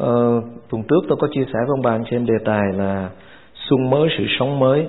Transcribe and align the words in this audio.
Ờ, 0.00 0.42
tuần 0.70 0.82
trước 0.82 1.00
tôi 1.08 1.18
có 1.20 1.28
chia 1.34 1.44
sẻ 1.44 1.58
với 1.66 1.92
ông 1.92 2.04
chị 2.10 2.16
em 2.16 2.26
đề 2.26 2.34
tài 2.44 2.62
là 2.74 3.10
xuân 3.54 3.90
mới 3.90 4.08
sự 4.18 4.24
sống 4.38 4.58
mới. 4.58 4.86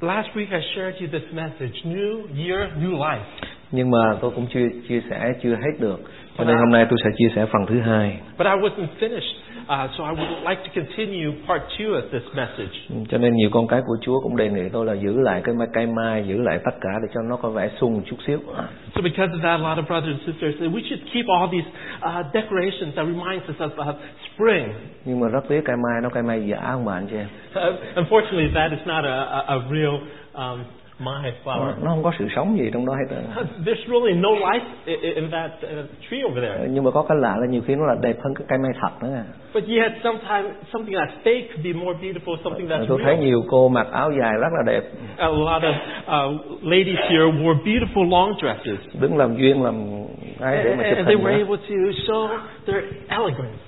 Last 0.00 0.28
week 0.34 0.46
I 0.50 0.60
shared 0.74 0.94
you 1.00 1.06
this 1.12 1.34
message 1.34 1.78
New 1.84 2.22
year, 2.36 2.70
new 2.82 2.98
life. 2.98 3.24
nhưng 3.72 3.90
mà 3.90 4.16
tôi 4.20 4.30
cũng 4.30 4.46
chưa 4.54 4.68
chia 4.88 5.02
sẻ 5.10 5.32
chưa 5.42 5.54
hết 5.54 5.80
được. 5.80 6.00
Cho 6.38 6.44
nên 6.44 6.56
hôm 6.56 6.70
nay 6.72 6.86
tôi 6.90 6.98
sẽ 7.04 7.10
chia 7.16 7.28
sẻ 7.36 7.46
phần 7.52 7.66
thứ 7.68 7.80
hai. 7.80 8.18
But 8.38 8.46
I 8.46 8.52
wasn't 8.52 8.86
finished, 9.00 9.34
uh, 9.68 9.90
so 9.96 10.04
I 10.04 10.12
would 10.12 10.48
like 10.50 10.60
to 10.64 10.70
continue 10.74 11.32
part 11.46 11.62
two 11.78 11.94
of 11.94 12.02
this 12.12 12.22
message. 12.34 12.74
Ừ, 12.90 12.96
cho 13.08 13.18
nên 13.18 13.34
nhiều 13.34 13.50
con 13.52 13.66
cái 13.66 13.80
của 13.86 13.96
Chúa 14.00 14.20
cũng 14.20 14.36
đề 14.36 14.48
nghị 14.50 14.68
tôi 14.72 14.86
là 14.86 14.92
giữ 14.92 15.20
lại 15.20 15.40
cái 15.44 15.54
mai 15.54 15.68
cây 15.72 15.86
mai 15.86 16.24
giữ 16.28 16.42
lại 16.42 16.58
tất 16.64 16.74
cả 16.80 16.90
để 17.02 17.08
cho 17.14 17.20
nó 17.22 17.36
có 17.36 17.50
vẻ 17.50 17.70
một 17.80 18.02
chút 18.06 18.16
xíu 18.26 18.38
So 18.94 19.00
because 19.02 19.32
of 19.32 19.40
that, 19.42 19.60
a 19.60 19.62
lot 19.68 19.78
of 19.78 19.86
brothers 19.86 20.16
and 20.16 20.26
sisters 20.26 20.54
said 20.60 20.70
we 20.72 20.82
should 20.88 21.02
keep 21.12 21.26
all 21.28 21.48
these 21.52 21.68
uh, 22.02 22.22
decorations 22.32 22.94
that 22.96 23.06
reminds 23.06 23.44
us 23.48 23.56
of 23.58 23.70
uh, 23.90 23.96
spring. 24.34 24.68
nhưng 25.04 25.20
mà 25.20 25.28
rất 25.28 25.48
tiếc 25.48 25.60
cây 25.64 25.76
mai 25.76 26.00
nó 26.02 26.08
cây 26.08 26.22
mai 26.22 26.46
giả 26.48 26.60
không 26.72 26.88
anh 26.88 27.06
chị 27.10 27.16
em 27.16 27.28
Uh, 27.54 27.96
unfortunately, 27.96 28.48
that 28.54 28.70
is 28.72 28.86
not 28.86 29.04
a, 29.04 29.18
a, 29.24 29.40
a 29.46 29.58
real 29.70 29.94
um, 30.34 30.64
my 30.98 31.30
flower. 31.44 31.72
nó 31.82 31.90
không 31.90 32.02
có 32.02 32.12
sự 32.18 32.28
sống 32.36 32.58
gì 32.58 32.70
trong 32.72 32.86
đó 32.86 32.94
hết. 32.94 33.16
There's 33.66 33.86
really 33.92 34.14
no 34.20 34.28
life 34.28 34.60
in, 34.84 35.30
that 35.30 35.50
uh, 35.64 35.86
tree 36.10 36.20
over 36.24 36.44
there. 36.44 36.68
Nhưng 36.70 36.84
mà 36.84 36.90
có 36.90 37.02
cái 37.08 37.18
lạ 37.20 37.36
là 37.40 37.46
nhiều 37.46 37.62
khi 37.66 37.74
nó 37.74 37.86
là 37.86 37.94
đẹp 38.02 38.16
hơn 38.24 38.34
cái 38.34 38.46
cây 38.48 38.58
mai 38.58 38.72
thật 38.80 38.90
nữa. 39.02 39.22
But 39.54 39.64
yet, 39.68 39.92
sometimes 40.04 40.46
something 40.72 40.94
that's 40.94 41.16
fake 41.24 41.42
could 41.48 41.64
be 41.64 41.72
more 41.72 41.98
beautiful, 42.02 42.36
something 42.44 42.68
that's 42.68 42.84
tôi 42.88 42.98
thấy 43.04 43.16
nhiều 43.18 43.42
cô 43.48 43.68
mặc 43.68 43.86
áo 43.92 44.10
dài 44.20 44.32
rất 44.40 44.48
là 44.52 44.62
đẹp 44.72 44.82
A 45.16 45.28
lot 45.28 45.62
of 45.62 45.74
uh, 45.74 46.40
ladies 46.62 46.98
here 46.98 47.24
wore 47.24 47.56
beautiful 47.64 48.10
long 48.10 48.32
dresses. 48.40 49.00
đứng 49.00 49.16
làm 49.18 49.36
duyên 49.36 49.62
làm 49.62 49.74
ai 50.40 50.64
để 50.64 50.74
mà 50.76 50.82
chụp 50.90 50.96
And 50.96 51.06
they 51.08 51.16
hình 51.16 51.24
were 51.24 51.44
able 51.46 51.56
to 51.56 51.74
show 52.06 52.28
their 52.66 52.84
elegance. 53.08 53.58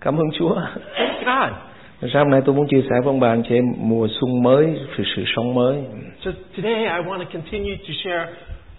cảm 0.00 0.16
ơn 0.16 0.26
Chúa 0.38 0.54
Thank 0.96 1.24
God. 1.26 1.69
Sao 2.08 2.24
hôm 2.24 2.30
nay 2.30 2.40
tôi 2.44 2.54
muốn 2.54 2.66
chia 2.68 2.80
sẻ 2.82 2.96
với 3.04 3.06
ông 3.06 3.20
bà 3.20 3.28
anh 3.28 3.42
chị 3.48 3.54
em 3.54 3.64
mùa 3.78 4.08
xuân 4.20 4.42
mới, 4.42 4.66
sự 4.96 5.02
sự 5.16 5.22
sống 5.36 5.54
mới. 5.54 5.76
So 6.24 6.30
today 6.56 6.74
I 6.74 7.08
want 7.08 7.18
to 7.18 7.24
continue 7.32 7.76
to 7.76 7.92
share 8.04 8.26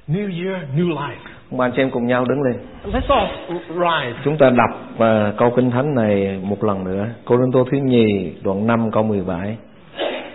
New 0.08 0.46
Year, 0.46 0.64
New 0.78 0.90
Life. 0.90 1.22
Ông 1.52 1.58
bà 1.58 1.66
anh 1.66 1.72
chị 1.76 1.82
em 1.82 1.90
cùng 1.92 2.08
nhau 2.08 2.26
đứng 2.26 2.42
lên. 2.42 2.56
Let's 2.94 3.16
all 3.16 3.28
rise. 3.70 4.20
Chúng 4.24 4.38
ta 4.38 4.50
đọc 4.50 5.00
à, 5.00 5.34
câu 5.38 5.54
kinh 5.56 5.72
thánh 5.72 5.96
này 5.96 6.40
một 6.44 6.64
lần 6.64 6.84
nữa. 6.84 7.08
Cô 7.26 7.38
Rinh 7.38 7.52
Tô 7.54 7.66
thứ 7.72 7.78
nhì 7.78 8.34
đoạn 8.44 8.68
5 8.68 8.92
câu 8.92 9.04
17. 9.04 9.58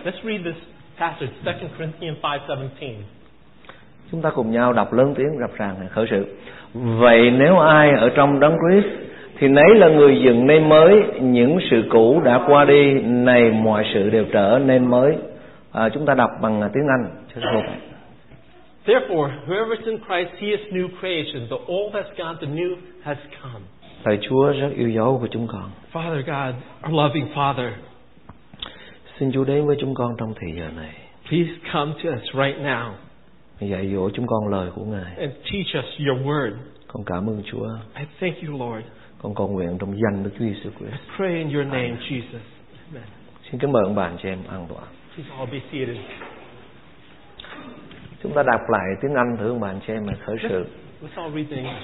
Let's 0.05 0.23
read 0.23 0.41
this 0.45 0.63
passage, 0.99 1.31
2 1.45 1.55
Corinthians 1.77 2.17
5:17. 2.21 2.93
Chúng 4.11 4.21
ta 4.21 4.29
cùng 4.29 4.51
nhau 4.51 4.73
đọc 4.73 4.93
lớn 4.93 5.13
tiếng 5.17 5.39
rập 5.39 5.57
ràng 5.57 5.75
khởi 5.89 6.05
sự. 6.09 6.25
Vậy 6.73 7.31
nếu 7.31 7.59
ai 7.59 7.91
ở 7.99 8.09
trong 8.09 8.39
đấng 8.39 8.57
Christ 8.57 8.87
thì 9.39 9.47
nấy 9.47 9.75
là 9.75 9.87
người 9.89 10.21
dựng 10.23 10.47
nên 10.47 10.69
mới, 10.69 11.03
những 11.21 11.57
sự 11.71 11.83
cũ 11.89 12.21
đã 12.25 12.43
qua 12.47 12.65
đi, 12.65 12.93
này 13.01 13.51
mọi 13.51 13.85
sự 13.93 14.09
đều 14.09 14.25
trở 14.31 14.59
nên 14.65 14.85
mới. 14.85 15.15
À, 15.71 15.89
chúng 15.93 16.05
ta 16.05 16.13
đọc 16.13 16.29
bằng 16.41 16.61
à, 16.61 16.69
tiếng 16.73 16.87
Anh 16.87 17.25
cho 17.35 17.41
phù 17.53 17.59
hợp. 17.59 17.75
Therefore, 18.85 19.29
whoever 19.47 19.71
is 19.77 19.85
in 19.85 19.97
Christ, 19.97 20.29
he 20.41 20.47
is 20.47 20.59
new 20.71 20.87
creation. 20.99 21.47
The 21.49 21.73
old 21.73 21.93
has 21.95 22.05
gone, 22.17 22.35
the 22.41 22.47
new 22.47 22.75
has 23.03 23.17
come. 23.43 23.65
Thầy 24.03 24.17
Chúa 24.21 24.51
rất 24.51 24.69
yêu 24.77 24.89
dấu 24.89 25.17
của 25.21 25.27
chúng 25.31 25.47
con. 25.47 25.69
Father 25.93 26.15
God, 26.25 26.55
our 26.87 26.99
loving 26.99 27.25
Father, 27.35 27.69
Xin 29.19 29.31
Chúa 29.31 29.43
đến 29.43 29.65
với 29.67 29.75
chúng 29.79 29.93
con 29.93 30.11
trong 30.19 30.33
thời 30.39 30.49
giờ 30.59 30.69
này. 30.81 30.93
please 31.29 31.49
come 31.73 31.91
to 32.03 32.09
us 32.09 32.23
right 32.23 32.57
now 32.63 32.89
Dạy 33.59 33.89
dỗ 33.93 34.09
chúng 34.09 34.27
con 34.27 34.47
lời 34.51 34.69
của 34.75 34.83
Ngài. 34.83 35.15
and 35.17 35.31
teach 35.51 35.83
us 35.85 35.99
your 36.07 36.27
word. 36.27 36.51
Con 36.87 37.03
cảm 37.05 37.29
ơn 37.29 37.41
Chúa. 37.51 37.67
I 37.99 38.03
thank 38.19 38.35
you, 38.47 38.57
Lord. 38.59 38.85
Con 39.21 39.35
cầu 39.35 39.47
nguyện 39.47 39.77
trong 39.79 39.93
danh 40.03 40.23
Đức 40.23 40.29
Chúa 40.39 40.45
Giêsu 40.45 40.69
Christ. 40.79 41.01
Pray 41.17 41.33
in 41.33 41.53
your 41.53 41.67
name, 41.67 41.95
Jesus. 42.09 42.45
Amen. 42.91 43.03
Xin 43.51 43.59
kính 43.59 43.71
mời 43.71 43.83
ông 43.83 43.95
bà 43.95 44.11
chị 44.23 44.29
em 44.29 44.39
an 44.49 44.65
toàn. 44.69 44.83
Please 45.15 45.31
all 45.37 45.51
be 45.51 45.59
seated. 45.71 45.97
Chúng 48.23 48.31
ta 48.33 48.43
đọc 48.43 48.61
lại 48.69 48.85
tiếng 49.01 49.13
Anh 49.13 49.37
thử 49.39 49.49
ông 49.49 49.59
bà 49.59 49.73
chị 49.87 49.93
em 49.93 50.05
mà 50.05 50.13
khởi 50.25 50.35
sự. 50.49 50.65
Let's 51.01 51.23
all 51.23 51.35
read 51.35 51.45
the 51.49 51.55
English. 51.55 51.83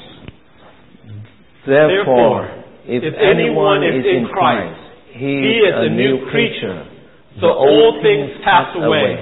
Therefore, 1.66 2.48
if, 2.88 3.02
if 3.02 3.14
anyone 3.18 3.88
is 3.92 4.06
in 4.06 4.28
Christ, 4.28 4.78
he 5.14 5.34
is 5.68 5.74
a 5.74 5.88
new 5.88 6.30
creature. 6.32 6.86
So 7.42 7.48
old 7.48 8.04
things 8.04 8.30
pass 8.46 8.76
away. 8.76 9.16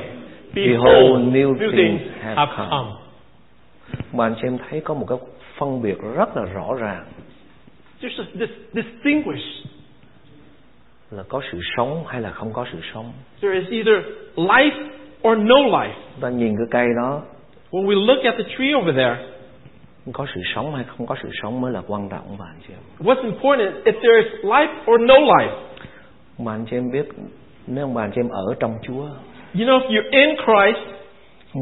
Behold, 0.53 1.33
new 1.33 1.55
things 1.57 2.01
have 2.21 2.51
come. 2.57 2.69
Ông 2.69 2.95
bà 4.11 4.25
anh 4.25 4.35
chị 4.35 4.47
em 4.47 4.57
thấy 4.69 4.81
có 4.81 4.94
một 4.94 5.05
cái 5.09 5.17
phân 5.57 5.81
biệt 5.81 5.97
rất 6.16 6.38
là 6.38 6.44
rõ 6.53 6.75
ràng 6.79 7.05
A 8.03 8.23
this 8.39 8.50
distinguish. 8.73 9.44
là 11.12 11.23
có 11.29 11.41
sự 11.51 11.59
sống 11.78 12.03
hay 12.07 12.22
là 12.22 12.31
không 12.31 12.53
có 12.53 12.66
sự 12.72 12.79
sống. 12.94 13.12
There 13.41 13.59
is 13.59 13.69
either 13.69 14.06
life 14.35 14.89
or 15.28 15.38
no 15.38 15.56
life. 15.56 15.94
Ta 16.22 16.29
nhìn 16.29 16.56
cái 16.57 16.67
cây 16.72 16.88
đó 17.01 17.22
When 17.72 17.85
we 17.85 18.06
look 18.06 18.23
at 18.23 18.34
the 18.38 18.44
tree 18.57 18.73
over 18.75 18.95
there, 18.95 19.16
có 20.13 20.25
sự 20.35 20.41
sống 20.56 20.75
hay 20.75 20.85
không 20.88 21.07
có 21.07 21.16
sự 21.23 21.29
sống 21.41 21.62
mới 21.62 21.72
là 21.73 21.81
quan 21.88 22.09
trọng 22.09 22.38
bà 22.39 22.45
anh 22.45 22.59
chị 22.67 22.73
em. 22.73 23.07
what's 23.07 23.23
important 23.23 23.75
if 23.85 23.94
there 23.94 24.22
is 24.23 24.45
life 24.45 24.94
or 24.94 25.01
no 25.01 25.16
life. 25.16 25.56
Bà 26.45 26.53
anh 26.53 26.66
chị 26.69 26.78
em 26.78 26.91
biết 26.91 27.06
nếu 27.68 27.88
bà 27.95 28.03
anh 28.03 28.12
chị 28.16 28.22
em 28.22 28.29
ở 28.29 28.56
trong 28.59 28.78
Chúa, 28.88 29.07
You 29.53 29.66
know, 29.66 29.79
if 29.79 29.89
you're 29.89 30.12
in 30.12 30.35
Christ, 30.35 31.00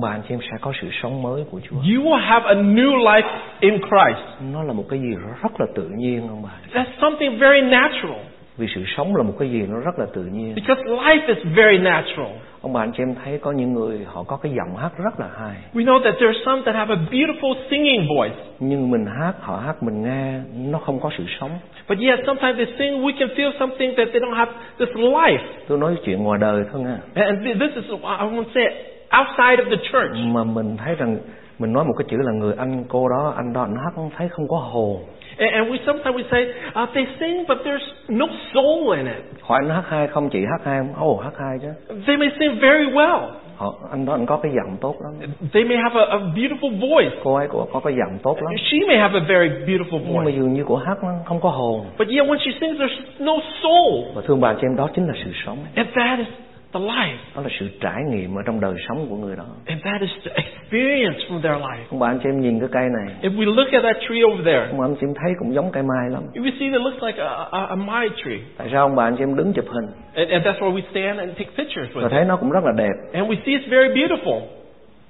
bà 0.01 0.09
anh 0.09 0.21
chị 0.27 0.33
em 0.33 0.39
sẽ 0.41 0.57
có 0.61 0.73
sự 0.81 0.87
sống 1.01 1.21
mới 1.21 1.43
của 1.51 1.59
Chúa. 1.69 1.75
you 1.75 2.03
will 2.03 2.19
have 2.25 2.45
a 2.47 2.53
new 2.55 2.95
life 2.97 3.29
in 3.59 3.73
Christ. 3.77 4.41
Nó 4.53 4.63
là 4.63 4.73
một 4.73 4.83
cái 4.89 4.99
gì 4.99 5.15
rất 5.43 5.59
là 5.59 5.65
tự 5.75 5.89
nhiên 5.97 6.27
ông 6.27 6.41
bà. 6.43 6.49
That's 6.73 6.91
something 7.01 7.39
very 7.39 7.61
natural 7.61 8.19
Vì 8.57 8.67
sự 8.75 8.83
sống 8.97 9.15
là 9.15 9.23
một 9.23 9.33
cái 9.39 9.49
gì 9.51 9.61
nó 9.69 9.79
rất 9.79 9.99
là 9.99 10.05
tự 10.13 10.21
nhiên. 10.23 10.55
because 10.55 10.81
life 10.83 11.27
is 11.27 11.37
very 11.55 11.77
natural. 11.77 12.27
Ông 12.61 12.73
bà 12.73 12.81
anh 12.83 12.91
chị 12.97 13.03
em 13.03 13.15
thấy 13.23 13.37
có 13.41 13.51
những 13.51 13.73
người 13.73 14.05
họ 14.13 14.23
có 14.23 14.37
cái 14.37 14.51
giọng 14.57 14.75
hát 14.77 14.89
rất 15.03 15.19
là 15.19 15.27
hay. 15.39 15.55
We 15.73 15.83
know 15.85 16.03
that 16.03 16.13
there 16.19 16.27
are 16.27 16.39
some 16.45 16.61
that 16.65 16.75
have 16.75 16.95
a 16.95 16.99
beautiful 17.11 17.53
singing 17.69 18.07
voice, 18.17 18.35
Nhưng 18.59 18.91
mình 18.91 19.05
hát, 19.19 19.33
họ 19.39 19.57
hát 19.65 19.83
mình 19.83 20.03
nghe, 20.03 20.39
nó 20.71 20.77
không 20.79 20.99
có 20.99 21.09
sự 21.17 21.23
sống. 21.39 21.51
but 21.89 21.97
yet 21.99 22.19
sometimes 22.25 22.57
they 22.57 22.65
sing, 22.79 23.03
we 23.05 23.11
can 23.19 23.27
feel 23.29 23.51
something 23.59 23.95
that 23.97 24.07
they 24.11 24.19
don't 24.21 24.33
have 24.35 24.51
this 24.79 24.89
life. 24.95 25.39
Tôi 25.67 25.77
nói 25.77 25.95
chuyện 26.05 26.23
ngoài 26.23 26.39
đời 26.41 26.63
thôi 26.71 26.81
nha. 26.81 26.97
And 27.15 27.47
th- 27.47 27.59
this 27.59 27.75
is, 27.83 27.91
I 27.91 28.25
won't 28.25 28.43
say 28.55 28.63
it, 28.63 28.73
outside 29.19 29.63
of 29.63 29.69
the 29.69 29.83
church. 29.91 30.15
Mà 30.25 30.43
mình 30.43 30.77
thấy 30.77 30.95
rằng 30.95 31.17
mình 31.59 31.73
nói 31.73 31.85
một 31.85 31.93
cái 31.97 32.05
chữ 32.09 32.17
là 32.19 32.31
người 32.31 32.53
anh 32.57 32.83
cô 32.89 33.09
đó, 33.09 33.33
anh 33.37 33.53
đó, 33.53 33.67
hát 33.83 33.91
không 33.95 34.09
thấy 34.17 34.29
không 34.29 34.47
có 34.47 34.57
hồn. 34.57 34.97
And, 35.37 35.53
and 35.53 35.71
we 35.71 35.77
sometimes 35.85 36.15
we 36.15 36.23
say, 36.31 36.47
uh, 36.83 36.89
they 36.93 37.05
sing, 37.19 37.45
but 37.47 37.57
there's 37.65 37.87
no 38.07 38.25
soul 38.53 38.97
in 38.97 39.05
it. 39.05 39.23
Hỏi 39.41 39.59
anh 39.63 39.69
hát 39.69 39.83
hay 39.87 40.07
không, 40.07 40.29
chị 40.29 40.39
hát 40.51 40.65
hay 40.65 40.79
không? 40.79 40.93
Ồ, 41.03 41.17
hát 41.17 41.33
hay 41.39 41.57
chứ. 41.61 41.95
They 42.07 42.17
may 42.17 42.29
sing 42.39 42.59
very 42.61 42.85
well. 42.85 43.19
Họ, 43.57 43.73
anh 43.91 44.05
đó 44.05 44.13
anh 44.13 44.25
có 44.25 44.37
cái 44.43 44.51
giọng 44.55 44.77
tốt 44.81 44.95
lắm. 45.03 45.29
They 45.53 45.63
may 45.63 45.77
have 45.77 45.99
a, 46.01 46.05
a 46.11 46.17
beautiful 46.35 46.79
voice. 46.79 47.15
Cô 47.23 47.35
ấy 47.35 47.47
có, 47.47 47.65
có 47.73 47.79
cái 47.79 47.93
giọng 47.95 48.17
tốt 48.23 48.37
lắm. 48.41 48.53
She 48.71 48.77
may 48.87 48.97
have 48.97 49.19
a 49.19 49.23
very 49.27 49.49
beautiful 49.49 49.99
Nhưng 50.05 50.17
mà 50.17 50.23
voice. 50.23 50.37
dường 50.37 50.53
như 50.53 50.63
cô 50.67 50.75
hát 50.75 50.97
nó 51.03 51.09
không 51.25 51.39
có 51.41 51.49
hồn. 51.49 51.85
But 51.97 52.07
yet 52.07 52.25
when 52.27 52.37
she 52.37 52.51
sings, 52.61 52.81
there's 52.81 52.99
no 53.19 53.33
soul. 53.63 54.03
Và 54.15 54.21
thương 54.27 54.41
bà 54.41 54.53
chị 54.53 54.61
em 54.67 54.75
đó 54.75 54.89
chính 54.95 55.07
là 55.07 55.13
sự 55.25 55.31
sống. 55.45 55.57
And 55.75 55.87
that 55.95 56.19
is 56.19 56.27
the 56.73 56.79
life. 56.79 57.17
Đó 57.35 57.41
là 57.41 57.49
sự 57.59 57.69
trải 57.81 58.03
nghiệm 58.09 58.35
ở 58.35 58.41
trong 58.45 58.59
đời 58.59 58.73
sống 58.87 59.07
của 59.09 59.15
người 59.15 59.35
đó. 59.35 59.45
And 59.65 59.83
that 59.83 60.01
is 60.01 60.09
the 60.25 60.31
experience 60.43 61.19
from 61.29 61.41
their 61.41 61.55
life. 61.63 61.83
Ông 61.91 61.99
bà 61.99 62.07
anh 62.07 62.19
chị 62.23 62.29
em 62.29 62.41
nhìn 62.41 62.59
cái 62.59 62.69
cây 62.71 62.83
này. 62.97 63.15
If 63.21 63.37
we 63.37 63.55
look 63.55 63.71
at 63.71 63.83
that 63.83 63.95
tree 64.09 64.23
over 64.23 64.45
there, 64.45 64.67
Ông 64.69 64.77
bà 64.79 64.85
anh 64.85 64.95
chị 64.95 65.07
em 65.07 65.13
thấy 65.21 65.31
cũng 65.39 65.53
giống 65.53 65.71
cây 65.71 65.83
mai 65.83 66.09
lắm. 66.09 66.23
we 66.33 66.51
see 66.59 66.69
that 66.71 66.79
it 66.79 66.81
looks 66.81 67.03
like 67.03 67.19
a, 67.23 67.29
a, 67.51 67.61
a 67.65 67.75
my 67.75 68.09
tree. 68.23 68.39
Tại 68.57 68.67
sao 68.71 68.81
ông 68.81 68.95
bà 68.95 69.03
anh 69.03 69.15
chị 69.17 69.23
em 69.23 69.35
đứng 69.35 69.53
chụp 69.53 69.65
hình? 69.75 69.87
And, 70.15 70.29
and 70.31 70.45
that's 70.47 70.59
where 70.59 70.73
we 70.75 70.81
stand 70.91 71.19
and 71.19 71.29
take 71.37 71.51
pictures 71.57 71.89
with 71.95 72.01
Và 72.01 72.07
it. 72.07 72.11
thấy 72.11 72.25
nó 72.25 72.35
cũng 72.37 72.51
rất 72.51 72.63
là 72.63 72.71
đẹp. 72.77 72.93
And 73.13 73.29
we 73.31 73.35
see 73.45 73.53
it's 73.57 73.69
very 73.69 73.89
beautiful. 74.01 74.41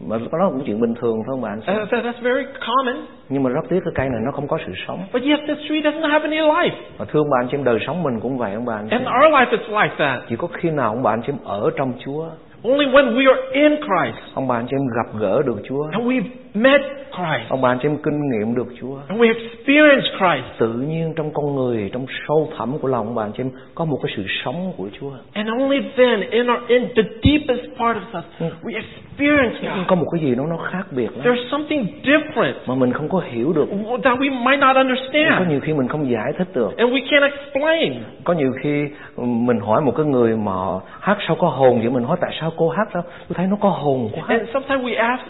Mà 0.07 0.17
nó 0.31 0.49
cũng 0.49 0.63
chuyện 0.65 0.81
bình 0.81 0.93
thường 1.01 1.15
thôi 1.25 1.33
ông 1.35 1.41
bà 1.41 1.49
anh 1.49 1.61
chị 1.65 1.71
em. 1.71 1.81
Uh, 1.83 1.89
that, 1.91 2.05
that's 2.05 2.21
very 2.23 2.45
common. 2.67 2.95
Nhưng 3.29 3.43
mà 3.43 3.49
rất 3.49 3.61
tiếc 3.69 3.79
cái 3.85 3.93
cây 3.95 4.09
này 4.09 4.19
nó 4.25 4.31
không 4.31 4.47
có 4.47 4.57
sự 4.65 4.71
sống. 4.87 4.99
But 5.13 5.23
yet 5.23 5.39
this 5.47 5.57
tree 5.69 5.81
doesn't 5.81 6.09
have 6.09 6.23
any 6.29 6.37
life. 6.37 6.75
Và 6.97 7.05
thương 7.05 7.29
bà 7.31 7.37
anh 7.41 7.47
chị 7.51 7.57
em 7.57 7.63
đời 7.63 7.79
sống 7.87 8.03
mình 8.03 8.19
cũng 8.19 8.37
vậy 8.37 8.53
ông 8.53 8.65
bà 8.65 8.73
anh 8.75 8.87
chị 8.89 8.95
And 8.95 9.07
our 9.07 9.33
life 9.33 9.51
is 9.51 9.69
like 9.69 9.95
that. 9.97 10.19
Chỉ 10.29 10.35
có 10.35 10.47
khi 10.53 10.69
nào 10.69 10.89
ông 10.89 11.03
bà 11.03 11.11
anh 11.13 11.21
chị 11.21 11.31
em 11.31 11.37
ở 11.43 11.71
trong 11.77 11.93
Chúa, 12.05 12.25
Only 12.63 12.85
when 12.85 13.15
we 13.15 13.33
are 13.33 13.41
in 13.51 13.75
Christ 13.75 14.17
ông 14.33 14.47
bà 14.47 14.55
anh 14.55 14.65
chị 14.69 14.75
em 14.75 14.81
gặp 14.97 15.19
gỡ 15.19 15.41
được 15.45 15.57
Chúa, 15.67 15.83
and 15.91 16.07
we've 16.07 16.29
met 16.53 16.81
Christ 17.11 17.49
ông 17.49 17.61
bà 17.61 17.69
anh 17.71 17.77
chị 17.81 17.87
em 17.87 17.97
kinh 18.03 18.19
nghiệm 18.31 18.55
được 18.55 18.67
Chúa. 18.81 18.97
and 19.07 19.21
we 19.21 19.33
experience 19.33 20.07
Christ. 20.17 20.59
Tự 20.59 20.73
nhiên 20.73 21.13
trong 21.15 21.31
con 21.33 21.55
người, 21.55 21.89
trong 21.93 22.05
sâu 22.27 22.49
thẳm 22.57 22.77
của 22.79 22.87
lòng 22.87 23.05
ông 23.05 23.15
bà 23.15 23.23
anh 23.23 23.31
chị 23.37 23.43
em 23.43 23.49
có 23.75 23.85
một 23.85 23.97
cái 24.03 24.13
sự 24.17 24.23
sống 24.43 24.73
của 24.77 24.89
Chúa. 24.99 25.11
And 25.33 25.49
only 25.59 25.81
then, 25.97 26.29
in 26.29 26.47
our 26.47 26.59
in 26.67 26.83
the 26.95 27.03
deepest 27.23 27.61
part 27.79 27.97
of 27.97 28.19
us, 28.19 28.53
we 28.63 28.73
experience 28.75 29.55
God. 29.61 29.87
Có 29.87 29.95
một 29.95 30.05
cái 30.11 30.21
gì 30.21 30.35
đó 30.35 30.43
nó 30.49 30.57
khác 30.57 30.85
biệt 30.91 31.09
lắm 31.17 31.25
There's 31.25 31.49
something 31.51 31.85
different 32.03 32.53
mà 32.65 32.75
mình 32.75 32.93
không 32.93 33.09
có 33.09 33.18
hiểu 33.19 33.53
được. 33.53 33.65
that 34.03 34.17
we 34.19 34.43
might 34.43 34.59
not 34.59 34.75
Có 34.75 34.81
understand 34.81 35.49
nhiều 35.49 35.59
khi 35.59 35.73
mình 35.73 35.87
không 35.87 36.11
giải 36.11 36.33
thích 36.37 36.47
được. 36.53 36.77
and 36.77 36.91
we 36.93 36.99
can't 37.09 37.29
explain. 37.31 37.93
Có 38.23 38.33
nhiều 38.33 38.51
khi 38.61 38.85
mình 39.17 39.59
hỏi 39.59 39.81
một 39.81 39.93
cái 39.97 40.05
người 40.05 40.37
mà 40.37 40.51
hát 40.99 41.17
sao 41.27 41.35
có 41.39 41.47
hồn 41.47 41.79
vậy 41.81 41.89
mình 41.89 42.03
hỏi 42.03 42.17
tại 42.21 42.31
sao 42.41 42.51
cô 42.57 42.69
hát 42.69 42.87
sao 42.93 43.01
tôi 43.01 43.35
thấy 43.35 43.47
nó 43.47 43.55
có 43.61 43.69
hồn 43.69 44.09
quá 44.15 44.23
And 44.27 44.41
sometimes 44.53 44.83
we 44.85 44.97
ask 45.07 45.21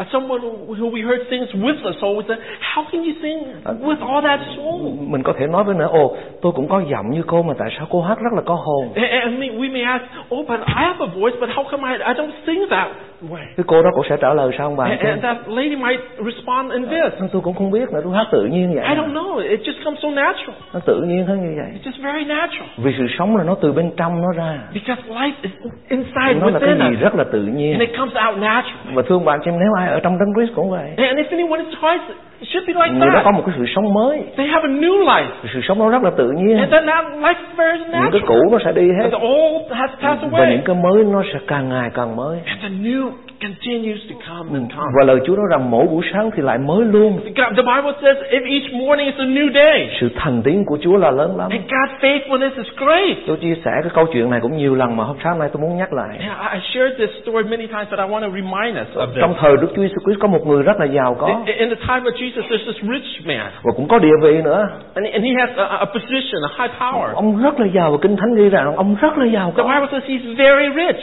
uh, 0.00 0.06
someone 0.12 0.40
who 0.68 0.90
we 0.90 1.06
heard 1.08 1.22
sings 1.30 1.54
with 1.64 1.88
us, 1.90 1.96
so 2.00 2.06
we 2.06 2.22
say, 2.28 2.36
how 2.74 2.84
can 2.92 3.02
you 3.04 3.12
sing 3.22 3.38
with 3.64 4.06
all 4.08 4.24
that 4.24 4.40
soul? 4.56 4.82
mình 5.08 5.22
có 5.22 5.32
thể 5.38 5.46
nói 5.46 5.64
với 5.64 5.74
nữa 5.74 5.88
ồ 5.92 6.16
tôi 6.42 6.52
cũng 6.52 6.68
có 6.68 6.82
giọng 6.90 7.10
như 7.10 7.22
cô 7.26 7.42
mà 7.42 7.54
tại 7.58 7.68
sao 7.78 7.86
cô 7.90 8.00
hát 8.02 8.18
rất 8.20 8.32
là 8.36 8.42
có 8.46 8.54
hồn 8.54 8.88
And, 8.94 9.38
we 9.42 9.72
may 9.72 9.82
ask, 9.82 10.04
oh, 10.34 10.48
but 10.48 10.60
I 10.60 10.74
have 10.84 11.06
a 11.06 11.06
voice, 11.20 11.36
but 11.40 11.48
how 11.50 11.64
come 11.70 11.88
I, 11.92 11.98
I 11.98 12.14
don't 12.14 12.30
sing 12.46 12.64
that 12.70 12.88
way? 13.30 13.44
cái 13.56 13.64
cô 13.66 13.82
đó 13.82 13.90
cũng 13.94 14.04
sẽ 14.10 14.16
trả 14.20 14.34
lời 14.34 14.50
sao 14.58 14.66
ông 14.66 14.76
bà 14.76 14.84
And, 14.84 15.00
and 15.00 15.22
that 15.22 15.36
lady 15.48 15.76
might 15.76 16.00
respond 16.24 16.72
in 16.72 16.82
this. 16.88 17.12
tôi 17.32 17.42
cũng 17.42 17.54
không 17.54 17.70
biết 17.70 17.90
nữa 17.92 18.00
tôi 18.04 18.14
hát 18.16 18.26
tự 18.32 18.44
nhiên 18.44 18.74
vậy 18.74 18.84
I 18.88 18.94
don't 18.94 19.12
know. 19.12 19.38
It 19.48 19.60
just 19.60 19.84
comes 19.84 19.98
so 20.02 20.08
natural. 20.10 20.56
nó 20.74 20.80
tự 20.86 21.02
nhiên 21.02 21.26
hết 21.26 21.34
như 21.34 21.52
vậy 21.56 21.70
It's 21.74 21.90
just 21.90 22.02
very 22.12 22.24
natural. 22.24 22.68
vì 22.76 22.92
sự 22.98 23.06
sống 23.18 23.36
là 23.36 23.44
nó 23.44 23.54
từ 23.62 23.72
bên 23.72 23.90
trong 23.96 24.22
nó 24.22 24.28
ra 24.36 24.58
Because 24.74 25.02
life 25.08 25.32
is 25.42 25.52
inside 25.88 26.34
nó 26.40 26.50
là 26.50 26.58
cái 26.58 26.68
within 26.68 26.88
gì 26.90 26.96
us. 26.96 27.00
rất 27.02 27.14
là 27.14 27.24
tự 27.32 27.42
nhiên 27.42 27.72
And 27.72 27.80
it 27.88 27.98
comes 27.98 28.14
out 28.26 28.38
naturally. 28.42 28.94
và 28.94 29.02
thương 29.08 29.24
bạn 29.24 29.40
xem 29.44 29.54
nếu 29.58 29.68
ai 29.78 29.88
ở 29.88 30.00
trong 30.00 30.18
đấng 30.18 30.34
Christ 30.36 30.56
cũng 30.56 30.70
vậy 30.70 30.88
And 30.96 31.18
if 31.18 31.24
anyone 31.30 31.58
is 31.64 31.68
Christ, 31.80 32.04
it 32.40 32.48
should 32.48 32.66
be 32.68 32.74
like 32.74 32.90
người 32.98 33.08
đó 33.10 33.20
có 33.24 33.30
that. 33.30 33.34
một 33.34 33.42
cái 33.46 33.54
sự 33.58 33.64
sống 33.74 33.92
mới 33.94 34.22
They 34.36 34.46
have 34.46 34.68
a 34.68 34.72
new 34.72 35.04
life. 35.04 35.26
sự 35.54 35.60
sống 35.68 35.78
nó 35.78 35.88
rất 35.90 36.02
là 36.02 36.10
tự 36.16 36.30
nhiên 36.30 36.58
And 36.58 36.72
then 36.72 36.86
that 36.86 37.04
life 37.06 37.40
is 37.48 37.56
very 37.58 37.78
những 37.78 37.90
cái 37.92 38.00
natural. 38.00 38.28
cũ 38.28 38.38
nó 38.52 38.58
sẽ 38.64 38.72
đi 38.72 38.88
hết 38.98 39.02
And 39.02 39.12
the 39.14 39.20
old 39.28 39.72
has 39.72 39.90
passed 40.02 40.30
và 40.32 40.38
những 40.50 40.58
away. 40.60 40.62
cái 40.64 40.76
mới 40.76 41.04
nó 41.04 41.22
sẽ 41.32 41.38
càng 41.46 41.68
ngày 41.68 41.90
càng 41.94 42.16
mới 42.16 42.38
And 42.46 42.60
the 42.62 42.68
new 42.68 43.10
continues 43.40 44.00
to 44.10 44.14
come 44.28 44.58
and 44.58 44.70
come. 44.72 44.86
và 44.98 45.04
lời 45.04 45.18
Chúa 45.26 45.36
nói 45.36 45.46
rằng 45.50 45.70
mỗi 45.70 45.86
buổi 45.86 46.02
sáng 46.12 46.30
thì 46.36 46.42
lại 46.42 46.58
mới 46.58 46.84
luôn 46.84 47.20
the 47.36 47.62
Bible 47.72 47.92
says 48.02 48.16
if 48.30 48.42
each 48.52 48.72
morning 48.72 49.06
is 49.06 49.14
a 49.18 49.24
new 49.24 49.52
day. 49.52 49.88
sự 50.00 50.08
thành 50.16 50.42
tín 50.42 50.64
của 50.66 50.78
Chúa 50.82 50.96
là 50.96 51.10
lớn 51.10 51.36
lắm 51.36 51.50
And 51.50 51.62
God's 51.70 51.94
faithfulness 52.00 52.50
is 52.56 52.66
great. 52.76 53.16
tôi 53.26 53.36
chia 53.36 53.54
sẻ 53.64 53.70
cái 53.82 53.90
câu 53.94 54.06
chuyện 54.12 54.30
này 54.30 54.40
cũng 54.42 54.56
nhiều 54.56 54.74
lần 54.74 54.96
mà 54.96 55.04
hôm 55.04 55.16
sáng 55.24 55.38
nay 55.38 55.48
tôi 55.52 55.62
muốn 55.62 55.76
nhắc 55.78 55.92
lại 55.92 56.18
And 56.20 56.54
I 56.54 56.60
shared 56.74 56.98
this 56.98 57.10
story 57.22 57.48
many 57.50 57.66
times, 57.66 57.86
but 57.90 57.98
I 57.98 58.06
want 58.12 58.20
to 58.20 58.30
remind 58.34 58.74
us 58.82 58.96
of 58.96 59.06
trong 59.20 59.32
this. 59.32 59.40
thời 59.42 59.56
Đức 59.56 59.68
Chúa 59.76 59.82
Giêsu 59.82 59.98
Christ 60.04 60.20
có 60.20 60.28
một 60.28 60.46
người 60.46 60.62
rất 60.62 60.80
là 60.80 60.86
giàu 60.86 61.14
có 61.20 61.26
In, 61.46 61.68
the 61.68 61.74
time 61.88 62.04
of 62.10 62.14
Jesus, 62.22 62.42
there's 62.50 62.66
this 62.66 62.80
rich 62.92 63.26
man, 63.26 63.46
và 63.62 63.72
cũng 63.76 63.88
có 63.88 63.98
địa 63.98 64.16
vị 64.22 64.42
nữa 64.42 64.68
and, 64.94 65.06
and 65.12 65.24
he 65.24 65.30
has 65.40 65.50
a, 65.56 65.64
a 65.64 65.84
position, 65.84 66.38
a 66.42 66.52
high 66.58 66.72
power. 66.80 67.14
ông 67.14 67.42
rất 67.42 67.60
là 67.60 67.66
giàu 67.74 67.90
và 67.92 67.98
kinh 68.02 68.16
thánh 68.16 68.34
ghi 68.34 68.48
rằng 68.48 68.76
ông 68.76 68.96
rất 69.00 69.18
là 69.18 69.26
giàu 69.26 69.52
The 69.56 69.62
có 69.62 69.68
Bible 69.68 69.88
says 69.92 70.10
he's 70.10 70.36
very 70.36 70.68
rich, 70.86 71.02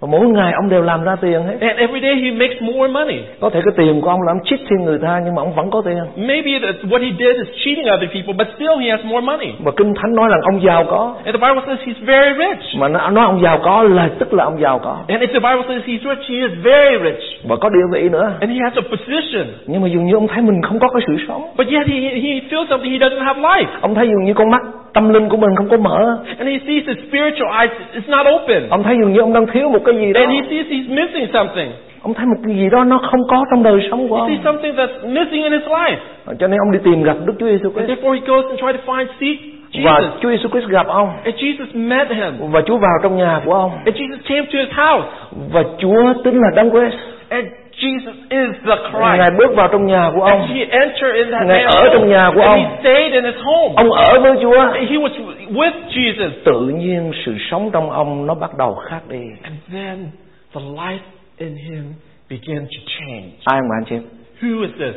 và 0.00 0.08
mỗi 0.10 0.26
ngày 0.28 0.52
ông 0.52 0.68
đều 0.68 0.82
làm 0.82 1.04
ra 1.04 1.16
tiền 1.20 1.42
hết 1.42 1.56
and 1.60 1.78
every 1.78 2.00
day 2.00 2.14
he 2.14 2.30
makes 2.30 2.62
more 2.62 2.92
money. 2.92 3.18
có 3.40 3.50
thể 3.50 3.60
cái 3.64 3.74
tiền 3.76 4.00
của 4.00 4.08
ông 4.08 4.22
là 4.22 4.32
ông 4.32 4.38
chích 4.44 4.60
thiên 4.70 4.84
người 4.84 4.98
ta 5.02 5.20
nhưng 5.24 5.34
mà 5.34 5.42
ông 5.42 5.54
vẫn 5.54 5.70
có 5.70 5.82
tiền 5.84 5.98
Maybe 6.16 6.50
what 6.90 7.02
he 7.02 7.10
did 7.18 7.36
is 7.44 7.48
cheating 7.64 7.86
other 7.94 8.08
people, 8.14 8.32
but 8.38 8.46
still 8.56 8.76
he 8.80 8.90
has 8.90 9.00
more 9.04 9.20
money. 9.26 9.48
và 9.64 9.72
kinh 9.76 9.94
thánh 9.94 10.14
nói 10.14 10.28
rằng 10.30 10.40
ông 10.52 10.62
giàu 10.66 10.84
có 10.90 11.14
And 11.24 11.36
the 11.36 11.40
Bible 11.48 11.62
says 11.66 11.78
he's 11.88 12.04
very 12.06 12.32
rich. 12.44 12.80
mà 12.80 12.88
nó 12.88 13.10
nói 13.10 13.24
ông 13.24 13.40
giàu 13.42 13.58
có 13.64 13.82
là 13.82 14.08
tức 14.18 14.34
là 14.34 14.44
ông 14.44 14.60
giàu 14.60 14.78
có 14.78 14.96
And 15.08 15.22
if 15.22 15.26
the 15.26 15.40
Bible 15.48 15.64
says 15.68 15.82
he's 15.88 16.02
rich, 16.14 16.24
he 16.30 16.36
is 16.48 16.52
very 16.64 16.96
rich. 17.04 17.22
và 17.48 17.56
có 17.56 17.68
địa 17.68 17.86
vị 17.92 18.08
nữa 18.08 18.32
And 18.40 18.50
he 18.52 18.58
has 18.64 18.72
a 18.74 18.82
position. 18.90 19.46
nhưng 19.66 19.82
mà 19.82 19.88
dường 19.88 20.04
như 20.06 20.14
ông 20.14 20.28
thấy 20.28 20.42
mình 20.42 20.62
không 20.62 20.78
có 20.78 20.88
cái 20.88 21.02
sự 21.06 21.24
sống 21.28 21.42
But 21.58 21.66
yet 21.68 21.86
he, 21.86 21.98
he 22.00 22.32
feels 22.50 22.66
something 22.70 22.92
he 22.92 22.98
doesn't 22.98 23.24
have 23.24 23.40
life. 23.40 23.66
ông 23.80 23.94
thấy 23.94 24.06
dường 24.08 24.24
như 24.24 24.34
con 24.34 24.50
mắt 24.50 24.62
tâm 24.98 25.08
linh 25.14 25.28
của 25.28 25.36
mình 25.36 25.50
không 25.56 25.68
có 25.68 25.76
mở 25.76 26.18
And 26.38 26.48
he 26.48 26.58
sees 26.66 26.82
his 26.88 26.96
spiritual 27.08 27.48
eyes 27.60 27.72
is 27.94 28.08
not 28.08 28.26
open. 28.34 28.68
ông 28.70 28.82
thấy 28.82 28.96
dường 29.00 29.12
như 29.12 29.20
ông 29.20 29.32
đang 29.32 29.46
thiếu 29.46 29.68
một 29.70 29.78
cái 29.84 29.94
gì 29.96 30.12
đó 30.12 30.20
And 30.20 30.32
he 30.32 30.40
sees 30.50 30.66
he's 30.66 30.94
missing 30.94 31.26
something. 31.32 31.70
ông 32.02 32.14
thấy 32.14 32.26
một 32.26 32.36
cái 32.46 32.54
gì 32.56 32.68
đó 32.70 32.84
nó 32.84 32.98
không 33.10 33.20
có 33.28 33.44
trong 33.50 33.62
đời 33.62 33.80
sống 33.90 34.08
của 34.08 34.16
He 34.16 34.20
ông 34.20 34.28
sees 34.28 34.44
something 34.44 34.74
that's 34.76 35.12
missing 35.14 35.42
in 35.42 35.52
his 35.52 35.62
life. 35.62 35.96
cho 36.40 36.46
nên 36.48 36.58
ông 36.60 36.72
đi 36.72 36.78
tìm 36.84 37.02
gặp 37.02 37.16
Đức 37.26 37.32
Chúa 37.38 37.46
Giêsu 37.46 37.68
And 37.76 37.76
Christ 37.76 37.88
therefore 37.90 38.14
he 38.14 38.20
goes 38.26 38.44
and 38.50 38.60
tries 38.60 38.76
to 38.76 38.92
find 38.92 39.06
seek 39.20 39.38
và 39.84 39.98
Jesus. 39.98 40.08
Chúa 40.20 40.30
Giêsu 40.30 40.48
Christ 40.48 40.68
gặp 40.68 40.86
ông 40.86 41.08
And 41.24 41.36
Jesus 41.36 41.88
met 41.88 42.08
him. 42.10 42.50
và 42.52 42.60
Chúa 42.66 42.76
vào 42.76 42.96
trong 43.02 43.16
nhà 43.16 43.40
của 43.44 43.54
ông 43.54 43.70
And 43.84 43.96
Jesus 43.96 44.18
came 44.28 44.42
to 44.52 44.58
his 44.58 44.68
house. 44.76 45.06
và 45.52 45.62
Chúa 45.78 46.12
tính 46.24 46.34
là 46.40 46.48
Đấng 46.56 46.70
Christ 46.70 46.96
And 47.28 47.46
Jesus 47.78 48.14
is 48.30 48.48
the 48.66 48.76
ngài 48.92 49.18
Christ. 49.30 49.38
bước 49.38 49.54
vào 49.56 49.68
trong 49.72 49.86
nhà 49.86 50.10
của 50.14 50.20
ông 50.22 50.40
And 50.40 50.50
he 50.50 50.60
entered 50.64 51.14
in 51.14 51.30
that 51.32 51.46
Ngài 51.46 51.62
ở 51.62 51.88
trong 51.92 52.08
nhà 52.08 52.30
của 52.34 52.40
And 52.40 52.50
ông. 52.50 52.70
he 52.70 52.76
stayed 52.80 53.12
in 53.12 53.24
his 53.24 53.34
home. 53.44 53.74
ông 53.76 53.90
ở 53.90 54.20
với 54.20 54.32
Chúa 54.42 54.60
He 54.72 54.96
was 54.96 55.34
with 55.50 55.72
Jesus. 55.90 56.30
tự 56.44 56.60
nhiên 56.68 57.12
sự 57.26 57.34
sống 57.50 57.70
trong 57.72 57.90
ông 57.90 58.26
nó 58.26 58.34
bắt 58.34 58.50
đầu 58.58 58.74
khác 58.74 59.00
đi 59.08 59.20
And 59.42 59.54
then 59.72 60.10
the 60.54 60.60
life 60.60 60.98
in 61.38 61.54
him 61.56 61.84
began 62.30 62.58
to 62.64 62.80
change. 62.98 63.28
ai 63.44 63.60
mà 63.60 63.74
anh 63.80 63.84
chị 63.88 63.96
Who 64.42 64.62
is 64.62 64.70
this? 64.78 64.94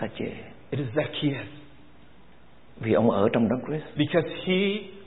sa 0.00 0.06
chê 0.18 0.24
It 0.70 0.78
is 0.80 0.88
Zacchaeus. 0.94 1.46
vì 2.80 2.92
ông 2.92 3.10
ở 3.10 3.28
trong 3.32 3.48
Đấng 3.48 3.60
Christ 3.68 3.84
Because 3.96 4.28
he 4.46 4.58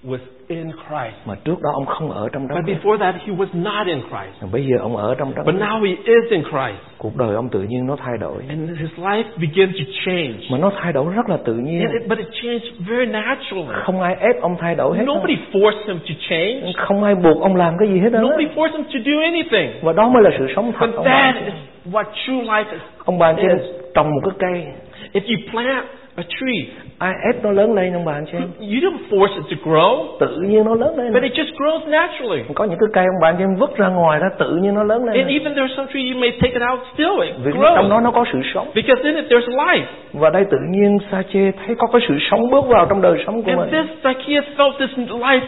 was 0.04 0.19
in 0.50 0.72
Christ. 0.72 1.16
mà 1.28 1.36
trước 1.46 1.62
đó 1.63 1.69
ông 1.74 1.86
không 1.86 2.12
ở 2.12 2.30
trong 2.34 2.48
Đấng 2.48 2.57
But 2.66 2.75
before 2.75 2.98
that, 2.98 3.16
he 3.28 3.34
was 3.34 3.48
not 3.54 3.88
in 3.88 3.98
Christ. 4.01 4.42
Mà 4.42 4.48
bây 4.51 4.66
giờ 4.66 4.78
ông 4.81 4.98
ở 4.98 5.16
trong 5.19 5.36
Đấng 5.36 5.46
But 5.46 5.56
now 5.56 5.84
he 5.84 5.90
is 5.90 6.31
in 6.31 6.42
Christ. 6.44 6.80
cuộc 6.98 7.16
đời 7.16 7.36
ông 7.36 7.50
tự 7.50 7.62
nhiên 7.62 7.88
nó 7.88 7.96
thay 7.96 8.18
đổi 8.19 8.44
And 8.50 8.69
his 8.80 8.90
life 9.00 9.24
began 9.38 9.72
to 9.74 9.86
change. 10.06 10.34
mà 10.51 10.57
nó 10.57 10.72
thay 10.81 10.94
đổi 10.94 11.13
rất 11.13 11.30
là 11.30 11.38
tự 11.46 11.54
nhiên 11.54 11.80
And 11.81 11.92
it, 12.01 12.10
but 12.10 12.18
it 12.18 12.28
changed 12.44 12.66
very 12.90 13.06
naturally. 13.12 13.68
không 13.84 14.01
ai 14.01 14.16
ép 14.19 14.42
ông 14.42 14.56
thay 14.60 14.75
đổi 14.75 14.98
hết 14.98 15.04
đâu. 15.06 15.16
Nobody 15.16 15.36
forced 15.54 15.88
him 15.88 16.00
to 16.00 16.13
change. 16.30 16.74
không 16.78 17.04
ai 17.04 17.16
buộc 17.16 17.42
ông 17.42 17.56
làm 17.56 17.74
cái 17.80 17.88
gì 17.90 18.00
hết 18.00 18.10
đó 18.10 18.19
Nobody 18.19 18.45
forced 18.56 18.72
him 18.72 18.84
to 18.84 19.00
do 19.06 19.22
anything. 19.24 19.69
và 19.81 19.94
đó 19.94 20.10
mới 20.10 20.24
là 20.24 20.30
sự 20.40 20.48
sống 20.56 20.72
thật 20.80 20.88
But 20.95 21.06
that 21.06 21.36
is 21.45 21.54
what 21.94 22.04
true 22.25 22.42
life 22.44 22.72
is. 22.72 22.81
ông 23.06 23.19
bà 23.19 23.28
Yes. 23.28 23.62
trồng 23.94 24.07
một 24.12 24.22
cái 24.24 24.34
cây 24.40 24.66
If 25.13 25.22
you 25.22 25.52
plant 25.52 25.86
a 26.16 26.24
tree, 26.30 26.74
ai 27.00 27.13
ép 27.34 27.44
nó 27.44 27.51
lớn 27.51 27.74
lên 27.75 27.94
ông 27.94 28.06
bà 28.06 28.13
anh 28.13 28.25
chị 28.31 28.38
em 28.38 28.48
you 28.60 28.80
don't 28.92 28.98
force 29.10 29.36
it 29.36 29.44
to 29.51 29.72
grow, 29.72 30.06
tự 30.19 30.38
nhiên 30.42 30.66
nó 30.66 30.75
lớn 30.75 30.98
lên. 30.98 31.13
But 31.13 31.24
it 31.24 31.31
just 31.34 31.54
grows 31.57 31.90
naturally. 31.90 32.44
có 32.56 32.63
những 32.66 32.80
cái 32.80 32.90
cây 32.94 33.06
ông 33.06 33.19
bà 33.22 33.28
anh 33.30 33.36
chị 33.38 33.44
em 33.44 33.56
vứt 33.56 33.78
ra 33.78 33.88
ngoài 33.88 34.19
ra 34.19 34.30
tự 34.40 34.56
nhiên 34.56 34.74
nó 34.74 34.84
lớn 34.84 35.06
And 35.07 35.16
lên 35.18 35.28
even 35.28 35.54
there's 35.54 35.75
some 35.78 35.88
tree 35.94 36.01
you 36.13 36.19
may 36.22 36.31
take 36.31 36.54
it 36.54 36.62
out, 36.72 36.80
still 36.94 37.22
it 37.22 37.36
vì 37.44 37.51
trong 37.54 37.62
đó 37.90 38.00
grows. 38.00 38.04
nó 38.04 38.12
có 38.12 38.25
sự 38.34 38.40
sống. 38.54 38.68
Because 38.75 39.04
in 39.04 39.16
it 39.16 39.25
there's 39.31 39.56
life. 39.56 39.84
và 40.13 40.30
đây 40.30 40.46
tự 40.51 40.57
nhiên 40.69 40.98
sa 41.12 41.24
chê 41.34 41.51
thấy 41.66 41.75
có 41.75 41.88
cái 41.88 42.01
sự 42.07 42.18
sống 42.31 42.50
bước 42.51 42.66
vào 42.68 42.86
trong 42.90 43.02
đời 43.02 43.24
sống 43.25 43.44
của 43.44 43.52
And 43.52 43.60
mình. 43.60 43.69
this 43.72 44.06
Zacchaeus 44.06 44.44
felt 44.57 44.72
this 44.80 44.98
life 45.10 45.42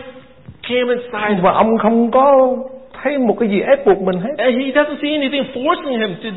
came 0.69 0.93
inside 0.95 1.41
và 1.41 1.51
ông 1.51 1.77
không 1.77 2.11
có 2.11 2.55
thấy 3.03 3.17
một 3.17 3.35
cái 3.39 3.49
gì 3.49 3.61
ép 3.61 3.85
buộc 3.85 4.01
mình 4.01 4.15
hết. 4.19 4.31
And 4.37 4.55
he 4.57 4.71
doesn't 4.71 4.95
see 5.01 5.11
anything 5.11 5.43
forcing 5.53 5.99
him 5.99 6.15
to, 6.23 6.29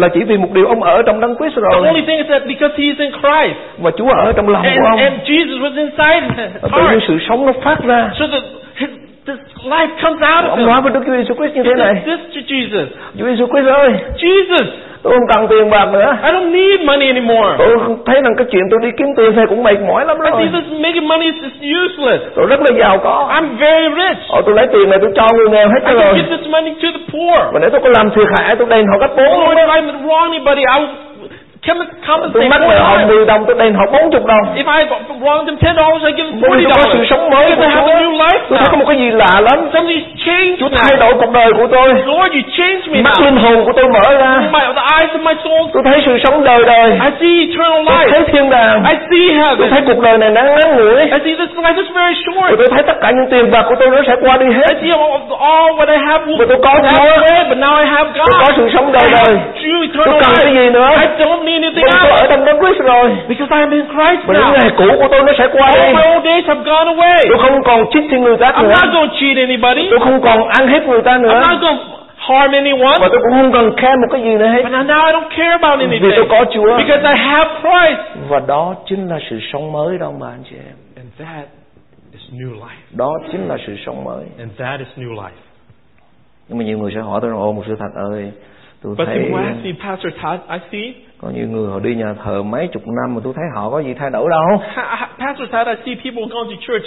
là 0.00 0.08
chỉ 0.14 0.20
vì 0.24 0.36
một 0.36 0.48
điều 0.52 0.66
ông 0.66 0.82
ở 0.82 1.02
trong 1.06 1.20
đấng 1.20 1.36
Christ 1.36 1.54
The 1.56 1.60
rồi. 1.72 1.86
only 1.86 2.02
thing 2.06 2.16
is 2.18 2.26
that 2.30 2.42
because 2.46 2.74
he's 2.76 2.94
in 2.98 3.10
Christ. 3.10 3.56
Và 3.78 3.90
Chúa 3.98 4.08
ở 4.10 4.32
trong 4.36 4.48
lòng 4.48 4.62
and, 4.62 4.78
của 4.78 4.86
ông. 4.90 4.98
and 4.98 5.14
Jesus 5.24 5.60
was 5.60 5.76
inside 5.76 6.20
his 6.36 6.50
và 6.62 6.68
tự 6.76 6.82
heart, 6.82 7.02
sự 7.08 7.18
sống 7.28 7.46
nó 7.46 7.52
phát 7.62 7.84
ra. 7.84 8.10
So 8.18 8.26
that 8.32 8.42
his, 8.76 8.90
this 9.26 9.38
life 9.64 9.88
comes 10.02 10.20
out 10.22 10.44
of 10.44 10.48
ông 10.50 10.58
him. 10.58 10.66
nói 10.68 10.82
với 10.82 10.92
Đức 10.92 11.00
Chúa 11.06 11.16
Giêsu 11.16 11.34
Christ 11.34 11.54
như 11.56 11.62
thế 11.62 11.70
He 11.76 11.84
này. 11.84 11.94
this 12.06 12.20
to 12.34 12.40
Jesus? 12.54 12.86
Chúa 13.18 13.26
Giêsu 13.26 13.46
Christ 13.46 13.66
ơi. 13.66 13.90
Jesus, 14.18 14.64
tôi 15.02 15.12
không 15.12 15.28
cần 15.32 15.48
tiền 15.50 15.70
bạc 15.70 15.86
nữa 15.92 16.16
I 16.22 16.30
don't 16.32 16.50
need 16.52 16.80
money 16.86 17.06
anymore. 17.06 17.50
tôi 17.58 17.70
thấy 18.06 18.22
rằng 18.24 18.34
cái 18.36 18.46
chuyện 18.50 18.62
tôi 18.70 18.80
đi 18.82 18.90
kiếm 18.98 19.06
tiền 19.16 19.36
này 19.36 19.46
cũng 19.48 19.62
mệt 19.62 19.78
mỏi 19.88 20.06
lắm 20.06 20.16
I 20.24 20.30
see 20.38 20.48
rồi 20.52 20.62
making 20.80 21.08
money 21.08 21.26
is 21.26 21.52
useless. 21.82 22.22
tôi 22.36 22.46
rất 22.46 22.60
là 22.60 22.70
giàu 22.80 22.98
có 23.04 23.28
I'm 23.34 23.46
very 23.64 23.88
rich. 24.00 24.20
Ồ, 24.28 24.42
tôi 24.46 24.54
lấy 24.54 24.66
tiền 24.72 24.90
này 24.90 24.98
tôi 25.02 25.10
cho 25.16 25.26
người 25.36 25.48
nghèo 25.50 25.68
hết 25.68 25.82
I 25.86 25.92
rồi 25.92 26.02
can 26.02 26.14
give 26.16 26.36
this 26.36 26.46
money 26.54 26.72
to 26.82 26.88
the 26.96 27.02
poor. 27.12 27.54
mà 27.54 27.58
nếu 27.60 27.70
tôi 27.70 27.80
có 27.84 27.88
làm 27.88 28.10
thiệt 28.10 28.28
hại 28.38 28.56
tôi 28.56 28.66
đền 28.70 28.86
họ 28.90 28.98
gấp 28.98 29.12
bốn 29.16 29.26
Or 29.26 29.40
luôn 29.46 29.56
if 29.56 29.70
I 29.76 29.80
wrong 30.06 30.30
anybody, 30.32 30.62
I 30.74 30.78
will 30.82 31.09
tôi 32.34 32.48
mất 32.48 32.60
người 32.68 32.78
họ 32.78 32.96
times. 32.96 33.08
10 33.08 33.26
đồng 33.26 33.44
tôi 33.46 33.56
đền 33.58 33.74
họ 33.74 33.84
40 33.92 34.20
đồng. 34.26 34.44
If 34.60 34.66
I 34.78 34.80
wronged 35.22 35.46
them 35.46 35.56
ten 35.64 35.72
dollars, 35.76 36.02
I 36.06 36.12
give 36.16 36.28
them 36.30 36.40
bởi 36.40 36.50
forty 36.50 36.58
vì 36.58 36.64
tôi 36.64 36.72
có 36.76 36.84
sự 36.84 36.90
dollars. 36.92 37.10
sống 37.10 37.30
mới 37.30 37.46
của 37.46 37.54
Because 37.54 37.68
I 37.68 37.74
have 37.76 37.92
a 37.92 38.00
new 38.00 38.12
Chúa 38.12 38.24
life 38.24 38.40
tôi 38.48 38.58
thấy 38.58 38.68
có 38.70 38.76
một 38.80 38.84
cái 38.88 38.96
gì 39.02 39.08
lạ 39.10 39.32
lắm. 39.48 39.58
Something's 39.74 40.06
changed 40.26 40.54
Chúa 40.60 40.68
thay 40.78 40.92
đổi 41.02 41.12
cuộc 41.20 41.32
đời 41.32 41.50
của 41.58 41.66
tôi. 41.74 41.88
Lord, 42.12 42.30
you 42.36 42.42
changed 42.58 42.84
me 42.92 42.98
mắt 43.06 43.14
linh 43.24 43.36
hồn 43.36 43.64
của 43.66 43.72
tôi 43.76 43.86
mở 43.96 44.06
ra. 44.20 44.32
My, 44.56 44.60
the 44.78 44.84
eyes 44.96 45.10
of 45.16 45.22
my 45.28 45.34
soul, 45.44 45.62
tôi 45.74 45.82
thấy 45.86 45.98
sự 46.06 46.12
sống 46.24 46.44
đời 46.44 46.60
đời. 46.72 46.88
I 47.06 47.10
see 47.20 47.34
eternal 47.46 47.80
tôi 47.86 47.96
thấy 48.10 48.20
life. 48.20 48.24
thiên 48.32 48.50
đàng. 48.50 48.76
I 48.92 48.94
see 49.10 49.24
tôi 49.28 49.38
heaven. 49.40 49.70
thấy 49.72 49.80
cuộc 49.88 50.00
đời 50.06 50.18
này 50.18 50.30
ngắn 50.30 50.46
ngắn 50.54 50.68
ngủi. 50.76 51.00
I 51.16 51.18
see 51.24 51.34
this 51.40 51.50
life 51.64 51.76
is 51.82 51.88
very 52.00 52.14
và 52.14 52.20
short. 52.24 52.58
tôi 52.58 52.68
thấy 52.74 52.82
tất 52.90 52.96
cả 53.02 53.08
những 53.16 53.28
tiền 53.30 53.50
bạc 53.50 53.64
của 53.68 53.74
tôi 53.80 53.88
nó 53.94 54.00
sẽ 54.06 54.14
qua 54.24 54.36
đi 54.42 54.46
I 54.46 54.54
hết 54.60 54.72
see 54.82 54.92
all, 55.02 55.12
all 55.52 55.68
what 55.78 55.88
I 55.96 55.98
have 56.08 56.22
will 56.26 56.38
và 56.40 56.44
tôi 56.48 56.58
có 56.66 56.72
Chúa. 56.82 57.48
but 57.48 57.58
now 57.66 57.74
I 57.82 57.86
have 57.94 58.10
tôi 58.18 58.26
có 58.40 58.46
God. 58.46 58.56
sự 58.56 58.64
sống 58.74 58.86
I 58.86 58.92
đời. 58.92 59.10
đời 59.12 59.38
tôi 60.06 60.06
cần 60.22 60.32
cái 60.36 60.46
life. 60.46 60.54
gì 60.58 60.70
nữa? 60.70 60.90
I 61.00 61.06
don't 61.24 61.42
bởi 61.58 61.72
tôi 61.92 62.10
ở 62.10 62.16
else. 62.16 62.26
trong 62.30 62.44
đấng 62.44 62.58
Christ 62.60 62.80
rồi 62.92 63.06
Because 63.28 63.50
I 63.56 63.60
am 63.66 63.70
in 63.70 63.84
Christ 63.94 64.20
và 64.26 64.32
những 64.34 64.42
now. 64.42 64.52
ngày 64.52 64.70
cũ 64.78 64.84
của 65.00 65.08
tôi 65.10 65.20
nó 65.26 65.32
sẽ 65.38 65.46
qua 65.52 65.66
All 65.66 65.80
đi 65.86 65.92
my 65.98 66.02
old 66.14 66.24
days 66.24 66.44
have 66.50 66.62
gone 66.70 66.88
away. 66.94 67.18
tôi 67.28 67.38
không 67.44 67.62
còn 67.68 67.80
chích 67.92 68.04
thiên 68.10 68.22
người 68.22 68.36
I'm 68.36 68.62
nữa 68.62 68.74
not 68.82 68.88
going 68.94 69.08
to 69.08 69.14
cheat 69.20 69.36
anybody. 69.48 69.84
tôi 69.90 70.00
không 70.06 70.20
còn 70.22 70.38
ăn 70.48 70.68
hiếp 70.68 70.82
người 70.82 71.02
ta 71.02 71.18
nữa 71.18 71.28
I'm 71.40 71.48
not 71.50 71.60
going 71.60 71.78
to 71.78 71.84
harm 72.28 72.52
anyone. 72.52 72.96
và 73.00 73.08
tôi 73.12 73.20
cũng 73.24 73.32
không 73.38 73.52
cần 73.52 73.66
khen 73.76 74.00
một 74.00 74.08
cái 74.12 74.20
gì 74.22 74.34
nữa 74.40 74.46
hết 74.54 74.62
But 74.62 74.72
now 74.72 75.06
I 75.06 75.12
don't 75.16 75.30
care 75.38 75.54
about 75.60 75.78
vì 75.80 75.84
anything. 75.86 76.12
tôi 76.16 76.26
có 76.30 76.44
Chúa 76.54 76.76
Because 76.78 77.02
I 77.12 77.16
have 77.30 77.50
Christ. 77.62 78.00
và 78.28 78.40
đó 78.46 78.74
chính 78.88 79.08
là 79.08 79.18
sự 79.30 79.38
sống 79.52 79.72
mới 79.72 79.98
đó 79.98 80.10
mà 80.20 80.26
anh 80.30 80.42
chị 80.50 80.56
em 80.70 80.76
And 80.96 81.08
that 81.18 81.44
is 82.12 82.22
new 82.40 82.52
life. 82.64 82.82
đó 82.96 83.10
chính 83.32 83.48
là 83.48 83.56
sự 83.66 83.72
sống 83.86 84.04
mới 84.04 84.24
And 84.38 84.50
that 84.58 84.78
is 84.78 84.88
new 84.96 85.14
life. 85.14 85.38
nhưng 86.48 86.58
mà 86.58 86.64
nhiều 86.64 86.78
người 86.78 86.92
sẽ 86.94 87.00
hỏi 87.00 87.18
tôi 87.22 87.30
rằng 87.30 87.40
ồ 87.40 87.52
một 87.52 87.62
sự 87.66 87.76
thật 87.78 87.90
ơi 88.12 88.32
tôi 88.82 88.94
But 88.98 89.06
thấy 89.06 89.32
ask 89.34 89.64
me, 89.64 89.72
Pastor 89.82 90.12
Todd, 90.22 90.40
I 90.48 90.58
see, 90.72 91.02
có 91.18 91.30
nhiều 91.30 91.48
người 91.48 91.70
họ 91.70 91.80
đi 91.80 91.94
nhà 91.94 92.14
thờ 92.24 92.42
mấy 92.42 92.68
chục 92.72 92.82
năm 92.86 93.14
mà 93.14 93.20
tôi 93.24 93.32
thấy 93.36 93.44
họ 93.54 93.70
có 93.70 93.82
gì 93.82 93.94
thay 93.94 94.10
đổi 94.10 94.30
đâu 94.30 94.62
Pastor 95.18 95.50
Todd, 95.50 95.68
I 95.68 95.74
see 95.84 95.94
people 96.04 96.22
going 96.30 96.56
to 96.56 96.60
church 96.60 96.84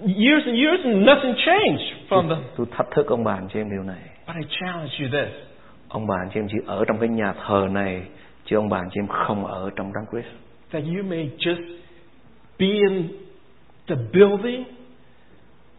years 0.00 0.44
and 0.46 0.56
years 0.56 0.84
and 0.84 1.06
nothing 1.06 1.34
changed 1.46 1.82
from 2.08 2.28
the. 2.28 2.36
Tôi 2.56 2.66
thách 2.70 2.90
thức 2.90 3.06
ông 3.06 3.24
bà 3.24 3.40
chị 3.52 3.60
em 3.60 3.70
điều 3.70 3.82
này. 3.82 4.02
But 4.26 4.36
I 4.36 4.56
challenge 4.60 4.92
you 5.00 5.08
this. 5.12 5.34
Ông 5.88 6.06
bà 6.06 6.16
chị 6.34 6.40
em 6.40 6.48
chỉ 6.48 6.58
ở 6.66 6.84
trong 6.84 6.98
cái 6.98 7.08
nhà 7.08 7.34
thờ 7.46 7.68
này, 7.70 8.02
chứ 8.44 8.56
ông 8.56 8.68
bà 8.68 8.80
chị 8.90 9.00
em 9.00 9.06
không 9.08 9.46
ở 9.46 9.70
trong 9.76 9.92
đấng 9.94 10.06
Christ. 10.10 10.34
That 10.72 10.82
you 10.84 11.04
may 11.10 11.30
just 11.38 11.62
be 12.58 12.66
in 12.66 13.08
the 13.88 13.96
building, 14.12 14.64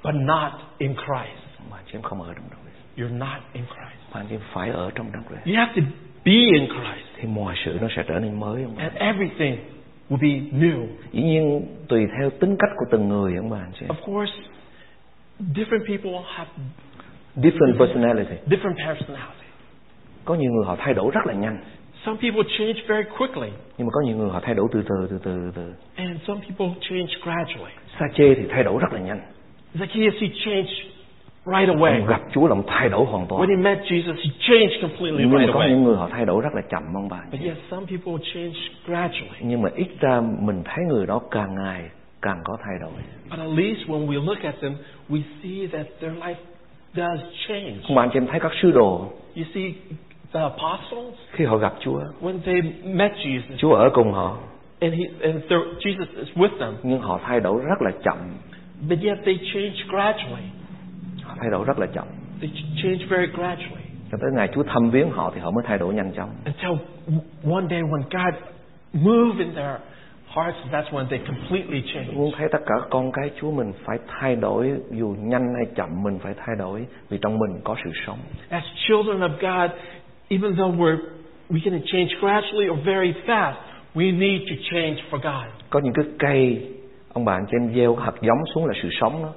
but 0.03 0.15
not 0.15 0.51
in 0.77 0.93
Christ. 0.93 1.43
Ông 1.59 1.67
bà 1.71 1.77
chị 1.85 1.91
em 1.93 2.01
không 2.01 2.21
ở 2.21 2.33
trong 2.33 2.45
đấng 2.51 2.59
Christ. 2.63 2.97
You're 2.97 3.17
not 3.17 3.41
in 3.53 3.63
Christ. 3.65 4.02
Chị 4.13 4.35
em 4.35 4.39
phải 4.53 4.69
ở 4.69 4.91
trong 4.95 5.11
đấng 5.13 5.23
Christ. 5.23 5.45
You 5.47 5.55
have 5.65 5.73
to 5.75 5.81
be 6.25 6.31
in 6.31 6.65
Christ, 6.67 7.07
Thì 7.17 7.27
mọi 7.27 7.55
sự 7.65 7.77
nó 7.81 7.87
sẽ 7.95 8.03
trở 8.07 8.19
nên 8.19 8.39
mới 8.39 8.63
ông 8.63 8.73
bà. 8.77 8.83
and 8.83 8.95
everything 8.95 9.57
will 10.09 10.17
be 10.21 10.57
new. 10.59 10.87
Dĩ 11.11 11.21
nhiên 11.23 11.61
tùy 11.87 12.05
theo 12.19 12.29
tính 12.29 12.55
cách 12.59 12.69
của 12.77 12.85
từng 12.91 13.07
người 13.09 13.35
ông 13.35 13.49
bà 13.49 13.57
anh 13.57 13.71
chị. 13.79 13.85
Of 13.85 14.13
course, 14.13 14.33
different 15.39 15.85
people 15.87 16.11
have 16.35 16.49
Different 17.35 17.77
personality. 17.79 18.35
different 18.47 18.75
personality. 18.87 19.47
Có 20.25 20.35
nhiều 20.35 20.51
người 20.51 20.65
họ 20.65 20.75
thay 20.79 20.93
đổi 20.93 21.11
rất 21.13 21.25
là 21.25 21.33
nhanh. 21.33 21.57
Some 22.05 22.17
people 22.21 22.43
change 22.57 22.81
very 22.87 23.09
quickly, 23.17 23.49
Nhưng 23.77 23.87
mà 23.87 23.91
có 23.93 24.01
nhiều 24.05 24.17
người 24.17 24.29
họ 24.29 24.39
thay 24.43 24.55
đổi 24.55 24.67
từ 24.71 24.81
từ 24.89 25.07
từ 25.09 25.19
từ 25.23 25.51
từ. 25.55 25.73
and 25.95 26.19
some 26.27 26.39
people 26.41 26.67
change 26.81 27.13
gradually. 27.23 27.73
Sa 27.99 28.05
chê 28.15 28.35
thì 28.35 28.43
thay 28.49 28.63
đổi 28.63 28.79
rất 28.81 28.93
là 28.93 28.99
nhanh. 28.99 29.21
Zacchaeus, 29.75 30.11
he 30.21 30.27
changed 30.45 30.71
right 31.45 31.69
away. 31.69 31.99
Ông 31.99 32.07
gặp 32.07 32.21
Chúa 32.33 32.47
là 32.47 32.55
ông 32.55 32.63
thay 32.67 32.89
đổi 32.89 33.05
hoàn 33.05 33.25
toàn. 33.27 33.41
When 33.41 33.49
he 33.49 33.63
met 33.63 33.77
Jesus, 33.85 34.15
he 34.15 34.29
changed 34.39 34.81
completely 34.81 35.25
Nhưng 35.25 35.37
right 35.39 35.49
có 35.53 35.59
away. 35.59 35.69
những 35.69 35.83
người 35.83 35.95
họ 35.97 36.09
thay 36.11 36.25
đổi 36.25 36.41
rất 36.41 36.53
là 36.55 36.61
chậm 36.61 36.83
ông 36.95 37.09
bà. 37.09 37.21
But 37.31 37.41
yet, 37.41 37.57
some 37.71 37.85
people 37.85 38.25
change 38.33 38.55
gradually. 38.85 39.39
Nhưng 39.41 39.61
mà 39.61 39.69
ít 39.75 39.87
ra 39.99 40.21
mình 40.39 40.61
thấy 40.65 40.85
người 40.85 41.05
đó 41.05 41.21
càng 41.31 41.55
ngày 41.55 41.81
càng 42.21 42.41
có 42.43 42.57
thay 42.63 42.75
đổi. 42.81 42.91
But 43.29 43.39
at 43.39 43.57
least 43.57 43.79
when 43.89 44.07
we 44.07 44.25
look 44.25 44.41
at 44.43 44.55
them, 44.61 44.73
we 45.09 45.21
see 45.43 45.67
that 45.67 45.87
their 46.01 46.13
life 46.23 46.39
does 46.95 47.21
change. 47.47 47.73
Ông 47.87 47.95
bà 47.95 48.03
anh 48.03 48.09
chị 48.13 48.17
em 48.19 48.27
thấy 48.27 48.39
các 48.39 48.51
sứ 48.61 48.71
đồ 48.71 49.07
You 49.37 49.45
see, 49.53 49.63
the 50.33 50.39
apostles, 50.39 51.13
khi 51.31 51.45
họ 51.45 51.57
gặp 51.57 51.73
Chúa, 51.79 51.99
when 52.21 52.39
they 52.45 52.61
met 52.83 53.11
Jesus, 53.11 53.57
Chúa 53.57 53.73
ở 53.73 53.89
cùng 53.93 54.11
họ, 54.13 54.37
and, 54.79 54.93
he, 54.93 55.03
and 55.21 55.43
Jesus 55.79 56.05
is 56.17 56.27
with 56.35 56.57
them, 56.59 56.73
nhưng 56.83 56.99
họ 56.99 57.19
thay 57.25 57.39
đổi 57.39 57.61
rất 57.65 57.81
là 57.81 57.91
chậm. 58.03 58.17
but 58.89 58.99
yet 59.03 59.17
they 59.25 59.37
change 59.53 59.75
gradually. 59.89 60.43
Thay 61.43 61.51
đổi 61.51 61.65
rất 61.65 61.79
là 61.79 61.85
chậm. 61.85 62.07
They 62.41 62.49
ch- 62.49 62.83
change 62.83 63.05
very 63.09 63.27
gradually. 63.27 63.83
Cho 64.11 64.17
tới 64.21 64.31
ngày 64.35 64.49
Chúa 64.55 64.63
thăm 64.63 64.89
viếng 64.89 65.11
họ 65.11 65.31
thì 65.35 65.41
họ 65.41 65.51
mới 65.51 65.63
thay 65.67 65.77
đổi 65.77 65.93
nhanh 65.93 66.11
chóng. 66.15 66.29
Until 66.45 66.71
one 67.53 67.65
day 67.69 67.81
when 67.81 68.01
God 68.01 68.33
moved 68.93 69.39
in 69.39 69.55
their 69.55 69.75
hearts, 70.27 70.57
that's 70.71 70.89
when 70.91 71.07
they 71.09 71.19
completely 71.27 71.83
change. 71.93 72.07
muốn 72.13 72.31
thấy 72.37 72.47
tất 72.51 72.59
cả 72.65 72.75
con 72.89 73.11
cái 73.11 73.31
Chúa 73.41 73.51
mình 73.51 73.73
phải 73.85 73.97
thay 74.07 74.35
đổi 74.35 74.71
dù 74.91 75.15
nhanh 75.19 75.53
hay 75.55 75.65
chậm 75.75 76.03
mình 76.03 76.19
phải 76.19 76.33
thay 76.37 76.55
đổi 76.55 76.85
vì 77.09 77.17
trong 77.21 77.39
mình 77.39 77.61
có 77.63 77.75
sự 77.83 77.89
sống. 78.07 78.17
As 78.49 78.63
children 78.87 79.19
of 79.19 79.29
God, 79.29 79.71
even 80.29 80.55
though 80.55 80.79
we're 80.79 80.97
we 81.49 81.59
can 81.65 81.81
change 81.85 82.09
gradually 82.21 82.69
or 82.69 82.77
very 82.85 83.13
fast, 83.27 83.53
we 83.95 84.19
need 84.19 84.41
to 84.49 84.55
change 84.71 84.95
for 85.11 85.17
God. 85.17 85.47
Có 85.69 85.79
những 85.83 85.93
cái 85.93 86.05
cây 86.19 86.67
ông 87.13 87.25
bà 87.25 87.33
anh 87.33 87.45
chị 87.51 87.57
em 87.61 87.73
gieo 87.75 87.95
hạt 87.95 88.13
giống 88.21 88.37
xuống 88.55 88.65
là 88.65 88.73
sự 88.83 88.89
sống 89.01 89.23
đó 89.23 89.29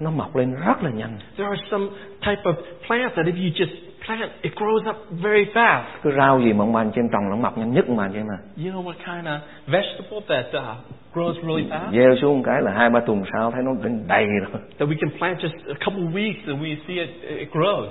nó 0.00 0.10
mọc 0.10 0.36
lên 0.36 0.54
rất 0.54 0.82
là 0.82 0.90
nhanh. 0.90 1.18
There 1.36 1.48
are 1.48 1.62
some 1.70 1.86
type 2.20 2.42
of 2.42 2.54
plants 2.86 3.16
that 3.16 3.26
if 3.26 3.34
you 3.34 3.50
just 3.54 3.74
plant, 4.06 4.30
it 4.42 4.52
grows 4.54 4.90
up 4.90 4.96
very 5.10 5.44
fast. 5.54 5.84
Cái 6.02 6.12
rau 6.16 6.40
gì 6.40 6.52
mà 6.52 6.64
ông 6.64 6.72
bà 6.72 6.80
em 6.80 6.90
trồng 6.92 7.30
nó 7.30 7.36
mọc 7.36 7.58
nhanh 7.58 7.72
nhất 7.72 7.88
mà 7.88 8.04
anh 8.04 8.12
chị 8.12 8.18
em 8.18 8.26
à. 8.30 8.38
You 8.64 8.72
know 8.72 8.84
what 8.84 8.94
kind 9.06 9.26
of 9.26 9.38
vegetable 9.66 10.20
that 10.28 10.46
uh, 10.46 10.76
grows 11.14 11.34
really 11.34 11.70
fast? 11.70 11.92
Gieo 11.92 12.16
xuống 12.20 12.42
cái 12.42 12.62
là 12.62 12.72
hai 12.72 12.90
ba 12.90 13.00
tuần 13.00 13.22
sau 13.32 13.50
thấy 13.50 13.62
nó 13.62 13.72
đầy 14.08 14.24
rồi. 14.26 14.62
That 14.78 14.88
we 14.88 14.96
can 15.00 15.18
plant 15.18 15.38
just 15.38 15.54
a 15.68 15.84
couple 15.84 16.02
of 16.02 16.12
weeks 16.12 16.46
and 16.46 16.62
we 16.62 16.76
see 16.86 16.98
it, 16.98 17.10
it 17.22 17.48
grows. 17.52 17.88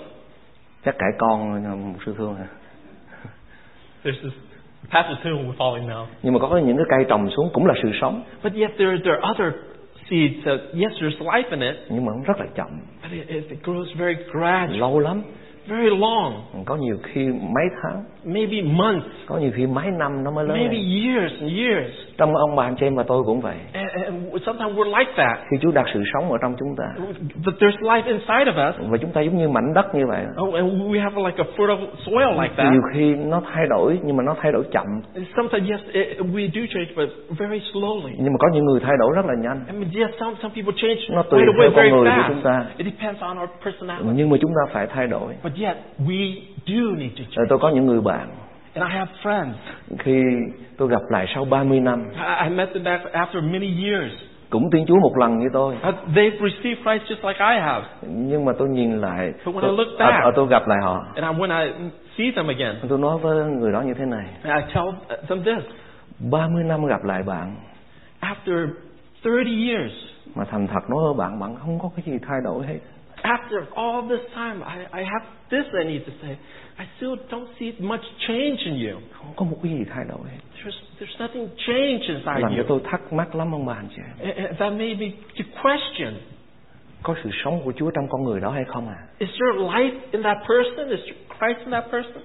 Chắc 0.85 0.95
cải 0.97 1.09
con 1.17 1.63
một 1.93 1.99
sư 2.05 2.15
thương 2.17 2.35
à. 2.35 2.47
There's 4.03 4.21
this 4.23 4.33
Pastor 4.91 5.17
Toon 5.23 5.47
we're 5.47 5.57
following 5.57 5.87
now. 5.87 6.05
Nhưng 6.23 6.33
mà 6.33 6.39
có 6.39 6.57
những 6.57 6.77
cái 6.77 6.85
cây 6.89 7.05
trồng 7.09 7.29
xuống 7.29 7.49
cũng 7.53 7.65
là 7.65 7.73
sự 7.83 7.91
sống 8.01 8.23
But 8.43 8.53
yet 8.53 8.71
there, 8.77 8.97
there 9.03 9.17
are 9.21 9.33
other 9.33 9.53
seeds 10.09 10.45
that, 10.45 10.59
yes, 10.73 10.91
there's 11.01 11.19
life 11.19 11.49
in 11.51 11.59
it, 11.59 11.75
nhưng 11.89 12.05
mà 12.05 12.11
nó 12.15 12.23
rất 12.23 12.39
là 12.39 12.45
chậm, 12.55 12.67
but 13.03 13.11
it, 13.11 13.49
it 13.49 13.63
grows 13.63 13.97
very 13.97 14.15
gradually, 14.31 14.79
lâu 14.79 14.99
lắm. 14.99 15.21
Very 15.67 15.89
long, 15.97 16.33
Có 16.65 16.75
nhiều 16.75 16.97
khi 17.03 17.25
mấy 17.27 17.65
tháng, 17.83 18.03
maybe 18.25 18.61
months, 18.61 19.05
có 19.27 19.37
nhiều 19.37 19.51
khi 19.55 19.65
mấy 19.67 19.85
năm 19.99 20.23
nó 20.23 20.31
mới 20.31 20.45
lớn 20.45 20.57
maybe 20.57 20.73
lên. 20.77 21.05
years 21.15 21.31
and 21.41 21.51
years. 21.57 21.91
Trong 22.17 22.35
ông 22.35 22.55
bà 22.55 22.63
anh 22.63 22.75
chị 22.79 22.85
em 22.85 22.95
và 22.95 23.03
tôi 23.07 23.23
cũng 23.25 23.41
vậy. 23.41 23.55
And, 23.73 23.87
and 24.05 24.43
sometimes 24.45 24.77
we're 24.77 24.97
like 24.99 25.11
that. 25.17 25.37
Khi 25.51 25.57
Chúa 25.61 25.71
đặt 25.71 25.85
sự 25.93 26.03
sống 26.13 26.31
ở 26.31 26.37
trong 26.41 26.55
chúng 26.59 26.75
ta 26.77 26.83
But 27.45 27.55
there's 27.59 27.79
life 27.81 28.03
inside 28.05 28.51
of 28.51 28.69
us. 28.69 28.75
và 28.91 28.97
chúng 28.97 29.11
ta 29.11 29.21
giống 29.21 29.37
như 29.37 29.49
mảnh 29.49 29.73
đất 29.73 29.95
như 29.95 30.07
vậy. 30.07 30.25
Oh, 30.47 30.53
and 30.53 30.81
we 30.81 31.01
have 31.03 31.21
like 31.23 31.43
a 31.43 31.47
fertile 31.57 31.87
soil 32.05 32.41
like 32.41 32.53
that. 32.57 32.71
Nhiều 32.73 32.81
khi 32.93 33.15
nó 33.15 33.41
thay 33.53 33.65
đổi 33.69 33.99
nhưng 34.03 34.17
mà 34.17 34.23
nó 34.23 34.35
thay 34.41 34.51
đổi 34.51 34.63
chậm. 34.71 34.85
Sometimes, 35.35 35.69
yes, 35.71 35.79
it, 35.93 36.17
we 36.19 36.47
do 36.55 36.61
change, 36.73 36.89
but 36.95 37.09
very 37.39 37.61
slowly. 37.73 38.11
Nhưng 38.17 38.33
mà 38.33 38.37
có 38.39 38.47
những 38.53 38.65
người 38.65 38.79
thay 38.79 38.95
đổi 38.99 39.09
rất 39.15 39.25
là 39.25 39.33
nhanh. 39.43 39.59
I 39.67 39.73
mean, 39.79 39.89
yes, 39.95 40.19
some, 40.19 40.35
some 40.41 40.53
people 40.55 40.73
change 40.81 41.01
Nó 41.09 41.23
tùy 41.23 41.39
theo 41.41 41.53
con 41.57 41.75
very 41.75 41.89
người 41.91 42.11
của 42.17 42.23
chúng 42.27 42.41
ta. 42.43 42.49
fast. 42.51 42.65
It 42.77 42.87
depends 42.93 43.21
on 43.21 43.37
our 43.39 43.49
personality. 43.65 44.09
Nhưng 44.15 44.29
mà 44.29 44.37
chúng 44.41 44.51
ta 44.51 44.73
phải 44.73 44.87
thay 44.87 45.07
đổi. 45.07 45.33
But 45.43 45.53
yet, 45.61 45.77
we 45.99 46.33
do 46.65 46.95
need 46.97 47.11
to 47.17 47.23
change. 47.35 47.47
tôi 47.49 47.59
có 47.59 47.69
những 47.69 47.85
người 47.85 48.01
bạn 48.01 48.27
And 48.73 48.91
I 48.91 48.97
have 48.97 49.11
friends. 49.23 49.53
khi 49.99 50.23
tôi 50.77 50.87
gặp 50.89 51.01
lại 51.09 51.25
sau 51.35 51.45
30 51.45 51.79
năm 51.79 52.03
I, 52.43 52.49
met 52.49 52.69
them 52.73 52.83
back 52.83 53.05
after 53.13 53.51
many 53.51 53.83
years. 53.83 54.11
cũng 54.49 54.69
tin 54.71 54.85
Chúa 54.85 54.99
một 54.99 55.17
lần 55.17 55.39
như 55.39 55.45
tôi. 55.53 55.75
They've 56.15 56.39
received 56.49 56.77
Christ 56.83 57.03
just 57.11 57.27
like 57.27 57.39
I 57.55 57.59
have. 57.61 57.85
Nhưng 58.01 58.45
mà 58.45 58.53
tôi 58.57 58.69
nhìn 58.69 59.01
lại 59.01 59.33
But 59.45 59.55
when 59.55 59.61
tôi, 59.61 59.71
I 59.71 59.77
look 59.77 59.87
à, 59.99 60.05
back- 60.05 60.23
à, 60.23 60.31
tôi 60.35 60.47
gặp 60.47 60.67
lại 60.67 60.77
họ 60.83 61.05
And 61.15 61.25
I, 61.37 61.41
when 61.43 61.63
I 61.65 61.71
see 62.17 62.31
them 62.35 62.47
again, 62.47 62.75
tôi 62.89 62.99
nói 62.99 63.17
với 63.17 63.45
người 63.45 63.71
đó 63.71 63.81
như 63.81 63.93
thế 63.93 64.05
này 64.05 64.25
I 64.43 64.73
tell 64.73 64.85
them 65.29 65.43
this. 65.43 65.65
30 66.31 66.63
năm 66.63 66.85
gặp 66.85 67.03
lại 67.03 67.23
bạn 67.23 67.55
After 68.21 68.67
30 69.25 69.69
years, 69.69 69.93
mà 70.35 70.45
thành 70.51 70.67
thật 70.67 70.89
nói 70.89 70.99
với 71.03 71.13
bạn 71.17 71.39
bạn 71.39 71.55
không 71.59 71.79
có 71.79 71.89
cái 71.95 72.03
gì 72.05 72.19
thay 72.27 72.37
đổi 72.43 72.65
hết 72.67 72.77
after 73.23 73.65
all 73.75 74.01
this 74.09 74.33
time, 74.33 74.61
I, 74.63 75.01
I 75.01 75.03
have 75.03 75.25
this 75.49 75.65
I 75.73 75.83
need 75.83 76.05
to 76.05 76.11
say. 76.21 76.37
I 76.77 76.85
still 76.97 77.15
don't 77.31 77.47
see 77.59 77.71
much 77.79 78.03
change 78.27 78.59
in 78.65 78.73
you. 78.89 78.99
không 79.11 79.33
có 79.35 79.45
một 79.45 79.57
cái 79.63 79.71
gì 79.71 79.85
thay 79.89 80.05
đổi 80.09 80.29
hết 80.31 80.37
There's, 80.63 80.79
there's 80.99 81.27
nothing 81.27 81.47
change 81.67 82.01
inside 82.07 82.39
làm 82.41 82.51
cho 82.51 82.57
you. 82.57 82.65
tôi 82.67 82.79
thắc 82.91 83.13
mắc 83.13 83.35
lắm 83.35 83.55
ông 83.55 83.65
bà 83.65 83.73
anh 83.73 83.87
chị 83.95 84.01
em. 84.07 84.27
And, 84.29 84.47
and 84.47 84.59
that 84.59 84.71
made 84.71 84.95
me 84.95 85.11
to 85.37 85.43
question, 85.63 86.13
có 87.03 87.15
sự 87.23 87.29
sống 87.43 87.61
của 87.63 87.73
Chúa 87.77 87.91
trong 87.91 88.07
con 88.09 88.23
người 88.23 88.39
đó 88.39 88.49
hay 88.51 88.63
không 88.67 88.87
à 88.87 88.97
is 89.19 89.29
there 89.29 89.59
life 89.67 89.99
in 90.11 90.23
that 90.23 90.37
person? 90.47 90.89
Is 90.89 90.99
there 91.05 91.17
Christ 91.39 91.59
in 91.65 91.71
that 91.71 91.85
person? 91.91 92.21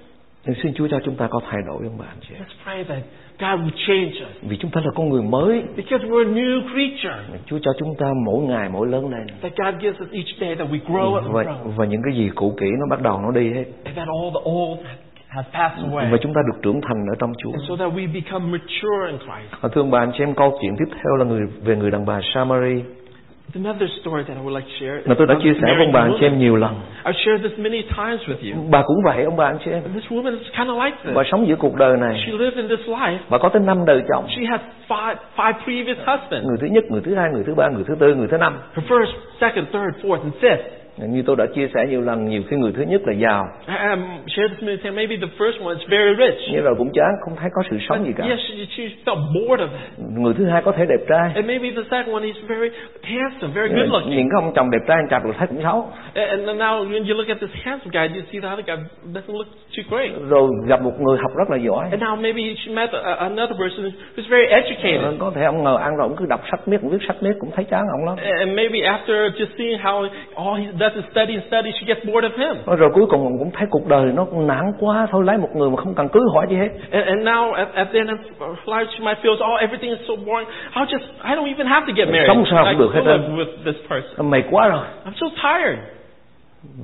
nhưng 0.47 0.57
xin 0.63 0.75
Chúa 0.75 0.89
cho 0.91 1.01
chúng 1.05 1.17
ta 1.17 1.29
có 1.31 1.41
thay 1.51 1.63
đổi 1.67 1.85
ông 1.85 1.99
bà 1.99 2.07
anh 2.07 2.19
chị. 2.29 2.35
Let's 2.35 2.65
pray 2.65 2.85
that 2.85 3.03
God 3.41 3.61
will 3.61 3.77
change 3.87 4.11
us. 4.11 4.51
vì 4.51 4.57
chúng 4.57 4.71
ta 4.71 4.81
là 4.85 4.91
con 4.95 5.09
người 5.09 5.23
mới 5.23 5.63
Because 5.77 6.07
we're 6.07 6.29
a 6.29 6.35
new 6.35 6.63
creature. 6.73 7.39
Chúa 7.47 7.59
cho 7.63 7.73
chúng 7.79 7.95
ta 7.99 8.07
mỗi 8.27 8.45
ngày 8.45 8.69
mỗi 8.69 8.87
lớn 8.89 9.09
lên 9.11 9.27
That 9.43 9.53
God 9.57 9.83
gives 9.83 10.01
us 10.03 10.09
each 10.13 10.41
day 10.41 10.55
that 10.57 10.69
we 10.69 10.79
grow 10.87 11.15
and 11.15 11.27
và, 11.33 11.43
grow. 11.43 11.71
và 11.77 11.85
những 11.85 12.01
cái 12.05 12.15
gì 12.19 12.31
cũ 12.35 12.55
kỹ 12.61 12.67
nó 12.81 12.87
bắt 12.97 13.03
đầu 13.03 13.21
nó 13.21 13.31
đi 13.31 13.53
hết 13.53 13.65
And 13.85 13.97
that 13.97 14.09
all 14.09 14.31
the 14.35 14.51
old 14.51 14.79
have 15.29 15.49
passed 15.53 15.85
away. 15.91 16.11
và 16.13 16.19
chúng 16.23 16.35
ta 16.35 16.41
được 16.47 16.63
trưởng 16.63 16.81
thành 16.81 17.07
ở 17.13 17.15
trong 17.19 17.33
Chúa 17.43 17.53
And 17.53 17.69
so 17.69 17.77
that 17.77 17.93
we 17.93 18.13
become 18.15 18.45
mature 18.53 19.07
in 19.11 19.19
Christ. 19.19 19.63
Và 19.63 19.69
thưa 19.73 19.81
ông 19.81 19.91
bà 19.91 19.99
anh 19.99 20.13
chị 20.19 20.25
em 20.25 20.35
câu 20.35 20.59
chuyện 20.63 20.77
tiếp 20.79 20.91
theo 20.95 21.17
là 21.17 21.25
người 21.25 21.41
về 21.65 21.77
người 21.77 21.91
đàn 21.91 22.07
bà 22.07 22.21
Samari 22.35 22.83
Another 23.55 23.87
story 24.01 24.25
that 24.25 24.37
I 24.37 24.41
would 24.45 24.55
like 24.55 24.67
to 24.67 24.75
share. 24.81 25.03
mà 25.07 25.15
tôi 25.19 25.27
đã 25.27 25.35
is 25.35 25.43
chia 25.43 25.53
sẻ 25.55 25.75
với 25.77 25.85
ông 25.87 25.93
bà 25.93 26.01
anh 26.01 26.13
chị 26.21 26.27
em 26.27 26.39
nhiều 26.39 26.57
lần 26.57 26.75
I've 27.05 27.13
shared 27.25 27.43
this 27.43 27.59
many 27.59 27.83
times 27.83 28.21
with 28.29 28.55
you. 28.55 28.63
bà 28.71 28.83
cũng 28.87 28.97
vậy 29.05 29.25
ông 29.25 29.37
bà 29.37 29.47
anh 29.47 29.59
chị 29.65 29.71
em 29.71 29.83
And 29.83 29.95
this 29.95 30.13
woman 30.13 30.39
is 30.39 30.47
kind 30.59 30.69
of 30.71 30.85
like 30.85 30.97
bà 31.15 31.23
this. 31.23 31.31
sống 31.33 31.47
giữa 31.49 31.57
cuộc 31.59 31.75
đời 31.75 31.97
này 31.97 32.23
She 32.27 32.33
lived 32.33 32.57
in 32.57 32.69
this 32.69 32.89
life. 32.89 33.19
bà 33.31 33.39
có 33.39 33.49
tới 33.49 33.63
năm 33.63 33.85
đời 33.87 34.03
chồng 34.09 34.25
She 34.37 34.43
had 34.51 34.61
five, 34.89 35.15
five 35.37 35.53
previous 35.65 35.99
husbands. 35.99 36.47
người 36.47 36.57
thứ 36.61 36.67
nhất 36.67 36.85
người 36.91 37.01
thứ 37.05 37.15
hai 37.15 37.31
người 37.33 37.43
thứ 37.47 37.55
ba 37.55 37.69
người 37.69 37.85
thứ 37.89 37.95
tư 38.01 38.15
người 38.15 38.29
thứ 38.31 38.37
năm 38.39 38.59
Như 40.97 41.23
tôi 41.27 41.37
đã 41.37 41.47
chia 41.55 41.69
sẻ 41.75 41.87
nhiều 41.89 42.01
lần 42.01 42.29
nhiều 42.29 42.43
khi 42.49 42.57
người 42.57 42.73
thứ 42.77 42.83
nhất 42.83 43.01
là 43.05 43.13
giàu 43.13 43.47
um. 43.67 44.03
Maybe 44.95 45.17
the 45.17 45.29
first 45.39 45.67
one 45.67 45.75
is 45.79 45.89
very 45.91 46.15
rich. 46.19 46.39
nhưng 46.53 46.63
rồi 46.65 46.75
cũng 46.79 46.93
chán 46.93 47.09
không 47.25 47.37
thấy 47.41 47.51
có 47.55 47.63
sự 47.71 47.77
sống 47.89 48.05
gì 48.05 48.13
cả 48.17 48.25
yes, 48.25 48.39
she, 48.49 48.55
she 48.77 48.85
felt 49.05 49.21
bored 49.35 49.61
of 49.61 49.69
it. 49.73 50.09
người 50.19 50.35
thứ 50.35 50.45
hai 50.45 50.63
có 50.63 50.73
thể 50.73 50.85
đẹp 50.89 51.05
trai 51.09 51.33
And 51.35 51.47
maybe 51.47 51.71
the 51.71 51.83
second 51.91 52.15
one, 52.15 52.23
he's 52.23 52.47
very 52.49 52.71
handsome, 53.03 53.53
very 53.55 53.75
good 53.75 53.89
looking. 53.89 54.11
những 54.11 54.29
cái 54.31 54.41
ông 54.43 54.53
chồng 54.57 54.71
đẹp 54.71 54.83
trai 54.87 54.99
chặt 55.11 55.25
được 55.25 55.33
thấy 55.39 55.47
cũng 55.47 55.63
xấu 55.63 55.91
And 56.15 56.31
and 56.31 56.61
now 56.61 56.89
when 56.89 57.05
you 57.09 57.15
look 57.15 57.29
at 57.29 57.41
this 57.41 57.51
handsome 57.63 57.91
guy, 57.93 58.17
you 58.17 58.23
see 58.33 58.41
the 58.41 58.49
other 58.49 58.67
guy 58.67 58.77
doesn't 59.15 59.37
look 59.39 59.49
too 59.77 59.85
great. 59.97 60.11
rồi 60.29 60.51
gặp 60.67 60.83
một 60.83 61.01
người 61.01 61.19
học 61.19 61.31
rất 61.37 61.51
là 61.51 61.57
giỏi 61.57 61.89
And 61.91 62.03
now 62.03 62.17
maybe 62.17 62.43
she 62.65 62.75
met 62.75 62.91
a, 62.93 63.15
another 63.15 63.57
person 63.63 63.93
who's 64.17 64.29
very 64.31 64.47
educated. 64.47 65.03
Ờ, 65.03 65.13
có 65.19 65.33
thể 65.35 65.45
ông 65.45 65.65
ngờ 65.65 65.77
ăn 65.81 65.97
rồi 65.97 66.09
ông 66.09 66.17
cứ 66.17 66.27
đọc 66.27 66.41
sách 66.51 66.69
miết 66.69 66.79
viết 66.83 66.99
sách 67.09 67.17
miết 67.23 67.33
cũng 67.41 67.51
thấy 67.57 67.65
chán 67.65 67.83
ông 67.99 68.05
lắm 68.09 68.17
And 68.39 68.57
maybe 68.57 68.79
after 68.79 69.29
just 69.39 69.53
seeing 69.59 69.79
how 69.79 70.09
all 70.37 70.55
he 70.61 70.67
does 70.81 70.93
is 70.95 71.05
study 71.11 71.35
and 71.35 71.45
study, 71.47 71.71
she 71.79 71.87
gets 71.95 72.07
bored 72.07 72.25
of 72.25 72.37
him. 72.47 72.77
rồi 72.79 72.91
cuối 72.95 73.07
cùng 73.11 73.23
ông 73.23 73.39
cũng 73.39 73.51
thấy 73.51 73.67
cuộc 73.71 73.87
đời 73.89 74.05
nó 74.15 74.27
nản 74.33 74.73
quá 74.81 75.07
thôi 75.11 75.23
lấy 75.27 75.39
một 75.39 75.49
người 75.57 75.71
mà 75.71 75.77
không 75.77 75.95
cần 75.95 76.09
cưới 76.09 76.23
hỏi 76.35 76.47
gì 76.51 76.57
hết 76.57 76.69
And, 76.91 77.07
and 77.07 77.21
now 77.29 77.53
at, 77.53 77.69
at 77.75 77.89
the 77.93 77.99
end 77.99 78.11
of 78.11 78.19
life, 78.67 78.87
she 78.99 79.05
might 79.05 79.19
feel, 79.23 79.33
oh, 79.33 79.61
everything 79.61 79.91
is 79.91 80.01
so 80.09 80.15
boring. 80.27 80.49
I'll 80.75 80.87
just, 80.87 81.07
I 81.23 81.35
don't 81.37 81.49
even 81.55 81.67
have 81.67 81.87
to 81.87 81.93
get 81.97 82.09
married. 82.09 82.29
Sống 82.29 82.45
sao 82.51 82.65
cũng 82.65 82.79
được 82.79 82.95
hết 82.95 83.03
with 83.37 83.73
this 83.73 83.77
person. 83.91 84.31
mệt 84.31 84.43
quá 84.51 84.69
rồi 84.69 84.85
I'm 85.07 85.15
so 85.21 85.27
tired. 85.43 85.79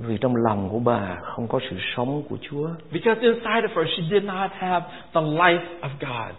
Vì 0.06 0.16
trong 0.20 0.36
lòng 0.36 0.68
của 0.68 0.78
bà 0.78 1.16
không 1.22 1.48
có 1.48 1.60
sự 1.70 1.76
sống 1.96 2.22
của 2.28 2.36
Chúa 2.50 2.68
Because 2.92 3.20
inside 3.20 3.60
of 3.60 3.68
her, 3.76 3.86
she 3.96 4.02
did 4.10 4.24
not 4.24 4.50
have 4.58 4.86
the 5.14 5.20
life 5.20 5.64
of 5.80 5.90
God. 6.00 6.34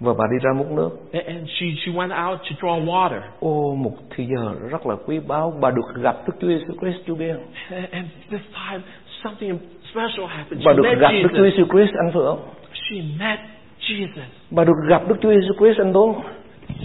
và 0.00 0.12
bà 0.18 0.24
đi 0.32 0.38
ra 0.44 0.52
múc 0.52 0.70
nước 0.70 0.90
And, 1.12 1.48
she, 1.48 1.66
she 1.84 1.92
went 1.92 2.28
out 2.30 2.38
to 2.38 2.56
draw 2.60 2.84
water. 2.84 3.20
ô 3.40 3.74
một 3.74 3.92
thì 4.16 4.26
giờ 4.26 4.54
rất 4.70 4.86
là 4.86 4.94
quý 5.06 5.20
báu 5.26 5.54
bà 5.60 5.70
được 5.70 6.02
gặp 6.02 6.16
Đức 6.26 6.32
Chúa 6.40 6.48
Giêsu 6.48 6.72
Christ 6.80 6.96
Chúa 7.06 7.14
biết 7.14 7.36
And, 7.70 8.06
this 8.30 8.40
time, 8.70 8.80
something 9.24 9.58
special 9.90 10.26
happened. 10.28 10.66
bà 10.66 10.72
She 10.72 10.76
được 10.76 10.98
gặp 11.00 11.10
Đức 11.22 11.28
Chúa 11.36 11.44
Jesus. 11.44 11.68
Christ 11.70 11.94
anh 12.04 12.12
không 12.12 12.40
She 12.72 12.96
met 13.20 13.38
Jesus. 13.80 14.28
bà 14.50 14.64
được 14.64 14.74
gặp 14.88 15.02
Đức 15.08 15.16
Chúa 15.22 15.30
Giêsu 15.32 15.54
Christ 15.58 15.78
anh 15.78 15.92
Tuấn 15.92 16.14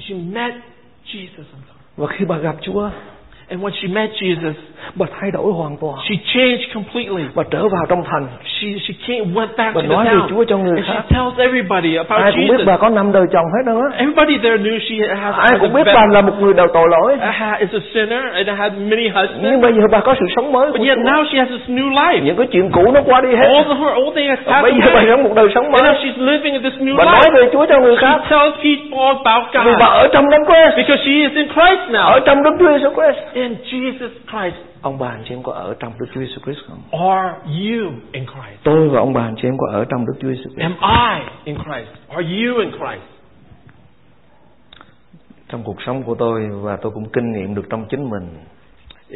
She 0.08 0.16
met 0.34 0.54
Jesus. 1.06 1.44
và 1.98 2.08
khi 2.08 2.26
bà 2.26 2.38
gặp 2.38 2.56
Chúa 2.62 2.90
And 3.52 3.60
when 3.64 3.74
she 3.82 3.88
met 3.88 4.10
Jesus, 4.22 4.54
bà 4.96 5.06
thay 5.20 5.32
đổi 5.32 5.52
hoàn 5.60 5.78
toàn 5.82 5.94
she 6.10 6.16
changed 6.34 6.64
completely. 6.74 7.24
bà 7.36 7.44
trở 7.52 7.62
vào 7.62 7.86
trong 7.90 8.04
thành 8.12 8.28
She 8.44 8.68
she 8.88 8.94
came 9.08 9.26
went 9.38 9.52
back 9.58 9.76
Bà 9.76 9.82
to 9.82 9.82
the 9.82 9.88
nói 9.88 10.06
về 10.06 10.12
town. 10.12 10.28
Chúa 10.30 10.44
cho 10.50 10.58
người 10.58 10.76
and 10.78 10.88
she 10.88 10.94
khác. 10.94 11.04
tells 11.10 11.34
everybody 11.48 11.96
about 11.96 12.22
ai 12.24 12.32
cũng 12.32 12.48
biết 12.48 12.58
Jesus. 12.58 12.66
bà 12.66 12.78
có 12.78 12.90
năm 12.90 13.12
đời 13.12 13.26
chồng 13.34 13.46
hết 13.56 13.64
đó 13.72 13.82
Everybody 13.98 14.38
there 14.44 14.58
knew 14.58 14.78
she 14.88 14.96
has, 15.22 15.36
ai 15.36 15.60
cũng 15.60 15.70
a 15.76 15.76
biết 15.84 15.92
bà 15.96 16.06
là 16.12 16.22
một 16.22 16.34
người 16.40 16.54
đầu 16.54 16.68
tội 16.74 16.88
lỗi 16.96 17.12
uh, 17.14 17.60
is 17.60 17.70
a 17.74 17.84
sinner 17.94 18.24
and 18.34 18.50
had 18.60 18.72
many 18.92 19.04
nhưng 19.04 19.14
husbands. 19.16 19.62
bây 19.62 19.74
giờ 19.74 19.82
bà 19.92 20.00
có 20.00 20.16
sự 20.20 20.26
sống 20.36 20.52
mới 20.52 20.72
But 20.72 20.82
yet 20.82 20.98
Chúa. 20.98 21.04
now 21.12 21.26
she 21.32 21.38
has 21.40 21.50
this 21.50 21.66
new 21.78 21.90
life. 22.02 22.24
những 22.24 22.36
cái 22.38 22.48
chuyện 22.52 22.70
cũ 22.72 22.92
nó 22.94 23.02
qua 23.06 23.22
đi 23.22 23.30
hết 23.36 23.48
All 23.54 23.66
of 23.68 23.80
her 23.84 23.94
old 24.04 24.16
things 24.16 24.40
have 24.46 24.62
bây 24.62 24.72
giờ 24.80 24.88
bà 24.94 25.02
sống 25.10 25.24
một 25.24 25.34
đời 25.36 25.48
sống 25.56 25.64
And 25.66 25.74
mới 25.74 25.82
now 25.94 25.96
she's 26.04 26.18
living 26.32 26.54
in 26.54 26.62
this 26.64 26.78
new 26.86 26.96
bà 26.98 27.06
nói 27.06 27.20
life. 27.26 27.32
về 27.36 27.50
Chúa 27.54 27.66
cho 27.66 27.80
người 27.80 27.96
She 27.96 28.02
khác 28.08 28.18
tells 28.30 28.54
people 28.66 29.06
about 29.26 29.44
vì 29.66 29.72
bà 29.80 29.90
God 29.90 30.02
ở 30.04 30.08
trong 30.14 30.26
đấng 30.32 30.44
Christ 30.50 30.74
because 30.78 31.02
she 31.06 31.12
is 31.28 31.32
in 31.42 31.48
Christ 31.56 31.82
ở 31.94 32.18
now. 32.18 32.20
trong 32.26 32.44
Đức 32.44 32.52
Chúa 32.60 32.72
Giêsu 32.78 32.90
Christ 32.98 33.20
In 33.42 33.56
Jesus 33.64 34.10
Christ. 34.28 34.56
ông 34.82 34.98
bà 35.00 35.08
anh 35.08 35.24
chị 35.28 35.34
em 35.36 35.44
có 35.44 35.52
ở 35.54 35.76
trong 35.80 35.94
Đức 36.00 36.06
Chúa 36.14 36.20
Giêsu 36.22 36.42
Christ 36.44 36.60
không 36.68 36.82
Are 37.10 37.34
you 37.46 37.92
in 38.12 38.26
Christ? 38.26 38.64
tôi 38.64 38.90
và 38.90 39.00
ông 39.00 39.14
bà 39.14 39.22
anh 39.22 39.36
chị 39.42 39.48
em 39.48 39.58
có 39.58 39.68
ở 39.72 39.86
trong 39.86 40.06
Đức 40.06 40.14
Chúa 40.22 40.28
Giêsu 40.28 40.50
Christ 40.50 40.60
Am 40.62 40.76
I 40.82 41.24
in 41.44 41.56
Christ? 41.56 41.90
Are 42.10 42.24
you 42.24 42.60
in 42.60 42.72
Christ? 42.72 43.04
trong 45.50 45.64
cuộc 45.64 45.82
sống 45.86 46.04
của 46.04 46.16
tôi 46.16 46.50
và 46.62 46.78
tôi 46.82 46.92
cũng 46.92 47.10
kinh 47.14 47.32
nghiệm 47.34 47.56
được 47.56 47.66
trong 47.70 47.86
chính 47.90 48.10
mình 48.10 48.28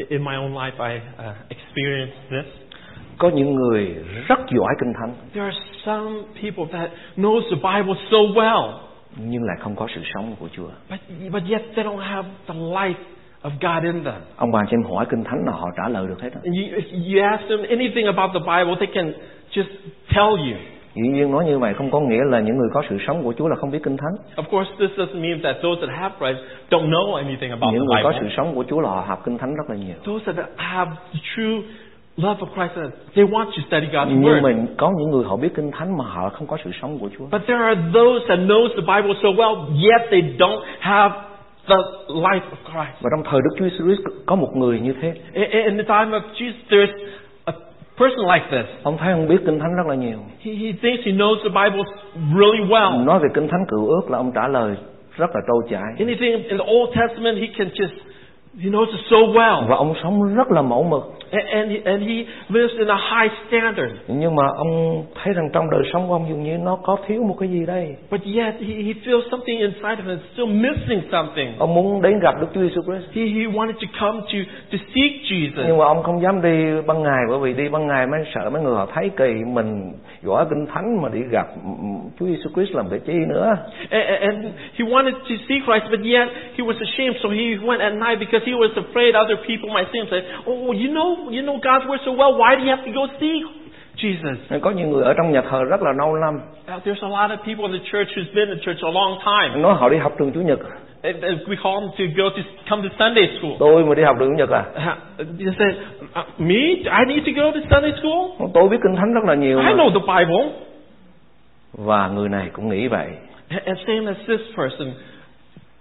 In 0.10 0.24
my 0.24 0.32
own 0.32 0.53
life, 0.53 0.89
I 0.89 0.98
uh, 1.29 1.36
experienced 1.50 2.15
this. 2.29 2.46
có 3.17 3.29
những 3.29 3.55
người 3.55 3.96
rất 4.27 4.39
giỏi 4.58 4.74
kinh 4.79 4.94
thánh 5.00 5.13
There 5.34 5.46
are 5.46 5.58
some 5.86 6.12
people 6.41 6.79
that 6.79 6.89
knows 7.17 7.41
the 7.41 7.55
Bible 7.55 8.01
so 8.12 8.17
well, 8.17 8.74
nhưng 9.17 9.44
lại 9.44 9.58
không 9.60 9.75
có 9.75 9.88
sự 9.96 10.01
sống 10.13 10.36
của 10.39 10.48
Chúa 10.51 10.67
but 10.89 11.00
but 11.32 11.44
yet 11.51 11.62
they 11.75 11.86
don't 11.86 11.98
have 11.98 12.27
the 12.48 12.53
life 12.53 12.94
of 13.47 13.51
God 13.61 13.83
in 13.93 14.03
them. 14.03 14.21
ông 14.37 14.51
bà 14.51 14.59
anh 14.59 14.65
chị 14.69 14.75
em 14.77 14.83
hỏi 14.83 15.05
kinh 15.09 15.23
thánh 15.23 15.39
là 15.45 15.51
họ 15.51 15.67
trả 15.77 15.89
lời 15.89 16.05
được 16.07 16.21
hết 16.21 16.29
á. 16.33 16.39
And 16.43 16.55
you, 16.57 16.79
if 16.79 16.85
you 17.05 17.23
ask 17.31 17.43
them 17.49 17.59
anything 17.69 18.05
about 18.05 18.29
the 18.33 18.39
Bible, 18.39 18.75
they 18.79 18.89
can 18.95 19.13
just 19.51 19.71
tell 20.15 20.29
you. 20.51 20.57
dĩ 20.95 21.01
nhiên 21.09 21.31
nói 21.31 21.45
như 21.45 21.59
vậy 21.59 21.73
không 21.73 21.91
có 21.91 21.99
nghĩa 21.99 22.23
là 22.31 22.39
những 22.39 22.57
người 22.57 22.69
có 22.73 22.83
sự 22.89 22.97
sống 23.07 23.23
của 23.23 23.33
Chúa 23.37 23.47
là 23.47 23.55
không 23.55 23.71
biết 23.71 23.79
kinh 23.83 23.97
thánh 23.97 24.15
Of 24.45 24.49
course, 24.51 24.71
this 24.79 24.89
doesn't 24.99 25.21
mean 25.21 25.41
that 25.43 25.55
those 25.63 25.81
that 25.87 25.89
have 25.99 26.15
Christ 26.19 26.39
don't 26.69 26.89
know 26.89 27.13
anything 27.15 27.49
about 27.51 27.71
the 27.71 27.77
những 27.77 27.85
người 27.85 28.03
có 28.03 28.11
sự 28.11 28.19
Bible. 28.19 28.33
sống 28.37 28.55
của 28.55 28.63
Chúa 28.69 28.79
là 28.79 28.89
họ 28.89 29.03
học 29.07 29.21
kinh 29.25 29.37
thánh 29.37 29.55
rất 29.55 29.69
là 29.69 29.75
nhiều 29.75 29.95
Those 30.05 30.33
that 30.33 30.49
have 30.57 30.91
the 31.13 31.19
true 31.35 31.57
love 32.17 32.39
of 32.45 32.47
Christ, 32.55 32.93
they 33.15 33.25
want 33.25 33.45
to 33.45 33.61
study 33.67 33.87
God's 33.93 34.07
nhưng 34.09 34.23
Word. 34.23 34.41
mà 34.43 34.65
có 34.77 34.91
những 34.99 35.09
người 35.11 35.23
họ 35.25 35.37
biết 35.37 35.49
kinh 35.55 35.71
thánh 35.71 35.97
mà 35.97 36.05
họ 36.05 36.29
không 36.29 36.47
có 36.47 36.57
sự 36.63 36.69
sống 36.81 36.97
của 36.99 37.09
Chúa 37.17 37.25
But 37.31 37.41
there 37.47 37.63
are 37.63 37.81
those 37.93 38.25
that 38.27 38.39
knows 38.39 38.67
the 38.69 38.85
Bible 38.95 39.13
so 39.23 39.29
well, 39.29 39.55
yet 39.89 40.09
they 40.11 40.21
don't 40.37 40.61
have 40.79 41.15
the 41.67 41.75
life 42.07 42.41
of 42.51 42.60
Christ. 42.72 43.01
và 43.01 43.10
trong 43.15 43.24
thời 43.31 43.41
Đức 43.41 43.55
Chúa 43.57 43.65
Jesus 43.86 43.95
có 44.25 44.36
một 44.36 44.50
người 44.55 44.79
như 44.79 44.93
thế 45.01 45.13
In, 45.34 45.50
in 45.50 45.77
the 45.77 45.84
time 45.84 46.17
of 46.17 46.22
Jesus, 46.34 46.53
there's 46.69 46.93
a 47.45 47.53
person 48.00 48.19
like 48.34 48.45
this. 48.51 48.84
ông 48.84 48.98
thấy 48.98 49.12
ông 49.12 49.27
biết 49.27 49.38
kinh 49.45 49.60
thánh 49.60 49.75
rất 49.77 49.88
là 49.88 49.95
nhiều 49.95 50.17
He, 50.41 50.51
he 50.53 50.72
thinks 50.81 51.05
he 51.05 51.12
knows 51.12 51.36
the 51.43 51.50
Bible 51.50 51.84
really 52.39 52.63
well. 52.69 53.05
nói 53.05 53.19
về 53.19 53.27
kinh 53.34 53.48
thánh 53.48 53.65
cựu 53.69 53.88
ước 53.88 54.12
là 54.12 54.17
ông 54.17 54.31
trả 54.36 54.48
lời 54.48 54.75
rất 55.17 55.29
là 55.36 55.41
trôi 55.48 55.62
chảy 55.69 55.81
Anything 56.00 56.31
in 56.50 56.57
the 56.57 56.65
Old 56.74 56.89
Testament, 57.00 57.38
he 57.38 57.48
can 57.57 57.67
just, 57.67 57.95
he 58.63 58.69
knows 58.69 58.86
it 58.86 59.00
so 59.12 59.17
well. 59.17 59.67
và 59.67 59.75
ông 59.75 59.93
sống 60.03 60.36
rất 60.36 60.51
là 60.51 60.62
mẫu 60.62 60.84
mực 60.84 61.03
And, 61.32 61.86
and, 61.86 62.04
he, 62.04 62.26
lives 62.49 62.73
in 62.80 62.88
a 62.88 62.97
high 62.97 63.32
standard. 63.47 63.93
nhưng 64.08 64.36
mà 64.36 64.43
ông 64.58 65.04
thấy 65.23 65.34
rằng 65.34 65.49
trong 65.54 65.69
đời 65.71 65.82
sống 65.93 66.08
của 66.08 66.13
ông 66.13 66.26
dường 66.30 66.43
như 66.43 66.58
nó 66.58 66.76
có 66.84 66.97
thiếu 67.08 67.23
một 67.23 67.36
cái 67.39 67.49
gì 67.49 67.65
đây 67.65 67.95
But 68.12 68.21
yet, 68.26 68.54
he, 68.62 68.73
he 68.84 68.93
feels 69.06 69.21
something 69.32 69.60
inside 69.60 69.95
of 69.95 70.06
him 70.06 70.17
is 70.17 70.19
still 70.34 70.47
missing 70.47 71.02
something. 71.12 71.54
ông 71.60 71.73
muốn 71.76 72.02
đến 72.02 72.19
gặp 72.19 72.36
Đức 72.41 72.47
Chúa 72.54 72.62
Jesus 72.62 72.84
Christ 72.84 73.15
He, 73.15 73.21
he 73.21 73.45
wanted 73.58 73.73
to 73.73 73.88
come 73.99 74.19
to, 74.21 74.38
to 74.71 74.78
seek 74.95 75.12
Jesus. 75.32 75.63
nhưng 75.67 75.78
mà 75.78 75.86
ông 75.86 76.04
không 76.04 76.21
dám 76.21 76.41
đi 76.41 76.82
ban 76.88 77.04
ngày 77.04 77.21
bởi 77.30 77.39
vì 77.39 77.54
đi 77.63 77.69
ban 77.69 77.88
ngày 77.88 78.08
mới 78.08 78.19
sợ 78.36 78.49
mấy 78.49 78.62
người 78.62 78.76
họ 78.76 78.88
thấy 78.93 79.10
kỳ 79.17 79.34
mình 79.54 79.91
giỏi 80.23 80.45
kinh 80.49 80.65
thánh 80.73 81.02
mà 81.02 81.10
đi 81.13 81.19
gặp 81.32 81.47
Chúa 82.19 82.26
Jesus 82.26 82.54
Christ 82.56 82.76
làm 82.76 82.89
cái 82.89 82.99
chi 83.06 83.13
nữa 83.13 83.56
And, 83.89 84.04
and 84.21 84.45
he 84.80 84.86
wanted 84.86 85.13
to 85.13 85.36
see 85.47 85.60
Christ, 85.65 85.86
but 85.91 85.99
yet 85.99 86.28
he 86.58 86.63
was 86.63 86.76
ashamed, 86.88 87.15
so 87.23 87.30
he 87.30 87.58
went 87.67 87.80
at 87.82 87.93
night 87.93 88.19
because 88.19 88.43
he 88.45 88.54
was 88.54 88.71
afraid 88.76 89.15
other 89.15 89.38
people 89.47 89.69
might 89.73 89.88
see 89.93 89.99
him 89.99 90.08
say, 90.12 90.21
"Oh, 90.52 90.76
you 90.76 90.89
know, 90.93 91.24
you 91.31 91.41
know 91.45 91.57
God's 91.59 91.85
word 91.89 91.99
so 92.05 92.11
well. 92.11 92.33
Why 92.38 92.55
do 92.55 92.61
you 92.61 92.69
have 92.75 92.85
to 92.85 92.91
go 92.91 93.07
see 93.19 93.43
Jesus?" 93.97 94.59
có 94.61 94.71
những 94.71 94.91
người 94.91 95.03
ở 95.03 95.13
trong 95.17 95.31
nhà 95.31 95.41
thờ 95.49 95.63
rất 95.63 95.81
là 95.81 95.91
lâu 95.97 96.15
năm 96.15 96.39
Now, 96.67 96.79
there's 96.85 97.01
a 97.01 97.09
lot 97.09 97.38
of 97.39 97.43
people 97.45 97.65
in 97.65 97.71
the 97.71 97.85
church 97.91 98.09
who's 98.17 98.33
been 98.35 98.49
in 98.49 98.59
church 98.59 98.81
a 98.83 98.91
long 98.91 99.17
time. 99.25 99.61
nói 99.61 99.73
họ 99.75 99.89
đi 99.89 99.97
học 99.97 100.13
trường 100.19 100.31
Chủ 100.31 100.41
nhật 100.41 100.59
We 101.47 101.55
call 101.63 101.79
them 101.79 101.89
to 101.97 102.03
go 102.17 102.29
to 102.29 102.41
come 102.69 102.89
to 102.89 102.95
Sunday 102.99 103.27
school. 103.39 103.51
tôi 103.59 103.85
mà 103.85 103.95
đi 103.95 104.03
học 104.03 104.15
trường 104.19 104.29
Chủ 104.29 104.35
nhật 104.38 104.49
à 104.49 104.63
Uh, 105.21 105.27
You 105.39 105.51
say, 105.59 105.67
uh, 106.21 106.39
"Me? 106.39 106.63
I 106.99 107.05
need 107.07 107.23
to 107.25 107.31
go 107.43 107.51
to 107.51 107.59
Sunday 107.71 107.91
school? 108.01 108.49
tôi 108.53 108.69
biết 108.69 108.77
kinh 108.83 108.95
thánh 108.95 109.13
rất 109.13 109.23
là 109.23 109.33
nhiều 109.35 109.59
I 109.59 109.73
know 109.73 109.89
the 109.89 109.99
Bible." 110.07 110.51
và 111.73 112.07
người 112.07 112.29
này 112.29 112.49
cũng 112.53 112.69
nghĩ 112.69 112.88
vậy 112.88 113.07
and 113.65 113.77
same 113.88 114.07
as 114.07 114.17
this 114.27 114.41
person, 114.57 114.88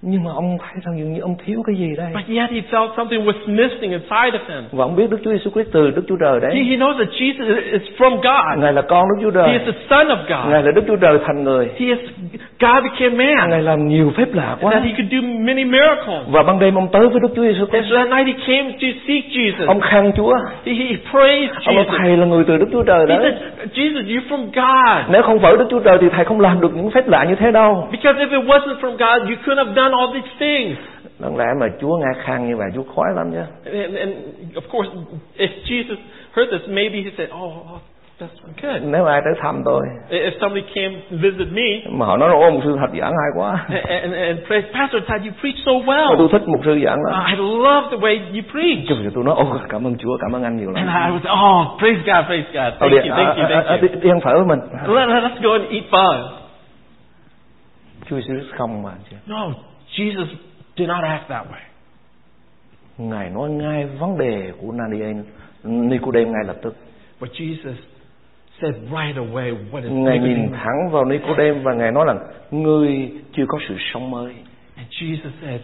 nhưng 0.06 0.24
mà 0.24 0.30
ông 0.34 0.58
thấy 0.60 0.82
rằng 0.84 0.98
dường 0.98 1.12
như 1.12 1.20
ông 1.20 1.36
thiếu 1.44 1.62
cái 1.66 1.76
gì 1.76 1.94
đây 1.96 2.06
but 2.14 2.24
yet 2.36 2.50
he 2.50 2.60
felt 2.70 2.88
something 2.96 3.24
was 3.26 3.38
missing 3.46 3.90
inside 3.90 4.30
of 4.38 4.54
him. 4.54 4.64
và 4.72 4.84
ông 4.84 4.96
biết 4.96 5.10
Đức 5.10 5.18
Chúa 5.24 5.30
Giêsu 5.30 5.50
Christ 5.50 5.68
từ 5.72 5.90
Đức 5.90 6.02
Chúa 6.08 6.16
Trời 6.20 6.34
He, 6.34 6.40
đấy 6.40 6.64
he 6.64 6.76
knows 6.76 6.98
that 6.98 7.08
Jesus 7.08 7.62
is 7.72 7.82
from 7.98 8.10
God. 8.16 8.62
ngài 8.62 8.72
là 8.72 8.82
con 8.82 9.04
Đức 9.08 9.22
Chúa 9.32 9.40
He 9.42 9.46
Trời 9.46 9.58
is 9.58 9.74
the 9.74 9.80
Son 9.90 10.06
of 10.08 10.16
God. 10.16 10.52
ngài 10.52 10.62
là 10.62 10.70
Đức 10.74 10.82
Chúa 10.86 10.96
Trời 10.96 11.18
thành 11.26 11.44
người 11.44 11.66
He 11.78 11.86
is 11.86 11.98
God 12.66 12.80
became 12.88 13.14
man. 13.24 13.50
ngài 13.50 13.62
làm 13.62 13.88
nhiều 13.88 14.12
phép 14.16 14.28
lạ 14.34 14.46
And 14.48 14.60
quá 14.62 14.70
that 14.72 14.82
he 14.84 14.90
could 14.96 15.12
do 15.12 15.18
many 15.48 15.64
miracles. 15.64 16.22
và 16.28 16.42
ban 16.42 16.58
đêm 16.58 16.74
ông 16.74 16.88
tới 16.92 17.08
với 17.08 17.20
Đức 17.20 17.28
Chúa 17.36 17.42
Giêsu 17.42 17.60
And 17.60 17.70
Christ 17.70 17.86
so 17.90 17.96
that 17.96 18.08
night 18.16 18.26
he 18.26 18.46
came 18.46 18.72
to 18.72 18.88
seek 19.06 19.24
Jesus. 19.36 19.66
ông 19.66 19.80
khen 19.80 20.12
Chúa 20.16 20.34
He, 20.66 20.72
he 20.72 20.96
praised 21.12 21.54
ông 21.66 21.74
nói 21.74 21.84
Jesus. 21.84 21.98
thầy 21.98 22.16
là 22.16 22.26
người 22.26 22.44
từ 22.48 22.56
Đức 22.58 22.66
Chúa 22.72 22.82
Trời 22.82 23.00
He 23.00 23.06
đấy 23.06 23.18
said, 23.22 23.68
Jesus, 23.78 24.04
you're 24.12 24.28
from 24.28 24.44
God. 24.44 25.12
nếu 25.12 25.22
không 25.22 25.38
phải 25.40 25.56
Đức 25.56 25.66
Chúa 25.70 25.80
Trời 25.80 25.98
thì 26.00 26.08
thầy 26.08 26.24
không 26.24 26.40
làm 26.40 26.60
được 26.60 26.76
những 26.76 26.90
phép 26.90 27.08
lạ 27.08 27.24
như 27.28 27.34
thế 27.34 27.50
đâu 27.52 27.88
Because 27.92 28.18
if 28.24 28.30
it 28.40 28.48
wasn't 28.48 28.78
from 28.80 28.90
God, 28.92 29.28
you 29.30 29.36
couldn't 29.46 29.64
have 29.66 29.74
done 29.76 29.92
all 29.98 30.08
these 30.14 30.28
things. 30.38 30.78
đáng 31.18 31.36
lẽ 31.36 31.44
mà 31.60 31.66
Chúa 31.80 31.96
nghe 31.96 32.22
khen 32.24 32.46
như 32.48 32.56
vậy 32.56 32.68
Chúa 32.74 32.82
khoái 32.82 33.12
lắm 33.16 33.26
chứ 33.32 33.70
And, 33.84 33.96
and 33.96 34.12
of 34.54 34.66
course, 34.72 34.90
if 35.38 35.48
Jesus 35.64 35.96
heard 36.36 36.50
this, 36.52 36.68
maybe 36.68 36.96
he 37.02 37.10
said, 37.16 37.28
oh, 37.30 37.52
oh, 37.74 37.80
that's 38.24 38.62
good. 38.62 38.82
nếu 38.82 39.04
ai 39.04 39.20
tới 39.24 39.34
thăm 39.42 39.62
tôi 39.64 39.80
If 40.08 40.30
somebody 40.40 40.62
came 40.74 40.94
to 41.10 41.16
visit 41.22 41.52
me 41.52 41.90
mà 41.90 42.06
họ 42.06 42.16
nói 42.16 42.30
ôm 42.32 42.54
một 42.54 42.60
sư 42.64 42.76
thật 42.80 42.90
giảng 43.00 43.12
hay 43.22 43.30
quá 43.36 43.66
and, 43.68 43.86
and, 43.88 44.14
and 44.14 44.38
praise, 44.46 44.68
Pastor 44.74 45.02
Todd, 45.08 45.22
you 45.26 45.32
preach 45.40 45.56
so 45.66 45.72
well. 45.72 46.16
tôi 46.18 46.28
thích 46.32 46.48
một 46.48 46.60
sư 46.64 46.78
giảng 46.84 46.98
lắm 47.04 47.26
I 47.26 47.36
love 47.36 47.86
the 47.90 47.96
way 47.96 48.18
you 48.18 48.42
preach. 48.52 48.78
Chứ 48.88 49.10
tôi 49.14 49.24
nói 49.24 49.34
ô 49.38 49.58
cảm 49.68 49.86
ơn 49.86 49.96
Chúa 49.98 50.16
cảm 50.20 50.32
ơn 50.32 50.42
anh 50.42 50.56
nhiều 50.56 50.70
lắm 50.70 50.86
And 50.86 50.88
I 50.88 51.18
was, 51.18 51.24
oh, 51.38 51.80
praise 51.80 52.00
God, 52.06 52.26
praise 52.26 52.48
God. 52.54 52.80
Thank 52.80 52.92
đi, 52.92 53.08
you, 53.08 53.14
à, 53.14 53.16
thank 53.16 53.36
you, 53.36 53.44
à, 53.44 53.60
à, 53.60 53.64
thank 53.68 53.82
đi, 53.82 53.88
you. 53.88 54.00
đi 54.02 54.10
ăn 54.10 54.20
phở 54.20 54.32
với 54.34 54.46
mình 54.46 54.60
Let, 54.96 55.08
let's 55.08 55.42
go 55.42 55.52
and 55.52 55.64
eat 55.70 55.84
fun. 55.90 56.28
Chúa 58.10 58.16
Jesus 58.16 58.44
không 58.56 58.82
mà 58.82 58.90
No, 59.26 59.50
Jesus 59.96 60.26
did 60.76 60.88
not 60.88 61.04
act 61.04 61.28
that 61.28 61.46
way. 61.46 61.64
Ngài 62.98 63.30
nói 63.30 63.50
ngay 63.50 63.86
vấn 63.98 64.18
đề 64.18 64.52
của 64.60 64.72
Nadia 64.72 65.22
Nicodem 65.64 66.32
ngay 66.32 66.44
lập 66.46 66.56
tức 66.62 66.76
But 67.20 67.30
Jesus 67.30 67.74
Ngài 69.90 70.18
nhìn 70.18 70.50
thẳng 70.52 70.90
vào 70.90 71.04
Nicodem 71.04 71.62
và 71.62 71.74
Ngài 71.74 71.92
nói 71.92 72.04
rằng 72.06 72.18
Ngươi 72.50 73.10
chưa 73.36 73.44
có 73.48 73.58
sự 73.68 73.74
sống 73.92 74.10
mới 74.10 74.34
And 74.76 74.88
Jesus 75.00 75.30
said, 75.42 75.60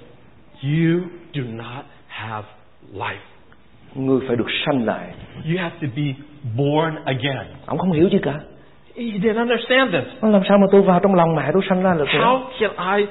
You 0.62 1.00
do 1.32 1.42
not 1.56 1.84
have 2.08 2.46
life. 2.94 3.24
Ngươi 3.94 4.20
phải 4.26 4.36
được 4.36 4.46
sanh 4.66 4.84
lại. 4.84 5.06
You 5.44 5.58
have 5.58 5.76
to 5.82 5.88
be 5.96 6.14
born 6.56 6.94
again. 7.04 7.46
Ông 7.66 7.78
không 7.78 7.92
hiểu 7.92 8.08
gì 8.08 8.18
cả. 8.22 8.34
He 8.96 9.02
didn't 9.04 9.38
understand 9.38 9.92
this. 9.92 10.22
Nó 10.22 10.28
làm 10.28 10.42
sao 10.48 10.58
mà 10.58 10.66
tôi 10.72 10.82
vào 10.82 11.00
trong 11.00 11.14
lòng 11.14 11.36
mẹ 11.36 11.50
tôi 11.52 11.62
sanh 11.68 11.82
ra 11.82 11.94
được? 11.94 12.04
How 12.08 12.40
can 12.60 12.98
I 12.98 13.06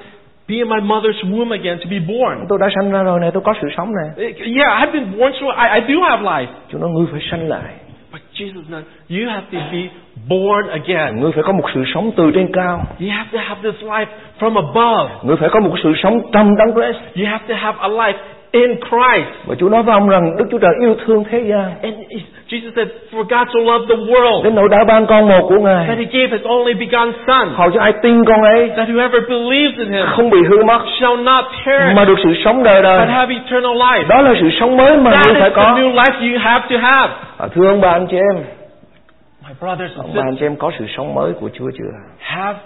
be 0.47 0.56
in 0.56 0.69
my 0.69 0.80
mother's 0.82 1.32
womb 1.32 1.52
again 1.52 1.78
to 1.80 1.86
be 1.89 1.99
born? 1.99 2.45
Tôi 2.49 2.60
đã 2.62 2.69
sanh 2.75 2.91
ra 2.91 3.04
rồi 3.04 3.19
này, 3.19 3.32
tôi 3.34 3.43
có 3.45 3.54
sự 3.62 3.67
sống 3.78 3.91
này. 3.95 4.10
Yeah, 4.17 4.82
I've 4.82 4.91
been 4.91 5.19
born, 5.19 5.32
so 5.41 5.47
I, 5.47 5.80
I 5.80 5.95
do 5.95 6.10
have 6.10 6.23
life. 6.23 6.52
Chúa 6.71 6.78
nói 6.78 6.89
ngươi 6.89 7.08
phải 7.12 7.21
sanh 7.32 7.47
lại. 7.47 7.73
But 8.12 8.22
Jesus 8.34 8.63
you 9.10 9.30
have 9.30 9.45
to 9.52 9.60
be 9.72 9.89
born 10.30 10.69
again. 10.69 11.19
Ngươi 11.22 11.32
phải 11.32 11.43
có 11.43 11.54
một 11.54 11.69
sự 11.74 11.84
sống 11.93 12.12
từ 12.17 12.32
trên 12.36 12.50
cao. 12.54 12.78
You 13.00 13.08
have 13.10 13.30
to 13.34 13.39
have 13.39 13.72
this 13.72 13.84
life 13.84 14.06
from 14.39 14.56
above. 14.56 15.12
Ngươi 15.24 15.36
phải 15.36 15.50
có 15.50 15.60
một 15.60 15.76
sự 15.84 15.93
sống 16.04 16.22
trong 16.32 16.56
đấng 16.56 16.74
Christ. 16.74 17.17
You 17.17 17.26
have 17.26 17.45
to 17.48 17.56
have 17.56 17.78
a 17.80 17.88
life 17.88 18.17
in 18.52 18.76
Christ. 18.90 19.28
Và 19.46 19.56
Chúa 19.60 19.70
nói 19.70 19.84
với 19.84 19.94
ông 19.94 20.10
rằng 20.10 20.38
Đức 20.38 20.46
Chúa 20.52 20.58
Trời 20.58 20.72
yêu 20.82 20.96
thương 21.06 21.24
thế 21.32 21.40
gian. 21.50 21.70
And 21.84 21.94
Jesus 22.50 22.72
said, 22.76 22.88
For 23.12 23.24
God 23.24 23.48
so 23.54 23.60
loved 23.72 23.90
the 23.90 23.96
world 23.96 24.44
Đến 24.44 24.56
nỗi 24.56 24.68
đã 24.72 24.78
ban 24.88 25.06
con 25.06 25.28
một 25.30 25.42
của 25.50 25.56
that 25.56 25.64
Ngài. 25.64 25.86
he 25.98 26.04
gave 26.06 26.28
his 26.38 26.42
only 26.48 26.74
begotten 26.74 27.14
Son, 27.28 27.50
Hầu 27.56 27.72
cho 27.72 27.80
ai 27.82 27.94
tin 28.04 28.26
con 28.26 28.42
ấy 28.42 28.70
that 28.78 28.90
whoever 28.90 29.22
believes 29.30 29.78
in 29.78 29.92
him 29.92 30.06
không 30.16 30.30
bị 30.30 30.38
hư 30.50 30.64
mất 30.64 30.80
shall 31.00 31.18
not 31.24 31.46
perish, 31.66 31.96
mà 31.96 32.06
được 32.06 32.16
sự 32.24 32.34
sống 32.46 32.64
đời 32.64 32.76
but 32.82 32.84
đời. 32.84 33.08
have 33.08 33.36
eternal 33.36 33.78
life. 33.78 34.08
Đó 34.08 34.22
là 34.22 34.34
sự 34.42 34.50
sống 34.60 34.78
mới 34.78 34.98
mà 34.98 35.12
That 35.12 35.26
ngươi 35.26 35.34
is 35.36 35.42
phải 35.42 35.50
the 35.50 35.56
có. 35.56 35.76
new 35.78 35.94
life 35.94 36.32
you 36.34 36.40
have 36.40 36.66
to 36.70 36.78
have. 36.82 37.14
À, 37.38 37.48
thưa 37.56 37.68
ông 37.70 37.82
bà 37.82 37.90
anh 37.92 38.08
chị 38.12 38.18
em, 38.18 38.44
My 39.48 39.54
brothers 39.60 39.92
and 39.98 40.00
ông 40.02 40.12
bà 40.16 40.22
anh 40.22 40.32
sisters, 40.32 40.40
chị 40.40 40.46
em 40.46 40.56
có 40.56 40.72
sự 40.80 40.86
sống 40.98 41.14
mới 41.16 41.32
của 41.40 41.50
Chúa 41.54 41.70
chưa? 41.78 41.92
have 42.20 42.58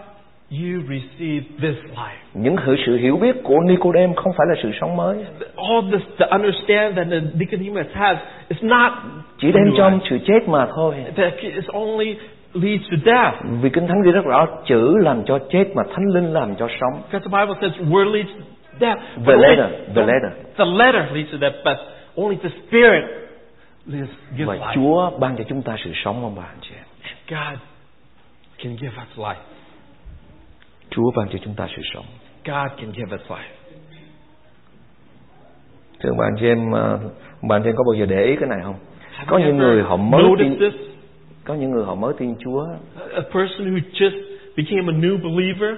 you 0.52 0.82
received 0.90 1.46
this 1.62 1.76
life? 1.96 2.18
Những 2.34 2.56
sự 2.86 2.98
hiểu 2.98 3.18
biết 3.18 3.36
của 3.44 3.60
Nicodem 3.68 4.14
không 4.14 4.34
phải 4.38 4.48
là 4.50 4.56
sự 4.64 4.72
sống 4.82 4.96
mới, 4.98 5.18
All 5.56 5.92
this, 5.92 6.02
the 6.20 6.26
understand 6.32 6.96
that 6.98 7.08
the 7.12 7.20
Nicodemus 7.40 7.86
has, 7.94 8.18
is 8.50 8.64
not 8.64 8.92
chỉ 9.38 9.52
đem 9.52 9.74
cho 9.78 9.92
sự 10.10 10.18
chết 10.28 10.48
mà 10.48 10.68
thôi. 10.76 10.96
That 11.16 11.34
is 11.38 11.66
only 11.74 12.16
leads 12.54 12.84
to 12.92 12.98
death. 13.06 13.36
Vì 13.62 13.70
Kinh 13.70 13.88
Thánh 13.88 14.02
ghi 14.06 14.12
rất 14.12 14.26
rõ 14.26 14.48
chữ 14.66 14.98
làm 14.98 15.24
cho 15.26 15.40
chết 15.50 15.66
mà 15.76 15.84
Thánh 15.96 16.06
Linh 16.14 16.34
làm 16.34 16.56
cho 16.56 16.68
sống. 16.82 17.02
Because 17.12 17.30
the 17.32 17.38
Bible 17.40 17.56
says 17.62 17.90
word 17.92 18.12
leads 18.14 18.30
to 18.30 18.44
death. 18.80 19.00
The 19.16 19.22
But 19.26 19.36
only- 19.36 19.48
letter, 19.50 19.70
the 19.96 20.02
letter. 20.02 20.32
The 20.58 20.66
letter 20.66 21.06
leads 21.16 21.32
to 21.32 21.38
death, 21.38 21.56
but 21.66 21.78
only 22.16 22.38
the 22.44 22.50
Spirit 22.68 23.04
leads, 23.88 24.10
gives 24.38 24.48
Và 24.50 24.56
life. 24.56 24.74
Chúa 24.76 25.10
ban 25.20 25.36
cho 25.38 25.44
chúng 25.50 25.62
ta 25.62 25.76
sự 25.84 25.92
sống 26.04 26.24
ông 26.24 26.36
bà 26.36 26.44
anh 26.44 26.60
chị. 26.62 26.76
God 27.30 27.60
can 28.64 28.76
give 28.82 28.94
us 29.04 29.18
life. 29.20 29.53
Chúa 30.96 31.12
ban 31.16 31.28
cho 31.32 31.40
chúng 31.44 31.54
ta 31.56 31.68
sự 31.76 31.82
sống. 31.94 32.06
God 32.46 32.72
can 32.82 32.92
give 32.96 33.16
us 33.16 33.22
life. 33.32 33.54
Thưa 36.00 36.10
anh 36.24 36.36
chị 36.40 36.46
em, 36.48 36.72
bà 37.42 37.56
anh 37.56 37.62
chị 37.64 37.70
em 37.70 37.76
có 37.76 37.84
bao 37.84 37.94
giờ 38.00 38.06
để 38.06 38.24
ý 38.26 38.36
cái 38.40 38.50
này 38.50 38.60
không? 38.64 38.76
Have 39.12 39.28
Có 39.30 39.38
những 39.38 39.58
người 39.58 39.84
họ 39.84 39.98
mới 39.98 40.24
tin, 40.40 40.60
this? 40.60 40.74
có 41.44 41.54
những 41.54 41.72
người 41.72 41.86
họ 41.86 41.96
mới 41.96 42.14
tin 42.18 42.36
Chúa, 42.40 42.66
A 43.14 43.22
person 43.22 43.76
who 43.76 43.80
just 43.94 44.22
became 44.58 44.94
a 44.94 44.96
new 44.98 45.18
believer, 45.18 45.76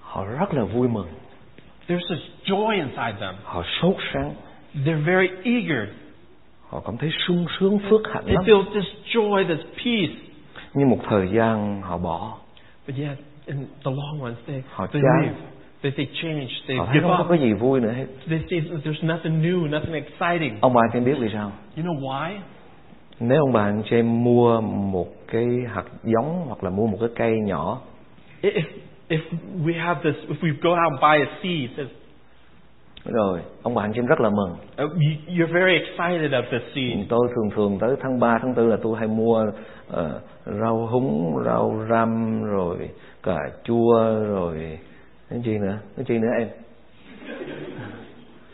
họ 0.00 0.24
rất 0.24 0.54
là 0.54 0.64
vui 0.64 0.88
mừng, 0.88 1.06
there's 1.88 2.08
this 2.10 2.22
joy 2.44 2.70
inside 2.80 3.16
them. 3.20 3.34
họ 3.44 3.62
sốt 3.82 3.96
sắng, 4.14 4.34
They're 4.74 5.04
very 5.04 5.28
eager. 5.44 5.88
họ 6.68 6.80
cảm 6.86 6.96
thấy 6.96 7.10
sung 7.26 7.46
sướng 7.60 7.78
phước 7.90 8.00
hạnh 8.14 8.24
They 8.26 8.34
lắm. 8.34 8.44
feel 8.44 8.64
this 8.74 8.84
joy, 9.16 9.46
this 9.48 9.66
peace. 9.84 10.14
Nhưng 10.74 10.88
một 10.90 10.98
thời 11.08 11.28
gian 11.34 11.82
họ 11.82 11.98
bỏ, 11.98 12.38
But 12.88 12.96
yet, 12.96 13.16
in 13.46 13.66
the 13.84 13.90
long 13.90 14.20
run, 14.22 14.34
they, 14.46 14.62
Họ 14.70 14.86
they 14.86 15.02
chán. 15.02 15.22
leave. 15.22 15.34
They, 15.82 15.92
they 15.96 16.06
change. 16.22 16.50
They 16.68 16.76
họ 16.76 16.84
thấy 16.86 16.94
give 16.94 17.02
không 17.08 17.16
có 17.18 17.24
up. 17.24 17.30
cái 17.30 17.38
gì 17.38 17.52
vui 17.52 17.80
nữa 17.80 17.92
hết. 17.92 18.06
They 18.28 18.38
that 18.70 18.80
there's 18.84 19.06
nothing 19.16 19.42
new, 19.42 19.70
nothing 19.70 19.92
exciting. 19.94 20.58
Ông 20.60 20.74
bà 20.74 20.80
em 20.94 21.04
biết 21.04 21.14
vì 21.20 21.28
sao? 21.32 21.52
You 21.76 21.84
know 21.84 22.00
why? 22.00 22.38
Nếu 23.20 23.40
ông 23.42 23.52
bà 23.52 23.72
em 23.90 24.24
mua 24.24 24.60
một 24.60 25.08
cái 25.28 25.44
hạt 25.74 25.84
giống 26.04 26.44
hoặc 26.46 26.64
là 26.64 26.70
mua 26.70 26.86
một 26.86 26.96
cái 27.00 27.08
cây 27.16 27.32
nhỏ 27.46 27.80
If, 28.42 28.62
if 29.08 29.20
we 29.64 29.80
have 29.84 30.00
this, 30.12 30.30
if 30.30 30.36
we 30.40 30.52
go 30.62 30.70
out 30.70 30.78
and 30.92 31.00
buy 31.00 31.26
a 31.26 31.38
seed, 31.42 31.86
rồi 33.12 33.40
ông 33.62 33.74
bà 33.74 33.82
anh 33.82 33.92
chị 33.92 33.98
em 34.00 34.06
rất 34.06 34.20
là 34.20 34.30
mừng. 34.30 34.50
uh, 34.52 34.92
you- 34.92 35.16
you're 35.36 35.52
very 35.52 35.78
excited 35.78 36.32
of 36.32 36.42
the 36.50 36.58
seed. 36.74 36.98
Tôi 37.08 37.28
thường 37.34 37.50
thường 37.56 37.78
tới 37.80 37.96
tháng 38.02 38.20
3, 38.20 38.38
tháng 38.42 38.54
4 38.54 38.68
là 38.68 38.76
tôi 38.82 38.98
hay 38.98 39.08
mua 39.08 39.44
ờ, 39.90 40.20
rau 40.60 40.86
húng, 40.86 41.42
rau 41.44 41.84
răm 41.90 42.42
rồi 42.44 42.90
cà 43.22 43.36
chua 43.64 43.98
rồi 44.28 44.78
cái 45.30 45.40
gì 45.40 45.58
nữa, 45.58 45.78
cái 45.96 46.04
gì 46.08 46.18
nữa 46.18 46.28
em. 46.38 46.48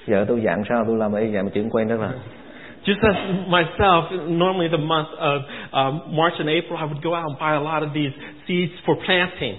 Giờ 0.07 0.25
tôi 0.29 0.41
dạng 0.45 0.63
sao 0.69 0.85
tôi 0.87 0.97
làm 0.97 1.15
y 1.15 1.33
vậy 1.33 1.43
mà 1.43 1.51
chuyện 1.55 1.71
quen 1.71 1.89
rất 1.89 2.01
là. 2.01 2.13
Just 2.85 3.01
as 3.03 3.17
myself, 3.49 4.03
normally 4.29 4.69
the 4.69 4.77
month 4.87 5.09
of 5.19 5.41
um, 5.73 6.01
March 6.17 6.35
and 6.39 6.49
April, 6.49 6.77
I 6.77 6.85
would 6.85 7.03
go 7.03 7.11
out 7.11 7.25
and 7.29 7.39
buy 7.41 7.53
a 7.55 7.61
lot 7.61 7.83
of 7.83 7.95
these 7.95 8.13
seeds 8.47 8.73
for 8.87 8.95
planting. 9.07 9.57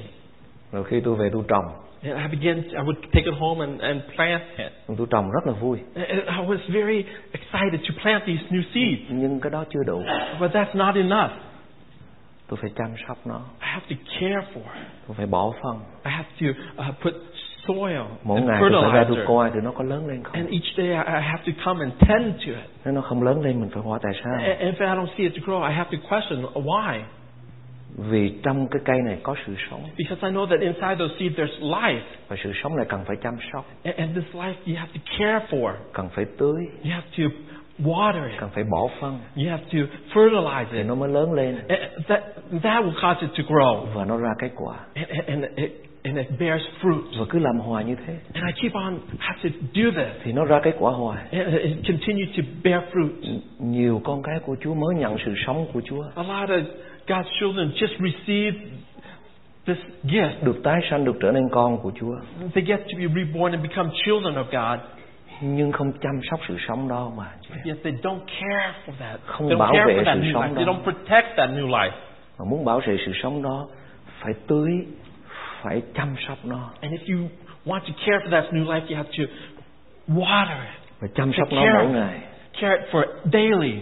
Rồi 0.72 0.84
khi 0.84 1.00
tôi 1.00 1.16
về 1.16 1.30
tôi 1.34 1.44
trồng, 1.48 1.66
And 2.06 2.18
I 2.20 2.28
began, 2.28 2.64
I 2.78 2.84
would 2.84 3.02
take 3.14 3.26
it 3.26 3.34
home 3.40 3.62
and, 3.62 3.82
and 3.82 4.02
plant 4.16 4.44
it. 4.58 4.72
tôi 4.98 5.08
trồng 5.10 5.32
rất 5.32 5.48
là 5.48 5.54
vui. 5.54 5.80
And 5.96 6.22
I 6.28 6.48
was 6.48 6.60
very 6.68 7.06
excited 7.32 7.82
to 7.88 7.94
plant 8.02 8.24
these 8.26 8.44
new 8.50 8.64
seeds. 8.74 9.02
Nhưng 9.10 9.40
cái 9.40 9.50
đó 9.50 9.64
chưa 9.70 9.84
đủ. 9.84 10.04
But 10.40 10.52
that's 10.52 10.74
not 10.74 10.96
enough. 10.96 11.32
Tôi 12.48 12.60
phải 12.62 12.72
chăm 12.76 12.88
sóc 13.08 13.18
nó, 13.26 13.42
I 13.62 13.68
have 13.68 13.86
to 13.90 13.96
care 14.20 14.48
for 14.54 14.62
it. 14.62 14.88
tôi 15.08 15.16
phải 15.18 15.26
bỏ 15.26 15.54
phân. 15.64 15.80
I 16.04 16.12
have 16.12 16.30
to 16.42 16.48
uh, 16.90 16.96
put 17.04 17.14
soil 17.68 18.02
Mỗi 18.24 18.40
and 18.40 18.50
ngày 18.50 18.62
tôi 18.62 18.84
phải 18.92 19.00
ra 19.00 19.06
tôi 19.10 19.26
coi 19.28 19.52
thì 19.54 19.60
nó 19.64 19.72
có 19.72 19.84
lớn 19.84 20.08
lên 20.08 20.24
không. 20.24 20.34
And 20.34 20.50
each 20.50 20.78
day 20.78 20.88
I 20.88 21.14
I 21.16 21.22
have 21.22 21.44
to 21.46 21.52
come 21.66 21.86
and 21.86 21.94
tend 22.08 22.36
to 22.46 22.62
it. 22.62 22.70
Nếu 22.86 22.94
nó 22.94 23.02
không 23.02 23.24
lớn 23.24 23.42
lên 23.42 23.60
mình 23.60 23.70
phải 23.74 23.84
hỏi 23.84 24.00
tại 24.04 24.14
sao. 24.24 24.34
And 24.34 24.60
and 24.60 24.78
if 24.78 24.90
I 24.90 24.96
don't 24.96 25.08
see 25.18 25.26
it 25.26 25.34
grow, 25.46 25.68
I 25.70 25.74
have 25.74 25.98
to 25.98 25.98
question 26.10 26.42
why. 26.54 27.02
Vì 27.98 28.34
trong 28.44 28.68
cái 28.72 28.82
cây 28.86 28.98
này 29.06 29.18
có 29.24 29.36
sự 29.48 29.56
sống 29.70 29.82
Because 29.98 30.28
I 30.28 30.34
know 30.34 30.46
that 30.48 30.60
inside 30.60 30.96
those 31.00 31.14
seeds 31.20 31.36
there's 31.40 31.70
life. 31.72 32.00
và 32.28 32.36
sự 32.44 32.52
sống 32.64 32.76
này 32.76 32.86
cần 32.90 33.00
phải 33.08 33.16
chăm 33.24 33.34
sóc, 33.54 33.66
And, 33.84 33.98
and 33.98 34.16
this 34.16 34.36
life 34.36 34.54
you 34.68 34.76
have 34.76 34.92
to 34.94 35.02
care 35.20 35.46
for. 35.50 35.74
cần 35.94 36.10
phải 36.16 36.26
tưới, 36.38 36.62
You 36.84 36.92
have 36.92 37.08
to 37.18 37.24
water 37.80 38.26
it. 38.32 38.40
cần 38.40 38.50
phải 38.54 38.64
bỏ 38.64 38.88
phân 39.00 39.20
You 39.36 39.50
have 39.50 39.64
to 39.74 39.80
fertilize 40.14 40.66
thì 40.72 40.78
it. 40.78 40.86
nó 40.88 40.96
mới 40.96 41.10
lớn 41.10 41.34
lên 41.34 41.56
And 41.68 41.82
that, 42.08 42.24
that 42.64 42.84
will 42.86 43.02
cause 43.02 43.22
it 43.28 43.30
to 43.38 43.44
grow. 43.56 43.86
và 43.94 44.06
nó 44.06 44.18
ra 44.18 44.30
cái 44.40 44.50
quả. 44.56 44.76
And, 44.96 45.08
and, 45.10 45.28
and, 45.28 45.46
it, 45.56 45.72
and 46.04 46.18
it 46.18 46.28
bears 46.40 46.64
fruit. 46.82 47.02
Và 47.20 47.26
cứ 47.30 47.40
làm 47.40 47.60
hoài 47.60 47.86
như 47.86 47.96
thế 48.08 48.14
And 48.34 48.46
I 48.56 48.62
keep 48.62 48.74
on 48.74 49.00
have 49.20 49.40
to 49.44 49.50
do 49.74 49.92
this. 50.04 50.22
thì 50.24 50.34
nó 50.34 50.46
ra 50.46 50.60
cái 50.64 50.74
quả 50.80 50.92
hoài. 50.92 51.24
And 51.32 51.58
it 51.60 51.78
continue 51.88 52.26
to 52.38 52.44
bear 52.64 52.82
fruit. 52.94 53.10
Nhiều 53.60 54.02
con 54.04 54.24
cái 54.24 54.36
của 54.46 54.56
Chúa 54.62 54.74
mới 54.74 54.96
nhận 54.96 55.18
sự 55.26 55.34
sống 55.46 55.66
của 55.74 55.82
Chúa, 55.86 56.04
A 56.16 56.24
lot 56.24 56.50
of 56.50 56.64
God's 57.08 57.30
children 57.40 57.72
just 57.76 57.94
receive 58.00 58.60
this 59.66 59.78
gift. 60.04 60.44
được 60.44 60.64
tái 60.64 60.82
sanh, 60.90 61.06
được 61.06 61.16
trở 61.22 61.32
nên 61.32 61.44
con 61.52 61.78
của 61.78 61.92
Chúa, 62.00 62.16
They 62.56 62.64
get 62.66 62.80
to 62.80 62.98
be 63.00 63.08
reborn 63.24 63.52
and 63.54 63.64
become 63.70 63.90
children 64.06 64.36
of 64.36 64.44
God. 64.46 64.80
nhưng 65.42 65.72
không 65.72 65.92
chăm 66.02 66.20
sóc 66.32 66.40
sự 66.48 66.58
sống 66.68 66.88
đó 66.88 67.12
mà. 67.18 67.26
Yet 67.66 67.78
they 67.84 67.94
don't 68.04 68.20
care 68.26 68.74
for 68.88 68.92
that. 69.00 69.20
Không 69.26 69.48
They 69.48 69.56
don't 69.56 69.60
bảo 69.60 69.74
care 69.74 69.86
vệ 69.86 69.94
for 70.02 70.06
that 70.06 70.18
sự 70.18 70.24
new 70.24 70.34
sống 70.34 70.44
life. 70.44 70.56
They 70.56 70.66
đó. 70.66 70.74
don't 70.74 70.84
protect 70.84 71.28
that 71.38 71.50
new 71.50 71.68
life. 71.68 71.92
Mà 72.40 72.46
muốn 72.50 72.66
bảo 72.66 72.80
vệ 72.88 72.98
sự 73.06 73.12
sống 73.24 73.44
đó 73.44 73.68
phải 74.20 74.34
tưới, 74.48 74.72
phải 75.62 75.82
chăm 75.96 76.16
sóc 76.28 76.38
nó 76.44 76.70
And 76.82 76.94
if 76.94 77.16
you 77.18 77.28
want 77.66 77.80
to 77.80 77.94
care 78.06 78.18
for 78.26 78.30
that 78.32 78.54
new 78.54 78.66
life, 78.66 78.82
you 78.90 78.96
have 78.96 79.10
to 79.18 79.24
water 80.08 80.62
it, 80.62 80.82
và 81.00 81.08
chăm 81.16 81.32
sóc 81.38 81.48
nó 81.52 81.62
care 81.62 81.84
mỗi 81.84 81.94
ngày. 81.94 82.20
care 82.62 82.76
it 82.78 82.90
for 82.92 83.02
it 83.02 83.10
daily. 83.34 83.82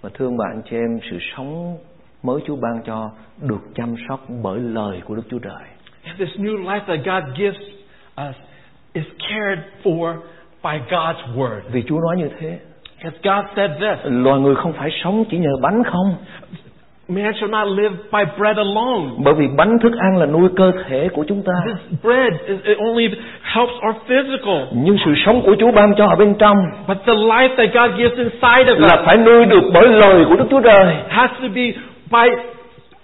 Và 0.00 0.10
thương 0.14 0.36
bạn 0.36 0.62
chị 0.70 0.76
em, 0.76 0.98
sự 1.10 1.18
sống 1.36 1.78
mới 2.22 2.40
Chúa 2.46 2.56
ban 2.56 2.82
cho 2.86 3.10
được 3.48 3.60
chăm 3.74 3.94
sóc 4.08 4.20
bởi 4.42 4.58
lời 4.60 5.00
của 5.04 5.14
Đức 5.14 5.22
Chúa 5.30 5.38
Trời. 5.38 5.62
And 6.04 6.18
this 6.18 6.28
new 6.40 6.64
life 6.64 6.80
that 6.86 6.98
God 7.04 7.36
gives 7.38 7.60
us 8.28 8.34
is 8.92 9.04
cared 9.28 9.58
for 9.84 10.14
by 10.64 10.80
God's 10.90 11.36
word. 11.36 11.60
Vì 11.72 11.82
Chúa 11.88 12.00
nói 12.00 12.16
như 12.16 12.28
thế, 12.40 12.58
Because 13.04 13.18
God 13.24 13.44
said 13.56 13.70
this 13.80 14.12
loài 14.12 14.40
người 14.40 14.54
không 14.54 14.72
phải 14.72 14.90
sống 15.04 15.24
chỉ 15.30 15.38
nhờ 15.38 15.50
bánh 15.62 15.82
không, 15.84 16.14
Man 17.08 17.32
shall 17.34 17.50
not 17.50 17.68
live 17.78 17.94
by 18.12 18.24
bread 18.38 18.56
alone. 18.56 19.04
bởi 19.18 19.34
vì 19.34 19.48
bánh 19.56 19.78
thức 19.82 19.92
ăn 19.98 20.16
là 20.16 20.26
nuôi 20.26 20.48
cơ 20.56 20.72
thể 20.88 21.08
của 21.12 21.24
chúng 21.28 21.42
ta. 21.42 21.52
This 21.66 22.00
bread 22.02 22.32
is, 22.46 22.58
it 22.64 22.78
only 22.78 23.08
helps 23.42 23.72
our 23.88 23.96
physical. 24.06 24.58
Nhưng 24.84 24.96
sự 25.04 25.12
sống 25.26 25.42
của 25.46 25.56
Chúa 25.60 25.72
ban 25.72 25.94
cho 25.98 26.06
ở 26.06 26.16
bên 26.16 26.34
trong 26.38 26.56
But 26.88 26.96
the 27.06 27.12
life 27.12 27.48
that 27.56 27.68
God 27.74 27.98
gives 28.00 28.18
inside 28.18 28.72
of 28.72 28.78
là 28.78 28.94
us 29.00 29.06
phải 29.06 29.16
nuôi 29.16 29.44
được 29.44 29.62
bởi 29.74 29.88
lời 29.88 30.24
của 30.28 30.36
Đức 30.36 30.44
Chúa 30.50 30.60
Trời. 30.60 30.96
has 31.08 31.30
to 31.42 31.48
be 31.54 31.62
by 32.10 32.26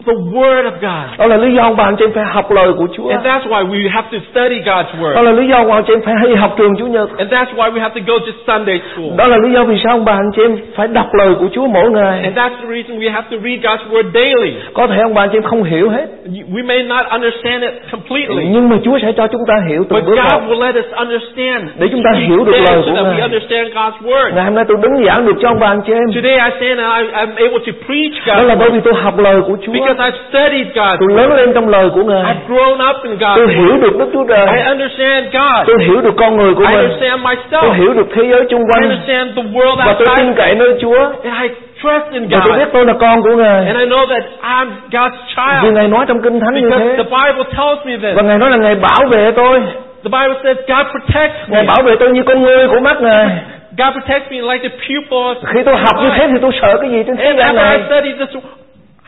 the 0.06 0.12
Word 0.38 0.64
of 0.64 0.76
God. 0.80 1.18
Đó 1.18 1.26
là 1.26 1.36
lý 1.36 1.54
do 1.54 1.72
anh 1.78 1.96
chị 1.98 2.04
em 2.04 2.12
phải 2.14 2.24
học 2.24 2.50
lời 2.50 2.72
của 2.78 2.86
Chúa. 2.96 3.08
And 3.08 3.26
that's 3.26 3.46
why 3.48 3.60
we 3.72 3.90
have 3.90 4.08
to 4.12 4.18
study 4.30 4.56
God's 4.58 4.84
Đó 5.00 5.00
Word. 5.00 5.22
là 5.22 5.32
lý 5.32 5.48
do 5.48 5.56
anh 5.70 5.84
chị 5.86 5.92
em 5.94 6.00
phải 6.04 6.14
hay 6.22 6.36
học 6.36 6.54
trường 6.58 6.76
Chủ 6.78 6.86
nhật. 6.86 7.08
And 7.18 7.32
that's 7.32 7.50
why 7.56 7.72
we 7.72 7.80
have 7.80 8.00
to 8.00 8.04
go 8.06 8.18
to 8.18 8.32
Sunday 8.46 8.80
school. 8.94 9.10
Đó 9.18 9.24
là 9.28 9.36
lý 9.44 9.52
do 9.54 9.64
vì 9.64 9.76
sao 9.84 10.04
anh 10.06 10.30
chị 10.36 10.42
em 10.42 10.56
phải 10.76 10.88
đọc 10.88 11.06
lời 11.14 11.34
của 11.40 11.48
Chúa 11.54 11.66
mỗi 11.66 11.90
ngày. 11.90 12.22
And 12.22 12.38
that's 12.38 12.56
the 12.62 12.68
reason 12.74 12.98
we 12.98 13.12
have 13.12 13.26
to 13.30 13.36
read 13.44 13.58
God's 13.66 13.84
Word 13.92 14.10
daily. 14.14 14.52
Có 14.74 14.86
thể 14.86 14.96
ông 15.02 15.16
anh 15.16 15.28
chị 15.32 15.36
em 15.36 15.42
không 15.42 15.62
hiểu 15.62 15.88
hết, 15.90 16.06
We 16.54 16.66
may 16.66 16.82
not 16.82 17.06
understand 17.10 17.62
it 17.62 17.72
completely, 17.92 18.44
nhưng 18.50 18.68
mà 18.68 18.76
Chúa 18.84 18.98
sẽ 19.02 19.12
cho 19.16 19.26
chúng 19.26 19.40
ta 19.48 19.54
hiểu 19.68 19.78
but 19.80 19.88
từng 19.90 20.04
bước 20.06 20.16
God 20.16 20.32
một. 20.32 20.40
will 20.48 20.60
let 20.66 20.74
us 20.84 20.90
understand 20.96 21.62
Để 21.78 21.86
chúng 21.92 22.02
ta 22.04 22.10
hiểu 22.18 22.44
được 22.44 22.52
lời 22.66 22.82
của 22.86 22.92
that 22.94 23.04
we 23.06 23.12
Ngài. 23.12 23.20
understand 23.20 23.66
God's 23.76 23.98
Word. 24.08 24.34
Ngày 24.34 24.44
hôm 24.44 24.54
nay 24.54 24.64
tôi 24.68 24.76
đứng 24.82 25.04
giảng 25.06 25.26
được 25.26 25.36
cho 25.42 25.48
ông 25.48 25.62
anh 25.62 25.80
chị 25.86 25.92
em. 25.92 26.06
Today 26.14 26.34
I 26.34 26.50
stand 26.58 26.78
and 26.80 26.90
I, 26.98 27.12
I'm 27.20 27.32
able 27.46 27.60
to 27.66 27.72
preach 27.86 28.14
Đó 28.26 28.42
là 28.42 28.54
God's 28.54 28.58
bởi 28.58 28.70
vì 28.70 28.80
tôi 28.84 28.94
học 28.94 29.18
lời 29.18 29.40
của 29.46 29.56
Chúa. 29.66 29.72
Because 29.94 30.10
I've 30.10 30.20
studied 30.30 30.66
God's 30.78 30.96
Tôi 31.00 31.08
lớn 31.18 31.32
lên 31.36 31.52
trong 31.54 31.68
lời 31.68 31.90
của 31.94 32.04
Ngài. 32.04 32.22
I've 32.30 32.44
grown 32.48 32.90
up 32.90 32.96
in 33.04 33.12
God's 33.18 33.36
Tôi 33.36 33.48
hiểu 33.54 33.76
được 33.82 33.98
Đức 33.98 34.08
Chúa 34.12 34.22
I 34.22 34.28
Trời. 34.28 34.62
understand 34.72 35.24
God. 35.32 35.66
Tôi 35.66 35.76
hiểu 35.86 36.00
được 36.00 36.14
con 36.16 36.36
người 36.36 36.54
của 36.54 36.64
I 36.64 36.76
mình. 36.76 36.76
understand 36.84 37.20
Tôi 37.24 37.34
myself. 37.36 37.72
hiểu 37.72 37.92
được 37.94 38.06
thế 38.14 38.22
giới 38.30 38.42
chung 38.50 38.60
I 38.60 38.66
quanh. 38.72 38.82
understand 38.90 39.28
the 39.36 39.42
world 39.42 39.76
Và 39.76 39.84
tôi 39.98 40.06
tin 40.16 40.26
outside. 40.26 40.34
cậy 40.36 40.54
nơi 40.54 40.72
Chúa. 40.80 40.98
And 41.24 41.34
I 41.42 41.48
trust 41.82 42.06
in 42.12 42.22
Và 42.30 42.40
tôi 42.44 42.52
biết 42.58 42.64
God. 42.64 42.72
tôi 42.74 42.86
là 42.86 42.92
con 43.00 43.22
của 43.22 43.36
Ngài. 43.36 43.66
And 43.66 43.78
I 43.78 43.86
know 43.86 44.06
that 44.12 44.22
I'm 44.42 44.68
God's 44.90 45.10
Vì 45.10 45.34
child. 45.62 45.74
Ngài 45.74 45.88
nói 45.88 46.04
trong 46.08 46.22
Kinh 46.22 46.40
Thánh 46.40 46.54
như 46.54 46.60
Because 46.70 46.84
thế. 46.88 46.96
the 46.96 47.08
Bible 47.16 47.44
tells 47.56 47.78
me 47.86 47.92
this. 48.02 48.16
Và 48.16 48.22
Ngài 48.22 48.38
nói 48.38 48.50
là 48.50 48.56
Ngài 48.56 48.74
bảo 48.74 49.02
vệ 49.12 49.30
tôi. 49.36 49.60
The 50.04 50.10
Bible 50.18 50.36
says 50.44 50.56
God 50.68 50.86
protects 50.92 51.38
me. 51.48 51.54
Ngài 51.56 51.64
bảo 51.66 51.82
vệ 51.84 51.96
tôi 52.00 52.10
như 52.10 52.22
con 52.22 52.42
ngươi 52.42 52.68
của 52.68 52.80
mắt 52.80 52.96
Ngài. 53.02 53.26
God 53.78 53.92
protects 53.96 54.30
me 54.32 54.38
like 54.52 54.68
the 54.68 54.74
pupil. 54.84 55.44
Khi 55.54 55.62
tôi 55.62 55.74
học 55.76 55.96
như 56.02 56.10
thế 56.16 56.28
thì 56.32 56.38
tôi 56.42 56.50
sợ 56.62 56.76
cái 56.80 56.90
gì 56.90 57.02
trên 57.06 57.16
thế 57.16 57.24
And 57.24 57.38
gian 57.38 57.56
after 57.56 57.70
I 57.72 57.78
này? 57.78 57.82
study 57.86 58.12
this, 58.18 58.36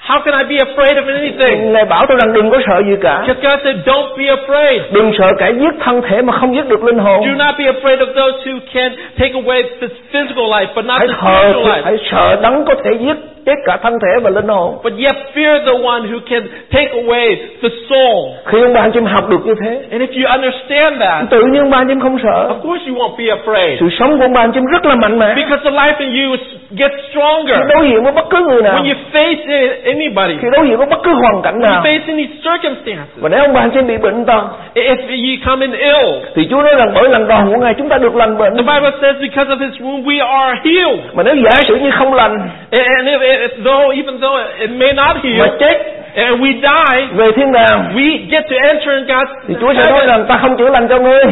how 0.08 0.20
can 0.24 0.34
I 0.40 0.44
be 0.58 0.64
afraid 0.64 0.96
of 0.96 1.06
anything? 1.14 1.72
Ngài 1.72 1.84
bảo 1.84 2.06
tôi 2.08 2.16
rằng 2.20 2.32
đừng 2.32 2.50
có 2.50 2.58
sợ 2.66 2.82
gì 2.86 2.96
cả. 3.02 3.24
Because 3.26 3.40
God 3.48 3.58
said, 3.64 3.76
don't 3.86 4.16
be 4.18 4.24
afraid. 4.24 4.80
Đừng 4.92 5.12
sợ 5.18 5.26
kẻ 5.38 5.52
giết 5.60 5.74
thân 5.84 6.02
thể 6.08 6.22
mà 6.22 6.32
không 6.32 6.54
giết 6.54 6.68
được 6.68 6.84
linh 6.84 6.98
hồn. 6.98 7.20
Do 7.26 7.44
not 7.44 7.54
be 7.58 7.64
afraid 7.64 7.98
of 7.98 8.06
those 8.14 8.36
who 8.44 8.58
can 8.74 8.92
take 9.18 9.32
away 9.32 9.62
the 9.80 9.86
physical 10.12 10.44
life, 10.44 10.66
but 10.76 10.84
not 10.84 10.98
Hãy 10.98 11.08
the 11.08 11.14
spiritual 11.20 11.68
life. 11.68 11.82
hãy 11.84 11.96
sợ 12.10 12.36
đấng 12.42 12.64
có 12.64 12.74
thể 12.84 12.90
giết 13.00 13.16
chết 13.46 13.54
cả 13.66 13.76
thân 13.82 13.92
thể 14.02 14.20
và 14.22 14.30
linh 14.30 14.48
hồn. 14.48 14.78
But 14.84 14.92
yet 15.04 15.16
fear 15.34 15.58
the 15.66 15.72
one 15.92 16.00
who 16.10 16.18
can 16.30 16.42
take 16.72 16.90
away 17.02 17.36
the 17.62 17.68
soul. 17.90 18.18
Khi 18.46 18.58
ông 18.62 18.90
chị 18.92 18.98
em 18.98 19.04
học 19.04 19.28
được 19.30 19.46
như 19.46 19.54
thế, 19.64 19.70
And 19.90 20.02
if 20.02 20.12
you 20.20 20.26
understand 20.36 21.00
that, 21.00 21.24
tự 21.30 21.40
nhiên 21.52 21.62
chị 21.70 21.92
em 21.92 22.00
không 22.00 22.18
sợ. 22.22 22.48
of 22.48 22.60
course 22.68 22.82
you 22.88 22.94
won't 22.96 23.16
be 23.18 23.24
afraid. 23.38 23.80
Sự 23.80 23.88
sống 23.98 24.18
của 24.18 24.26
chị 24.34 24.58
em 24.58 24.64
rất 24.66 24.84
là 24.86 24.94
mạnh 24.94 25.18
mẽ. 25.18 25.34
Because 25.36 25.64
the 25.64 25.76
life 25.76 25.94
in 25.98 26.08
you 26.20 26.36
gets 26.78 26.94
stronger. 27.10 27.58
đối 27.74 27.88
diện 27.88 28.02
với 28.02 28.12
bất 28.12 28.24
cứ 28.30 28.38
người 28.48 28.62
nào, 28.62 28.74
When 28.74 28.86
you 28.88 28.96
face 29.12 29.36
a- 29.48 29.76
anybody, 29.98 30.34
khi 30.42 30.48
đối 30.52 30.66
diện 30.68 30.76
với 30.76 30.86
bất 30.86 30.98
cứ 31.04 31.10
hoàn 31.12 31.42
cảnh 31.42 31.60
nào, 31.60 31.82
face 31.84 32.00
any 32.06 32.26
circumstances, 32.26 33.08
và 33.16 33.28
nếu 33.28 33.40
ông 33.40 33.52
bà 33.52 33.60
anh 33.60 33.70
chị 33.70 33.78
em 33.78 33.86
bị 33.86 33.96
bệnh 33.96 34.24
tật, 34.24 34.42
if 34.74 34.96
you 35.08 35.32
come 35.46 35.66
in 35.66 35.72
ill, 35.72 36.06
thì 36.34 36.46
Chúa 36.50 36.62
nói 36.62 36.74
rằng 36.78 36.90
bởi 36.94 37.08
lần 37.08 37.28
đòn 37.28 37.48
của 37.52 37.60
Ngài 37.60 37.74
chúng 37.78 37.88
ta 37.88 37.98
được 37.98 38.14
lành 38.16 38.38
bệnh. 38.38 38.56
the 38.56 38.62
Bible 38.72 38.90
says 39.02 39.16
because 39.20 39.50
of 39.54 39.58
his 39.58 39.80
wound 39.82 40.04
we 40.04 40.26
are 40.26 40.60
healed. 40.64 41.00
Mà 41.14 41.22
nếu 41.22 41.34
giả 41.44 41.50
sử 41.68 41.76
như 41.76 41.90
không 41.90 42.14
lành 42.14 42.48
And 42.70 43.08
if, 43.08 43.20
if 43.20 43.48
though 43.64 43.94
even 43.96 44.20
though 44.20 44.36
it 44.60 44.70
may 44.70 44.92
not 44.92 45.16
mà 45.16 45.22
heal, 45.24 45.48
chết 45.60 45.76
and 46.16 46.40
we 46.42 46.52
die, 46.52 47.06
về 47.16 47.32
thiên 47.36 47.52
đàng, 47.52 47.92
we 47.94 48.18
get 48.30 48.44
to 48.50 48.56
enter 48.68 48.88
in 48.88 49.04
God's 49.06 49.26
thì 49.48 49.54
Chúa 49.60 49.72
sẽ 49.74 49.90
nói 49.90 50.06
rằng 50.06 50.24
ta 50.28 50.38
không 50.42 50.56
chữa 50.56 50.68
lành 50.70 50.88
cho 50.88 50.98
ngươi, 50.98 51.22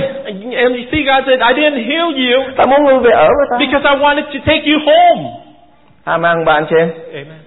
And 0.57 0.77
you 0.77 0.83
see, 0.93 1.03
God 1.03 1.25
said, 1.27 1.41
I 1.41 1.53
didn't 1.63 1.85
heal 1.91 2.07
you 2.15 2.43
ta 2.57 2.65
muốn 2.71 2.85
ngươi 2.85 2.99
về 2.99 3.11
ở 3.11 3.29
với 3.39 3.47
ta. 3.51 3.57
because 3.67 3.89
I 3.95 3.95
wanted 4.05 4.23
to 4.23 4.39
take 4.47 4.63
you 4.73 4.79
home. 4.87 5.31
Amen 6.05 6.45
bà 6.47 6.53
anh 6.53 6.65
chị 6.71 6.77
em. 6.79 6.89
Amen. 7.13 7.44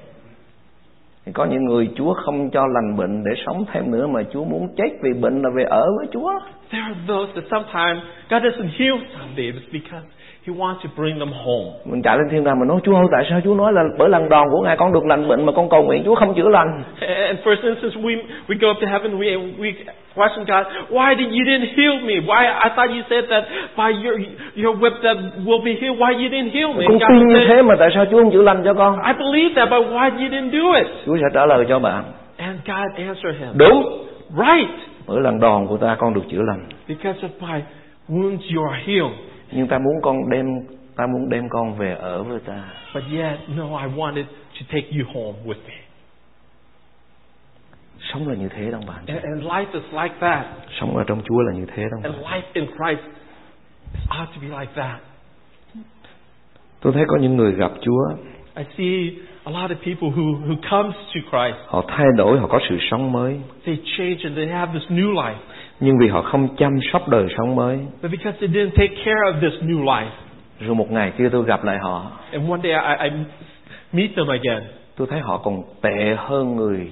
Thì 1.28 1.34
có 1.34 1.46
những 1.46 1.66
người 1.66 1.90
Chúa 1.96 2.14
không 2.14 2.50
cho 2.50 2.68
lành 2.68 2.98
bệnh 2.98 3.24
để 3.24 3.32
sống 3.46 3.66
thêm 3.74 3.92
nữa, 3.92 4.08
mà 4.08 4.24
Chúa 4.34 4.44
muốn 4.44 4.68
chết 4.78 4.90
vì 5.02 5.14
bệnh 5.14 5.42
là 5.42 5.50
về 5.56 5.64
ở 5.64 5.86
với 5.98 6.08
Chúa. 6.12 6.32
There 6.72 6.84
are 6.84 7.00
those 7.08 7.32
that 7.36 7.44
sometimes 7.52 8.00
God 8.30 8.44
doesn't 8.44 8.70
heal 8.80 8.98
some 9.14 9.30
babies 9.30 9.64
because 9.74 10.06
He 10.48 10.54
wants 10.54 10.76
to 10.84 10.90
bring 10.98 11.20
them 11.20 11.32
home. 11.46 11.68
Mình 11.86 12.02
chạy 12.02 12.18
lên 12.18 12.28
thiên 12.32 12.44
đàng 12.44 12.60
mình 12.60 12.68
nói 12.68 12.80
Chúa 12.84 12.96
ơi 12.96 13.06
tại 13.12 13.24
sao 13.30 13.40
Chúa 13.44 13.56
nói 13.56 13.74
là 13.74 13.84
bởi 14.00 14.10
lần 14.10 14.30
đòn 14.30 14.48
của 14.52 14.62
Ngài 14.62 14.78
con 14.78 14.94
được 14.94 15.06
lành 15.06 15.28
bệnh 15.28 15.46
mà 15.46 15.52
con 15.56 15.70
cầu 15.70 15.84
nguyện 15.84 16.02
Chúa 16.06 16.16
không 16.16 16.34
chữa 16.36 16.50
lành. 16.50 16.84
And 17.28 17.40
for 17.44 17.56
instance, 17.64 17.96
we 18.02 18.18
we 18.48 18.56
go 18.62 18.70
up 18.72 18.78
to 18.82 18.88
heaven, 18.88 19.20
we 19.20 19.52
we 19.60 19.74
question 20.16 20.46
God, 20.46 20.66
why 20.90 21.16
did 21.18 21.28
you 21.28 21.44
didn't 21.50 21.68
heal 21.78 21.96
me? 22.08 22.14
Why 22.28 22.42
I 22.66 22.70
thought 22.76 22.90
you 22.90 23.02
said 23.10 23.24
that 23.30 23.44
by 23.78 23.90
your 24.06 24.20
your 24.64 24.76
whip 24.82 24.94
that 25.04 25.18
will 25.46 25.64
be 25.66 25.74
healed. 25.82 26.00
Why 26.00 26.12
you 26.22 26.30
didn't 26.36 26.52
heal 26.54 26.74
me? 26.78 26.86
Con 26.88 27.00
tin 27.10 27.28
như 27.28 27.40
thế 27.48 27.62
mà 27.62 27.76
tại 27.80 27.90
sao 27.96 28.06
Chúa 28.06 28.18
không 28.24 28.32
chữa 28.32 28.42
lành 28.42 28.62
cho 28.66 28.74
con? 28.74 28.96
I 29.08 29.14
believe 29.20 29.54
that, 29.56 29.70
but 29.72 29.94
why 29.94 30.10
you 30.12 30.28
didn't 30.30 30.52
do 30.52 30.78
it? 30.78 30.88
Chúa 31.06 31.18
sẽ 31.18 31.26
trả 31.34 31.46
lời 31.46 31.66
cho 31.70 31.80
bạn. 31.80 32.04
And 32.38 32.60
God 32.68 33.08
answered 33.08 33.40
him, 33.40 33.50
Đúng. 33.58 33.84
right, 34.30 34.70
Bởi 35.08 35.22
lần 35.22 35.40
đòn 35.40 35.68
của 35.68 35.78
ta 35.78 35.96
con 36.00 36.14
được 36.14 36.24
chữa 36.32 36.42
lành. 36.48 36.64
because 36.88 37.20
of 37.28 37.48
my 37.52 37.62
wounds 38.10 38.56
you 38.56 38.64
are 38.72 38.84
healed. 38.86 39.12
Nhưng 39.52 39.68
ta 39.68 39.78
muốn 39.78 40.02
con 40.02 40.30
đem 40.30 40.46
ta 40.96 41.08
muốn 41.08 41.30
đem 41.30 41.50
con 41.50 41.78
về 41.78 41.96
ở 42.00 42.24
với 42.24 42.40
ta. 42.40 42.64
But 42.94 43.04
yet, 43.04 43.40
no, 43.58 43.78
I 43.78 43.88
wanted 43.96 44.26
to 44.60 44.66
take 44.72 44.88
you 44.92 45.06
home 45.14 45.38
with 45.46 45.58
me. 45.68 45.74
Sống 48.00 48.28
là 48.28 48.36
như 48.36 48.50
thế 48.50 48.72
đâu 48.72 48.82
bạn. 48.88 49.06
And, 49.08 49.24
and 49.24 49.44
life 49.44 49.66
is 49.74 49.84
like 49.92 50.16
that. 50.20 50.46
Sống 50.80 50.98
ở 50.98 51.04
trong 51.08 51.22
Chúa 51.26 51.42
là 51.42 51.54
như 51.54 51.66
thế 51.76 51.84
đâu. 51.92 52.00
And 52.04 52.16
life 52.16 52.48
in 52.54 52.66
Christ 52.66 53.02
ought 54.10 54.30
to 54.36 54.42
be 54.42 54.60
like 54.60 54.72
that. 54.76 55.00
Tôi 56.82 56.94
thấy 56.94 57.04
có 57.08 57.18
những 57.22 57.38
người 57.38 57.52
gặp 57.52 57.72
Chúa, 57.82 58.16
I 58.56 58.64
see 58.78 59.20
a 59.44 59.52
lot 59.52 59.72
of 59.72 59.76
people 59.76 60.10
who, 60.10 60.36
who 60.48 60.56
comes 60.70 60.96
to 60.96 61.22
Christ. 61.32 61.58
họ 61.68 61.84
thay 61.88 62.08
đổi, 62.18 62.40
họ 62.40 62.48
có 62.48 62.60
sự 62.70 62.78
sống 62.92 63.12
mới. 63.12 63.40
They 63.66 63.78
change 63.98 64.18
and 64.24 64.38
they 64.38 64.48
have 64.48 64.74
this 64.80 64.92
new 64.92 65.14
life. 65.14 65.40
Nhưng 65.80 65.96
vì 66.02 66.08
họ 66.08 66.22
không 66.22 66.56
chăm 66.58 66.80
sóc 66.94 67.08
đời 67.08 67.28
sống 67.38 67.56
mới, 67.56 67.78
But 68.02 68.12
because 68.12 68.38
they 68.40 68.50
didn't 68.50 68.70
take 68.76 68.96
care 69.06 69.22
of 69.32 69.34
this 69.42 69.62
new 69.64 69.84
life. 69.84 70.10
rồi 70.60 70.76
một 70.76 70.92
ngày 70.92 71.12
kia 71.18 71.30
tôi 71.32 71.46
gặp 71.46 71.64
lại 71.64 71.78
họ, 71.82 72.12
And 72.32 72.50
one 72.52 72.60
day 72.64 72.72
I, 72.72 73.10
I 73.10 73.24
meet 73.94 74.10
them 74.16 74.28
again. 74.28 74.64
tôi 74.96 75.08
thấy 75.10 75.20
họ 75.20 75.38
còn 75.38 75.64
tệ 75.82 76.16
hơn 76.18 76.56
người 76.56 76.92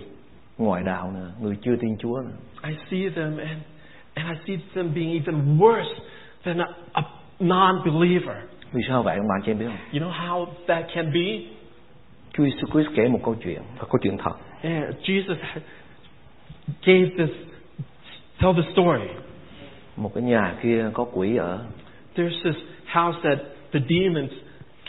ngoại 0.57 0.83
đạo 0.83 1.11
nữa, 1.15 1.31
người 1.41 1.57
chưa 1.61 1.75
tin 1.81 1.97
Chúa 1.99 2.21
nữa. 2.21 2.37
I 2.69 2.75
see 2.91 3.09
them 3.09 3.37
and, 3.37 3.57
and 4.13 4.27
I 4.29 4.35
see 4.47 4.57
them 4.75 4.93
being 4.95 5.11
even 5.25 5.57
worse 5.57 5.93
than 6.43 6.57
a, 6.61 6.67
a 6.93 7.01
non-believer. 7.39 8.35
Vì 8.71 8.81
sao 8.87 9.03
vậy 9.03 9.17
ông 9.17 9.27
bạn 9.27 9.41
chị 9.45 9.51
em 9.51 9.59
biết 9.59 9.65
không? 9.65 10.01
You 10.01 10.09
know 10.09 10.27
how 10.27 10.45
that 10.67 10.85
can 10.95 11.13
be? 11.13 11.39
Chúa 12.33 12.43
Jesus 12.43 12.71
Christ 12.71 12.89
kể 12.95 13.07
một 13.07 13.19
câu 13.23 13.35
chuyện, 13.43 13.61
và 13.79 13.85
câu 13.91 13.97
chuyện 14.01 14.17
thật. 14.17 14.31
And 14.63 14.95
Jesus 15.03 15.35
gave 16.85 17.09
this, 17.17 17.29
tell 18.41 18.53
the 18.63 18.71
story. 18.71 19.07
Một 19.97 20.11
cái 20.15 20.23
nhà 20.23 20.53
kia 20.61 20.85
có 20.93 21.05
quỷ 21.13 21.35
ở, 21.37 21.59
There's 22.15 22.43
this 22.43 22.55
house 22.93 23.17
that 23.23 23.37
the 23.73 23.79
demons 23.89 24.31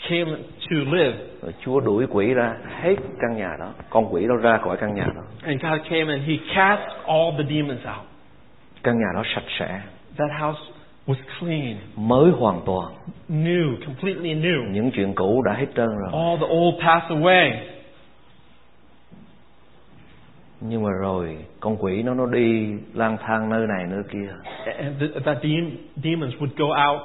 came 0.09 0.25
to 0.71 0.77
live. 0.97 1.17
rồi 1.43 1.55
Chúa 1.65 1.81
đuổi 1.81 2.07
quỷ 2.11 2.35
ra 2.35 2.55
hết 2.83 2.95
căn 3.21 3.37
nhà 3.37 3.57
đó, 3.59 3.73
con 3.91 4.15
quỷ 4.15 4.27
đó 4.29 4.35
ra 4.37 4.59
khỏi 4.59 4.77
căn 4.77 4.95
nhà 4.95 5.05
đó. 5.17 5.23
And 5.43 5.63
God 5.63 5.81
came 5.91 6.13
and 6.13 6.23
He 6.29 6.35
cast 6.55 6.83
all 7.07 7.33
the 7.39 7.45
demons 7.51 7.81
out. 7.97 8.07
Căn 8.83 8.99
nhà 8.99 9.07
đó 9.15 9.23
sạch 9.35 9.45
sẽ, 9.59 9.81
That 10.19 10.31
house 10.41 10.61
was 11.07 11.17
clean, 11.41 11.77
mới 11.97 12.31
hoàn 12.31 12.61
toàn. 12.67 12.93
new, 13.29 13.77
completely 13.87 14.35
new. 14.35 14.71
Những 14.73 14.91
chuyện 14.91 15.15
cũ 15.15 15.43
đã 15.43 15.53
hết 15.53 15.67
trơn 15.77 15.87
rồi. 15.87 16.11
All 16.13 16.37
the 16.41 16.47
old 16.55 16.75
passed 16.83 17.11
away. 17.23 17.67
Nhưng 20.61 20.83
mà 20.83 20.91
rồi 21.01 21.37
con 21.61 21.77
quỷ 21.77 22.03
nó 22.03 22.15
nó 22.15 22.27
đi 22.27 22.75
lang 22.95 23.17
thang 23.27 23.51
nơi 23.51 23.67
này 23.67 23.87
nơi 23.91 24.03
kia. 24.13 24.29
And 24.79 25.01
the, 25.01 25.21
that 25.25 25.39
demons 26.05 26.35
would 26.35 26.57
go 26.57 26.91
out. 26.91 27.01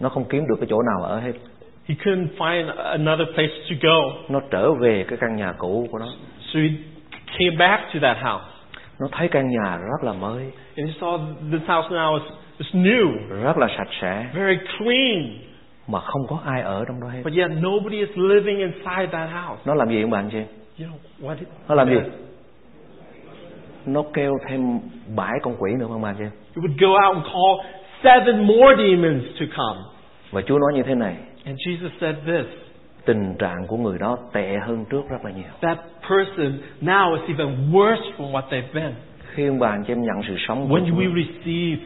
Nó 0.00 0.08
không 0.08 0.24
kiếm 0.24 0.44
được 0.48 0.56
cái 0.60 0.66
chỗ 0.70 0.82
nào 0.82 1.02
ở 1.02 1.20
hết. 1.20 1.32
He 1.86 1.94
couldn't 2.04 2.28
find 2.38 2.76
another 2.76 3.28
place 3.34 3.52
to 3.70 3.76
go. 3.82 4.24
Nó 4.28 4.40
trở 4.50 4.72
về 4.72 5.04
cái 5.08 5.18
căn 5.20 5.36
nhà 5.36 5.52
cũ 5.58 5.88
của 5.92 5.98
nó. 5.98 6.06
So 6.40 6.60
he 6.60 6.68
came 7.38 7.56
back 7.58 7.82
to 7.94 8.00
that 8.02 8.16
house. 8.16 8.58
Nó 9.00 9.08
thấy 9.12 9.28
căn 9.28 9.50
nhà 9.50 9.76
rất 9.76 10.02
là 10.02 10.12
mới, 10.12 10.42
And 10.76 10.90
he 10.90 10.94
saw 11.00 11.34
this 11.52 11.68
house 11.68 11.88
now 11.90 12.18
is, 12.18 12.32
is 12.58 12.74
new, 12.74 13.06
rất 13.42 13.58
là 13.58 13.68
sạch 13.76 13.88
sẽ, 14.00 14.26
very 14.34 14.58
clean. 14.78 15.38
mà 15.86 16.00
không 16.00 16.26
có 16.28 16.38
ai 16.44 16.62
ở 16.62 16.84
trong 16.88 17.00
đó 17.00 17.08
hết. 17.08 17.20
But 17.24 17.34
yet 17.34 17.50
nobody 17.50 17.98
is 17.98 18.08
living 18.14 18.58
inside 18.58 19.06
that 19.12 19.30
house. 19.30 19.62
Nó 19.64 19.74
làm 19.74 19.88
gì 19.88 20.02
ông 20.02 20.10
bạn 20.10 20.28
chị? 20.30 20.42
You 20.78 20.86
know, 20.86 21.28
what 21.28 21.38
did, 21.38 21.48
Nó 21.68 21.74
làm 21.74 21.88
gì? 21.88 21.96
Nó 23.86 24.02
kêu 24.14 24.32
thêm 24.48 24.80
bãi 25.16 25.32
con 25.42 25.54
quỷ 25.58 25.72
nữa 25.78 25.86
không 25.88 26.14
chị? 26.18 26.24
He 26.24 26.62
would 26.62 26.76
go 26.80 27.08
out 27.08 27.16
and 27.16 27.26
call 27.26 27.78
seven 28.02 28.46
more 28.46 28.76
demons 28.76 29.24
to 29.40 29.46
come. 29.56 29.80
Và 30.30 30.42
Chúa 30.42 30.58
nói 30.58 30.72
như 30.74 30.82
thế 30.82 30.94
này, 30.94 31.16
And 31.44 31.58
Jesus 31.66 31.90
said 32.00 32.16
this 32.26 32.46
tình 33.04 33.34
trạng 33.38 33.66
của 33.66 33.76
người 33.76 33.98
đó 33.98 34.16
tệ 34.32 34.56
hơn 34.66 34.84
trước 34.90 35.02
rất 35.10 35.24
là 35.24 35.30
nhiều. 35.30 35.50
that 35.60 35.78
person 36.08 36.58
now 36.80 37.14
is 37.14 37.38
even 37.38 37.72
worse 37.72 38.02
from 38.16 38.32
what 38.32 38.42
they've 38.50 38.72
been. 38.74 38.92
Khi 39.34 39.46
ông 39.46 39.58
bà 39.58 39.68
anh 39.68 39.84
chị 39.86 39.92
em 39.92 40.02
nhận 40.02 40.22
sự 40.28 40.34
sống 40.48 40.68
của 40.68 40.76
When 40.76 40.90
Chúa, 40.90 40.96
we 40.96 41.24
receive 41.24 41.82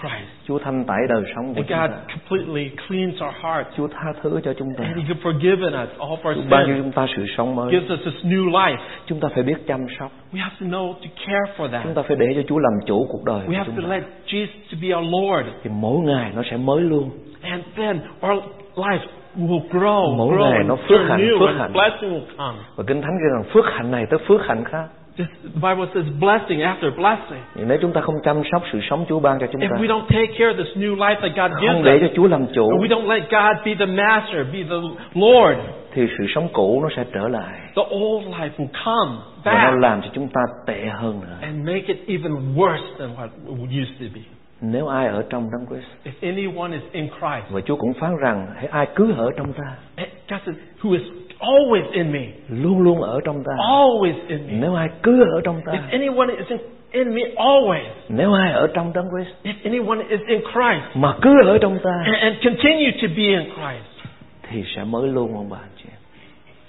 Christ. 0.00 0.28
Chúa 0.48 0.58
thanh 0.58 0.84
tẩy 0.84 0.96
đời 1.08 1.22
sống 1.34 1.54
của 1.54 1.54
chúng 1.68 1.78
God 1.78 1.90
ta 1.90 1.96
completely 2.14 2.70
cleans 2.88 3.14
our 3.22 3.34
hearts. 3.42 3.70
Chúa 3.76 3.88
tha 3.88 4.12
thứ 4.22 4.40
cho 4.44 4.52
chúng 4.58 4.68
ta 4.78 4.84
And 4.84 4.96
He 4.96 5.02
has 5.02 5.16
forgiven 5.22 5.72
us 5.84 5.88
all 5.98 6.10
of 6.10 6.28
our 6.28 6.36
Chúa 6.36 6.50
ban 6.50 6.66
cho 6.66 6.72
sins. 6.72 6.82
chúng 6.82 6.92
ta 6.92 7.06
sự 7.16 7.26
sống 7.36 7.56
mới 7.56 7.72
Gives 7.72 7.90
us 7.92 7.98
this 8.04 8.24
new 8.32 8.50
life. 8.50 8.76
chúng 9.06 9.20
ta 9.20 9.28
phải 9.34 9.42
biết 9.42 9.56
chăm 9.66 9.80
sóc 9.98 10.10
We 10.32 10.38
have 10.40 10.54
to 10.60 10.66
know 10.66 10.92
to 10.92 11.08
care 11.26 11.52
for 11.56 11.68
chúng 11.68 11.94
that. 11.94 11.94
ta 11.96 12.02
phải 12.08 12.16
để 12.16 12.26
cho 12.34 12.42
Chúa 12.48 12.58
làm 12.58 12.72
chủ 12.86 13.06
cuộc 13.10 13.24
đời 13.24 13.40
We 13.48 13.54
have 13.56 13.64
chúng 13.66 13.82
to 13.84 13.88
let 13.88 14.02
Jesus 14.26 14.46
to 14.72 14.78
be 14.82 14.88
our 14.96 15.06
Lord. 15.12 15.46
thì 15.62 15.70
mỗi 15.74 15.98
ngày 16.00 16.32
nó 16.36 16.42
sẽ 16.50 16.56
mới 16.56 16.80
luôn 16.80 17.10
And 17.42 17.62
then 17.76 18.00
our 18.30 18.44
life 18.76 19.06
will 19.38 19.68
grow, 19.70 20.16
Mỗi 20.16 20.36
grow, 20.36 20.50
ngày 20.50 20.64
nó 20.66 20.76
phước 20.88 21.00
hạnh, 21.08 21.28
phước 21.40 21.56
hạnh. 21.58 21.72
blessing 21.72 22.10
will 22.10 22.36
come. 22.38 22.58
và 22.76 22.84
kinh 22.86 23.02
thánh 23.02 23.10
kêu 23.20 23.30
rằng 23.34 23.44
phước 23.54 23.64
hạnh 23.74 23.90
này 23.90 24.06
tới 24.10 24.18
phước 24.28 24.40
hạnh 24.46 24.64
khác 24.64 24.84
This 25.20 25.52
the 25.54 25.60
Bible 25.68 25.86
says 25.94 26.06
blessing 26.20 26.60
after 26.62 26.90
blessing. 26.96 27.42
nếu 27.68 27.78
chúng 27.82 27.92
ta 27.92 28.00
không 28.00 28.14
chăm 28.24 28.42
sóc 28.52 28.62
sự 28.72 28.78
sống 28.90 29.04
Chúa 29.08 29.20
ban 29.20 29.38
cho 29.40 29.46
chúng 29.52 29.60
If 29.60 29.68
ta 29.70 29.76
we 29.76 29.86
don't 29.86 30.06
take 30.08 30.32
care 30.38 30.50
of 30.52 30.56
this 30.56 30.76
new 30.76 30.96
life 30.96 31.20
that 31.20 31.30
God 31.36 31.50
không 31.52 31.82
gives 31.82 31.84
để 31.84 31.94
us, 31.94 32.02
cho 32.02 32.08
Chúa 32.16 32.26
làm 32.26 32.46
chủ 32.54 32.70
and 32.70 32.82
we 32.82 32.88
don't 32.88 33.08
let 33.08 33.22
God 33.30 33.66
be 33.66 33.74
the 33.86 33.86
master, 33.86 34.46
be 34.52 34.62
the 34.68 34.80
Lord, 35.14 35.58
thì 35.92 36.06
sự 36.18 36.24
sống 36.34 36.48
cũ 36.52 36.80
nó 36.82 36.88
sẽ 36.96 37.04
trở 37.12 37.28
lại 37.28 37.60
the 37.76 37.82
old 37.82 38.26
life 38.26 38.50
will 38.56 38.68
come 38.84 39.16
và 39.44 39.52
nó 39.52 39.70
back 39.70 39.82
làm 39.82 40.02
cho 40.02 40.08
chúng 40.12 40.28
ta 40.28 40.40
tệ 40.66 40.84
hơn 40.86 41.20
nữa 41.20 41.36
and 41.40 41.66
make 41.66 41.86
it 41.86 41.98
even 42.06 42.32
worse 42.56 42.86
than 42.98 43.08
what 43.16 43.28
it 43.46 43.82
used 43.82 44.00
to 44.00 44.06
be. 44.14 44.20
nếu 44.60 44.86
ai 44.88 45.06
ở 45.06 45.24
trong 45.30 45.48
đấng 45.52 45.66
Christ 45.66 45.90
If 46.04 46.28
anyone 46.28 46.72
is 46.72 46.82
in 46.92 47.08
Christ, 47.08 47.50
và 47.50 47.60
Chúa 47.60 47.76
cũng 47.76 47.92
phán 48.00 48.16
rằng 48.16 48.46
hãy 48.56 48.66
ai 48.66 48.86
cứ 48.94 49.12
ở 49.16 49.30
trong 49.36 49.52
ta 49.52 49.76
and 49.96 50.08
God 50.30 50.40
says, 50.46 50.56
who 50.82 50.92
is 50.92 51.02
always 51.40 51.92
in 51.92 52.12
me, 52.12 52.26
luôn 52.48 52.82
luôn 52.82 53.00
ở 53.02 53.20
trong 53.24 53.44
ta. 53.44 53.52
Always 53.68 54.14
in 54.28 54.46
me. 54.46 54.52
nếu 54.60 54.74
ai 54.74 54.88
cứ 55.02 55.22
ở 55.34 55.40
trong 55.44 55.60
ta. 55.66 55.72
If 55.72 55.90
anyone 55.90 56.34
is 56.36 56.46
in, 56.48 56.58
in 56.92 57.14
me, 57.14 57.22
always. 57.36 57.84
nếu 58.08 58.32
ai 58.32 58.52
ở 58.52 58.66
trong 58.74 58.92
đấng 58.94 59.08
Christ. 59.10 59.36
If 59.44 59.70
anyone 59.70 60.04
is 60.08 60.20
in 60.26 60.40
Christ. 60.40 60.96
Mà 60.96 61.14
cứ 61.22 61.34
ở 61.46 61.58
trong 61.58 61.78
ta. 61.82 61.90
And, 62.04 62.16
and 62.16 62.36
continue 62.44 62.90
to 63.02 63.08
be 63.16 63.22
in 63.22 63.44
Christ, 63.44 64.08
thì 64.50 64.64
sẽ 64.76 64.84
mới 64.84 65.08
luôn 65.08 65.34
ông 65.34 65.50
bà 65.50 65.58
chị 65.76 65.88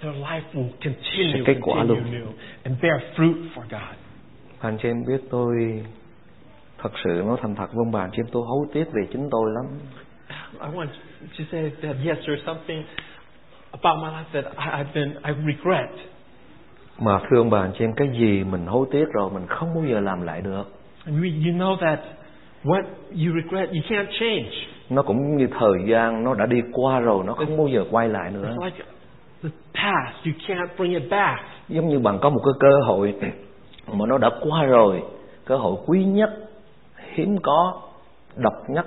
their 0.02 0.16
life 0.16 0.42
will 0.54 0.70
continue, 0.84 1.34
Sẽ 1.34 1.40
kết 1.46 1.58
quả 1.62 1.76
continue 1.76 2.20
luôn. 2.20 2.34
and 2.64 2.76
bear 2.82 2.96
fruit 3.16 3.34
for 3.56 3.62
God. 3.70 3.96
anh 4.60 4.78
chị 4.82 4.90
em 4.90 4.96
biết 5.08 5.22
tôi 5.32 5.56
thật 6.78 6.92
sự 7.04 7.24
nói 7.26 7.38
thành 7.42 7.56
thật 7.56 7.68
với 7.74 7.84
ông 7.86 7.92
bà 7.92 8.08
chị 8.12 8.18
em 8.20 8.26
tôi 8.32 8.44
hối 8.46 8.68
tiếc 8.74 8.86
về 8.94 9.08
chính 9.14 9.28
tôi 9.32 9.52
lắm. 9.56 9.66
I 10.62 10.68
want 10.78 10.88
to 11.38 11.44
say 11.52 11.72
that 11.82 11.96
yes, 12.06 12.18
there's 12.28 12.44
something 12.46 12.84
about 13.72 13.98
my 14.04 14.10
life 14.10 14.42
that 14.42 14.46
I, 14.58 14.82
I've 14.84 14.94
been, 14.94 15.10
I 15.24 15.32
regret. 15.54 15.90
mà 17.00 17.20
thưa 17.30 17.38
ông 17.38 17.50
bà 17.50 17.60
anh 17.62 17.72
chị 17.78 17.86
em 17.86 17.94
cái 17.94 18.08
gì 18.20 18.44
mình 18.44 18.66
hối 18.66 18.88
tiếc 18.92 19.06
rồi 19.14 19.30
mình 19.34 19.48
không 19.48 19.74
bao 19.76 19.84
giờ 19.86 20.00
làm 20.00 20.22
lại 20.22 20.42
được 20.42 20.64
And 21.06 21.18
we, 21.20 21.46
you 21.46 21.58
know 21.60 21.78
that 21.78 22.00
what 22.64 22.84
you 23.12 23.42
regret, 23.42 23.70
you 23.70 23.82
can't 23.90 24.06
change. 24.20 24.52
nó 24.90 25.02
cũng 25.02 25.38
như 25.38 25.48
thời 25.60 25.74
gian 25.88 26.24
nó 26.24 26.34
đã 26.34 26.46
đi 26.46 26.62
qua 26.74 27.00
rồi 27.00 27.24
nó 27.28 27.34
không 27.34 27.58
bao 27.58 27.68
giờ 27.68 27.86
quay 27.92 28.10
lại 28.10 28.32
nữa 28.32 28.56
It's 28.58 28.66
like 28.66 28.84
the 29.44 29.50
past, 29.74 30.26
you 30.26 30.34
can't 30.48 30.68
bring 30.78 30.94
it 30.94 31.04
back. 31.10 31.40
giống 31.70 31.88
như 31.88 32.00
bạn 32.00 32.20
có 32.22 32.30
một 32.30 32.42
cái 32.46 32.54
cơ 32.60 32.80
hội 32.88 33.14
mà 33.88 34.06
nó 34.08 34.18
đã 34.18 34.30
qua 34.42 34.64
rồi 34.64 35.04
cơ 35.46 35.58
hội 35.58 35.76
quý 35.86 36.04
nhất 36.06 36.30
hiếm 37.14 37.38
có 37.44 37.82
độc 38.36 38.54
nhất 38.70 38.86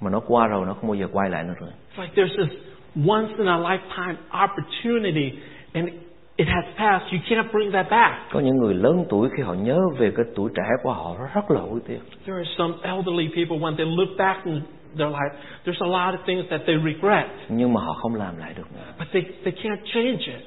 mà 0.00 0.10
nó 0.10 0.20
qua 0.26 0.46
rồi 0.46 0.66
nó 0.66 0.74
không 0.74 0.88
bao 0.88 0.94
giờ 0.94 1.06
quay 1.12 1.30
lại 1.30 1.44
nữa 1.44 1.54
rồi 1.60 1.70
It's 1.96 2.02
like 2.02 2.22
there's 2.22 2.46
this 2.46 2.58
once 2.96 3.32
in 3.38 3.46
a 3.48 3.58
lifetime 3.58 4.16
opportunity 4.44 5.32
and 5.74 5.88
it 6.36 6.48
has 6.48 6.64
passed. 6.76 7.12
You 7.12 7.18
can't 7.28 7.52
bring 7.52 7.72
that 7.72 7.90
back. 7.90 8.14
có 8.32 8.40
những 8.40 8.56
người 8.56 8.74
lớn 8.74 9.04
tuổi 9.08 9.28
khi 9.36 9.42
họ 9.42 9.54
nhớ 9.54 9.78
về 9.98 10.12
cái 10.16 10.26
tuổi 10.34 10.50
trẻ 10.54 10.62
của 10.82 10.92
họ 10.92 11.16
rất 11.34 11.50
là 11.50 11.60
hối 11.60 11.80
tiếc 11.86 12.00
There 12.26 12.36
are 12.38 12.50
some 12.58 12.74
elderly 12.82 13.28
people 13.28 13.56
when 13.58 13.76
they 13.76 13.86
look 13.86 14.08
back 14.18 14.44
in 14.44 14.60
their 14.98 15.10
life, 15.12 15.34
there's 15.64 15.80
a 15.80 15.88
lot 15.88 16.20
of 16.20 16.24
things 16.26 16.50
that 16.50 16.60
they 16.66 16.76
regret, 16.84 17.26
nhưng 17.48 17.72
mà 17.72 17.80
họ 17.80 17.92
không 18.02 18.14
làm 18.14 18.36
lại 18.38 18.54
được 18.56 18.72
nữa 18.74 18.92
but 18.98 19.08
they, 19.12 19.22
they 19.44 19.52
can't 19.62 19.78
change 19.94 20.18
it. 20.18 20.46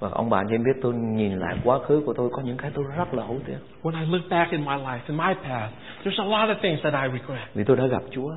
và 0.00 0.08
ông 0.12 0.30
bà 0.30 0.38
anh 0.38 0.64
biết 0.64 0.80
tôi 0.82 0.92
nhìn 0.94 1.38
lại 1.38 1.56
quá 1.64 1.78
khứ 1.78 2.02
của 2.06 2.12
tôi 2.14 2.30
có 2.32 2.42
những 2.42 2.56
cái 2.56 2.70
tôi 2.74 2.84
rất 2.96 3.14
là 3.14 3.22
hối 3.24 3.38
tiếc 3.46 3.58
When 3.82 4.00
I 4.04 4.12
look 4.12 4.22
back 4.30 4.50
in 4.52 4.64
my 4.64 4.74
life, 4.74 5.00
in 5.08 5.16
my 5.16 5.34
past, 5.44 5.72
there's 6.04 6.22
a 6.22 6.38
lot 6.38 6.56
of 6.56 6.60
things 6.62 6.82
that 6.82 6.94
I 6.94 7.18
regret 7.18 7.48
vì 7.54 7.64
tôi 7.64 7.76
đã 7.76 7.86
gặp 7.86 8.02
Chúa 8.10 8.30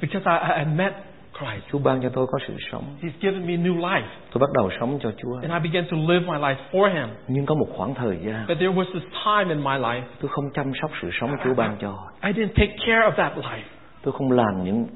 because 0.00 0.24
I 0.30 0.64
I 0.64 0.64
met 0.76 0.92
Christ. 1.38 1.64
Chúa 1.72 1.78
ban 1.78 2.02
cho 2.02 2.08
tôi 2.08 2.26
có 2.26 2.38
sự 2.48 2.54
sống 2.72 2.84
He's 3.02 3.10
given 3.20 3.46
me 3.46 3.52
new 3.56 3.76
life, 3.80 4.06
tôi 4.32 4.40
bắt 4.40 4.50
đầu 4.54 4.70
sống 4.80 4.98
cho 5.02 5.10
Chúa 5.22 5.34
and 5.42 5.52
I 5.64 5.70
began 5.70 5.84
to 5.90 5.96
live 6.12 6.26
my 6.26 6.38
life 6.38 6.56
for 6.72 6.94
Him. 6.94 7.08
nhưng 7.28 7.46
có 7.46 7.54
một 7.54 7.66
khoảng 7.76 7.94
thời 7.94 8.16
gian 8.16 8.44
But 8.48 8.58
there 8.58 8.72
was 8.72 8.84
this 8.94 9.02
time 9.24 9.48
in 9.54 9.64
my 9.64 9.78
life 9.78 10.02
tôi 10.20 10.28
không 10.28 10.44
chăm 10.54 10.72
sóc 10.82 10.90
sự 11.02 11.10
sống 11.20 11.30
Chúa 11.44 11.54
ban 11.54 11.76
cho 11.80 11.98
I 12.22 12.32
didn't 12.32 12.54
take 12.56 12.76
care 12.86 13.00
of 13.00 13.12
that 13.12 13.36
life. 13.36 13.62
tôi 14.02 14.12
không 14.18 14.30
làm 14.32 14.64
những 14.64 14.86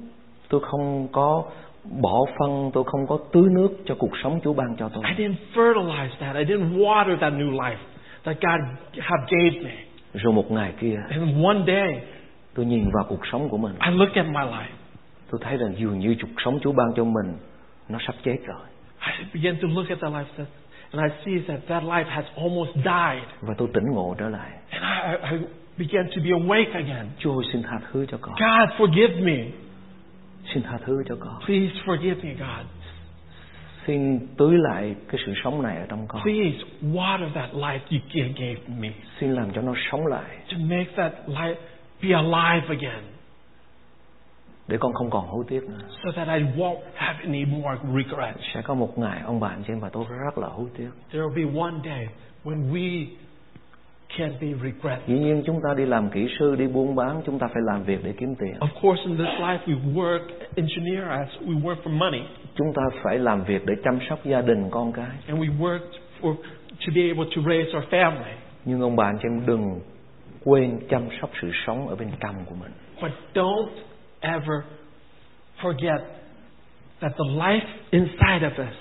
tôi 0.49 0.61
không 0.61 1.09
có 1.13 1.45
bỏ 2.03 2.25
phân 2.39 2.71
tôi 2.75 2.85
không 2.87 3.07
có 3.09 3.19
tưới 3.33 3.45
nước 3.57 3.69
cho 3.87 3.95
cuộc 3.99 4.13
sống 4.23 4.41
Chúa 4.45 4.53
ban 4.53 4.77
cho 4.79 4.89
tôi 4.89 5.05
I 5.19 5.25
didn't 5.25 5.35
fertilize 5.55 6.09
that. 6.21 6.37
I 6.37 6.45
didn't 6.45 6.77
water 6.79 7.17
that 7.21 7.33
new 7.33 7.51
life 7.51 7.79
that 8.25 8.37
God 8.41 8.61
have 9.01 9.27
gave 9.31 9.65
me. 9.65 9.75
rồi 10.15 10.33
một 10.33 10.51
ngày 10.51 10.73
kia 10.81 10.97
And 11.11 11.45
one 11.45 11.59
day, 11.67 12.01
tôi 12.55 12.67
nhìn 12.67 12.85
vào 12.95 13.05
cuộc 13.09 13.27
sống 13.33 13.49
của 13.49 13.57
mình 13.57 13.73
I 13.85 13.91
look 13.91 14.15
at 14.15 14.27
my 14.27 14.33
life. 14.53 14.78
Tôi 15.31 15.41
thấy 15.45 15.57
rằng 15.57 15.75
dường 15.79 15.99
như 15.99 16.17
cuộc 16.23 16.41
sống 16.45 16.59
Chúa 16.63 16.73
ban 16.73 16.87
cho 16.97 17.05
mình 17.05 17.37
nó 17.89 17.99
sắp 18.07 18.15
chết 18.23 18.37
rồi 18.47 18.67
I 19.07 19.25
began 19.35 19.57
to 19.63 19.69
look 19.69 19.89
at 19.89 19.99
that 20.01 20.13
life 20.13 20.25
that- 20.37 20.47
and 20.93 21.03
I 21.13 21.19
see 21.25 21.39
that 21.49 21.61
that 21.69 21.83
life 21.83 22.09
has 22.11 22.25
almost 22.37 22.71
died. 22.75 23.29
và 23.41 23.55
tôi 23.59 23.69
tỉnh 23.75 23.85
ngộ 23.93 24.15
trở 24.19 24.29
lại 24.29 24.51
And 24.71 24.83
I, 24.85 25.31
I 25.31 25.39
I 25.39 25.45
began 25.87 26.07
to 26.07 26.23
be 26.25 26.31
awake 26.31 26.73
again. 26.73 27.07
Chúa 27.19 27.39
ơi, 27.41 27.45
xin 27.53 27.63
tha 27.63 27.81
thứ 27.93 28.07
cho 28.11 28.19
con 28.21 28.35
God, 28.35 28.69
forgive 28.89 29.21
me. 29.25 29.45
xin 30.55 30.63
tha 30.63 30.79
thứ 30.87 31.03
cho 31.09 31.17
con 31.21 31.39
Please 31.47 31.75
forgive 31.87 32.15
me, 32.23 32.35
God. 32.39 32.67
xin 33.87 34.19
tưới 34.39 34.59
lại 34.59 34.95
cái 35.09 35.21
sự 35.27 35.33
sống 35.45 35.63
này 35.63 35.77
ở 35.77 35.87
trong 35.89 36.07
con 36.09 36.23
Please 36.23 36.59
water 36.83 37.29
that 37.35 37.51
life 37.55 37.79
you 37.91 37.99
gave 38.15 38.57
me 38.81 38.89
xin 39.21 39.33
làm 39.33 39.51
cho 39.55 39.63
nó 39.63 39.75
sống 39.91 40.07
lại 40.07 40.37
to 40.53 40.57
make 40.71 40.91
that 40.97 41.13
life 41.27 41.55
be 42.03 42.09
alive 42.15 42.67
again 42.69 43.03
để 44.69 44.77
con 44.81 44.93
không 44.93 45.11
còn 45.11 45.27
hối 45.27 45.45
tiếc 45.49 45.63
nữa 45.69 45.79
so 46.05 46.11
that 46.17 46.29
I 46.29 46.45
won't 46.57 46.77
have 46.95 47.19
any 47.25 47.45
more 47.45 47.79
regrets. 47.97 48.39
sẽ 48.55 48.63
có 48.63 48.75
một 48.75 48.99
ngày 48.99 49.21
ông 49.25 49.43
anh 49.43 49.63
chị 49.67 49.73
em 49.73 49.81
và 49.81 49.89
tôi 49.89 50.05
rất 50.25 50.39
là 50.39 50.49
hối 50.49 50.67
tiếc 50.77 50.89
There 51.13 51.25
will 51.25 51.35
be 51.53 51.61
one 51.61 51.75
day 51.85 52.07
when 52.45 52.73
we 52.73 53.07
can't 54.17 54.33
be 54.41 54.49
regret. 54.63 54.99
dĩ 55.07 55.19
nhiên 55.19 55.43
chúng 55.47 55.61
ta 55.69 55.75
đi 55.75 55.87
làm 55.87 56.11
kỹ 56.11 56.29
sư 56.39 56.57
đi 56.57 56.67
buôn 56.67 56.95
bán 56.95 57.23
chúng 57.27 57.39
ta 57.39 57.47
phải 57.47 57.63
làm 57.67 57.83
việc 57.83 58.01
để 58.05 58.13
kiếm 58.19 58.35
tiền 58.35 58.55
Of 58.61 58.81
course, 58.83 59.03
in 59.05 59.17
this 59.17 59.41
life, 59.41 59.59
we 59.67 59.95
work 59.95 60.21
engineer 60.57 61.09
as 61.09 61.29
we 61.47 61.63
work 61.63 61.77
for 61.85 61.99
money, 61.99 62.23
chúng 62.55 62.73
ta 62.75 62.83
phải 63.03 63.19
làm 63.19 63.45
việc 63.45 63.67
để 63.67 63.75
chăm 63.85 63.99
sóc 64.09 64.25
gia 64.25 64.41
đình 64.41 64.71
con 64.71 64.93
cái 64.93 65.11
and 65.27 65.41
we 65.41 65.59
work 65.59 65.81
for 66.21 66.35
to 66.87 66.93
be 66.95 67.03
able 67.09 67.25
to 67.37 67.43
raise 67.47 67.79
our 67.79 67.85
family. 67.91 68.35
nhưng 68.65 68.81
ông 68.81 68.97
chị 69.23 69.29
em 69.29 69.47
đừng 69.47 69.81
quên 70.45 70.79
chăm 70.91 71.03
sóc 71.21 71.31
sự 71.43 71.51
sống 71.67 71.89
ở 71.89 71.97
bên 71.97 72.09
trong 72.21 72.35
của 72.47 72.55
mình 72.61 72.73
But 73.03 73.11
don't 73.35 73.69
ever 74.21 74.63
forget 75.63 76.01
that 77.01 77.13
the 77.17 77.25
life 77.37 77.67
inside 77.91 78.43
of 78.47 78.53
us 78.69 78.75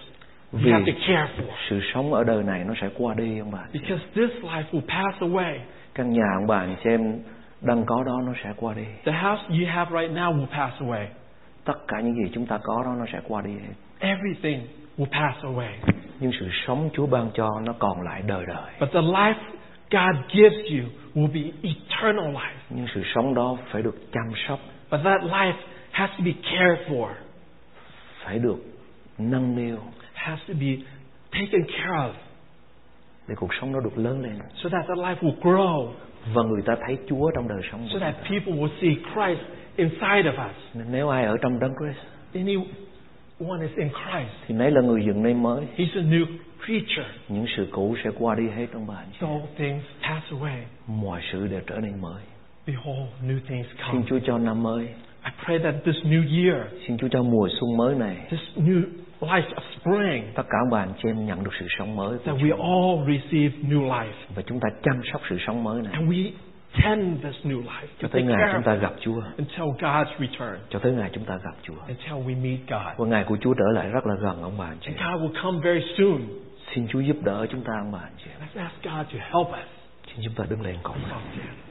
we 0.54 0.60
Vì- 0.64 0.72
have 0.72 0.86
to 0.86 0.92
care 1.08 1.28
for, 1.38 1.54
sự 1.70 1.80
sống 1.94 2.14
ở 2.14 2.24
đời 2.24 2.44
này 2.44 2.64
nó 2.68 2.74
sẽ 2.82 2.90
qua 2.98 3.14
đi 3.18 3.40
ông 3.40 3.52
bà 3.52 3.60
because 3.74 4.04
this 4.16 4.30
life 4.44 4.64
will 4.72 4.88
pass 4.88 5.20
away. 5.24 5.60
căn 5.96 6.14
nhà 6.14 6.26
ông 6.40 6.48
bà 6.48 6.58
anh 6.60 6.76
chị 6.84 6.90
em 6.90 7.20
đang 7.62 7.86
có 7.86 8.04
đó 8.04 8.14
nó 8.26 8.34
sẽ 8.44 8.54
qua 8.58 8.74
đi 8.74 8.84
The 9.06 9.12
house 9.12 9.44
you 9.50 9.68
have 9.68 10.02
right 10.02 10.16
now 10.18 10.34
will 10.38 10.46
pass 10.46 10.82
away. 10.82 11.06
tất 11.66 11.88
cả 11.88 12.00
những 12.00 12.16
gì 12.16 12.32
chúng 12.34 12.46
ta 12.46 12.58
có 12.64 12.84
đó 12.86 12.92
nó 13.00 13.06
sẽ 13.14 13.20
qua 13.28 13.42
đi 13.42 13.52
hết 13.52 13.74
Everything 14.00 14.62
will 14.98 15.12
pass 15.12 15.46
away. 15.46 15.72
nhưng 16.20 16.32
sự 16.40 16.50
sống 16.68 16.90
Chúa 16.94 17.08
ban 17.08 17.30
cho 17.34 17.50
nó 17.66 17.74
còn 17.80 18.02
lại 18.02 18.22
đời 18.28 18.46
đời 18.48 18.72
But 18.80 18.90
the 18.94 19.02
life 19.02 19.36
God 19.92 20.16
gives 20.34 20.58
you 20.72 20.86
will 21.16 21.34
be 21.34 21.52
eternal 21.70 22.34
life. 22.36 22.58
nhưng 22.70 22.86
sự 22.96 23.04
sống 23.16 23.34
đó 23.36 23.58
phải 23.72 23.82
được 23.82 23.96
chăm 24.12 24.24
sóc 24.48 24.60
But 24.92 25.00
that 25.04 25.24
life 25.24 25.58
has 25.92 26.10
to 26.10 26.24
be 26.26 26.34
cared 26.44 26.80
for, 26.90 27.10
phải 28.24 28.40
được 28.40 28.58
nâng 29.18 29.56
niu. 29.56 29.78
Has 30.14 30.40
to 30.48 30.54
be 30.54 30.78
taken 31.32 31.64
care 31.64 31.98
of, 31.98 32.12
để 33.28 33.36
cuộc 33.36 33.50
sống 33.62 33.72
nó 33.72 33.80
được 33.80 33.98
lớn 33.98 34.22
lên. 34.22 34.40
So 34.64 34.70
that 34.70 34.86
that 34.88 34.98
life 34.98 35.16
will 35.16 35.40
grow, 35.42 35.92
và 36.34 36.44
người 36.44 36.62
ta 36.66 36.76
thấy 36.88 36.98
Chúa 37.10 37.32
trong 37.36 37.48
đời 37.48 37.62
sống 37.72 37.88
so 37.94 38.00
that 38.00 38.16
people 38.30 38.54
will 38.54 38.70
see 38.82 38.96
Christ 39.14 39.42
inside 39.76 40.30
of 40.30 40.50
us. 40.50 40.56
Nên 40.74 40.88
nếu 40.92 41.10
ai 41.10 41.26
ở 41.26 41.38
trong 41.42 41.60
đấng 41.60 41.74
Christ 41.80 42.06
Anyone 42.34 43.68
is 43.68 43.78
in 43.78 43.90
Christ, 43.90 44.32
thì 44.48 44.56
nấy 44.56 44.72
là 44.72 44.82
người 44.82 45.06
dựng 45.06 45.24
nên 45.24 45.44
mới. 45.44 45.66
He's 45.78 46.00
a 46.00 46.02
new 46.02 46.26
creature. 46.66 47.10
những 47.30 47.46
sự 47.58 47.68
cũ 47.72 47.96
sẽ 48.04 48.10
qua 48.20 48.36
đi 48.36 48.50
hết 48.50 48.68
trong 48.74 48.88
bạn. 48.88 49.06
So 49.22 49.28
all 49.28 49.42
things 49.58 49.84
pass 50.02 50.34
away. 50.34 50.58
mọi 50.88 51.22
sự 51.32 51.48
đều 51.48 51.62
trở 51.68 51.76
nên 51.80 52.02
mới 52.02 52.24
Behold, 52.68 53.08
new 53.24 53.40
things 53.48 53.68
xin 53.68 53.78
come. 53.88 54.04
Chúa 54.10 54.20
cho 54.26 54.38
năm 54.38 54.64
mới 54.64 54.88
I 55.24 55.32
pray 55.46 55.60
that 55.60 55.76
this 55.86 55.96
new 56.04 56.24
year, 56.44 56.68
xin 56.88 56.98
Chúa 56.98 57.08
cho 57.12 57.24
mùa 57.24 57.48
xuân 57.60 57.78
mới 57.78 57.96
này 57.96 58.18
this 58.30 58.40
new 58.56 58.84
life 59.20 59.50
of 59.56 59.62
spring, 59.80 60.24
tất 60.36 60.44
cả 60.50 60.58
anh 60.72 60.94
chị 61.04 61.10
em 61.10 61.26
nhận 61.26 61.44
được 61.44 61.52
sự 61.60 61.66
sống 61.80 61.96
mới 61.96 62.18
that 62.26 62.36
we 62.36 62.52
all 62.52 63.18
receive 63.18 63.56
new 63.70 63.88
life. 63.88 64.36
và 64.36 64.42
chúng 64.42 64.60
ta 64.60 64.70
chăm 64.84 65.02
sóc 65.12 65.22
sự 65.30 65.38
sống 65.48 65.64
mới 65.64 65.82
này 65.82 65.94
And 65.94 66.10
we 66.10 66.32
tend 66.84 67.24
this 67.24 67.46
new 67.46 67.64
life, 67.64 67.88
cho 68.00 68.08
tới 68.08 68.24
ngày 68.24 68.54
chúng 68.54 68.64
ta 68.64 68.76
gặp 68.76 68.94
Chúa, 69.02 69.22
until 69.38 69.86
God's 69.86 70.20
return, 70.20 70.60
cho 70.70 70.80
tới 70.80 70.92
ngày 70.92 71.10
chúng 71.14 71.24
ta 71.24 71.38
gặp 71.44 71.56
Chúa. 71.62 71.80
until 71.88 72.28
we 72.28 72.44
meet 72.44 72.60
God. 72.68 72.98
Và 72.98 73.06
ngày 73.08 73.24
của 73.24 73.38
Chúa 73.42 73.54
trở 73.54 73.66
lại 73.74 73.90
rất 73.90 74.06
là 74.06 74.16
gần 74.22 74.42
ông 74.42 74.58
bà 74.58 74.74
chị. 74.82 74.92
And 74.96 75.00
God 75.00 75.22
will 75.22 75.44
come 75.44 75.60
very 75.64 75.86
soon. 75.98 76.22
Xin 76.76 76.88
Chúa 76.88 77.00
giúp 77.00 77.18
đỡ 77.24 77.46
chúng 77.50 77.62
ta 77.62 77.74
ông 77.84 77.92
bà 77.92 78.10
chị. 78.18 78.32
Let's 78.42 78.64
ask 78.64 78.84
God 78.84 79.14
to 79.14 79.20
help 79.20 79.48
us. 79.48 79.70
Xin 80.08 80.26
chúng 80.26 80.34
ta 80.34 80.46
đứng 80.50 80.62
lên. 80.62 80.76
Okay. 80.84 81.67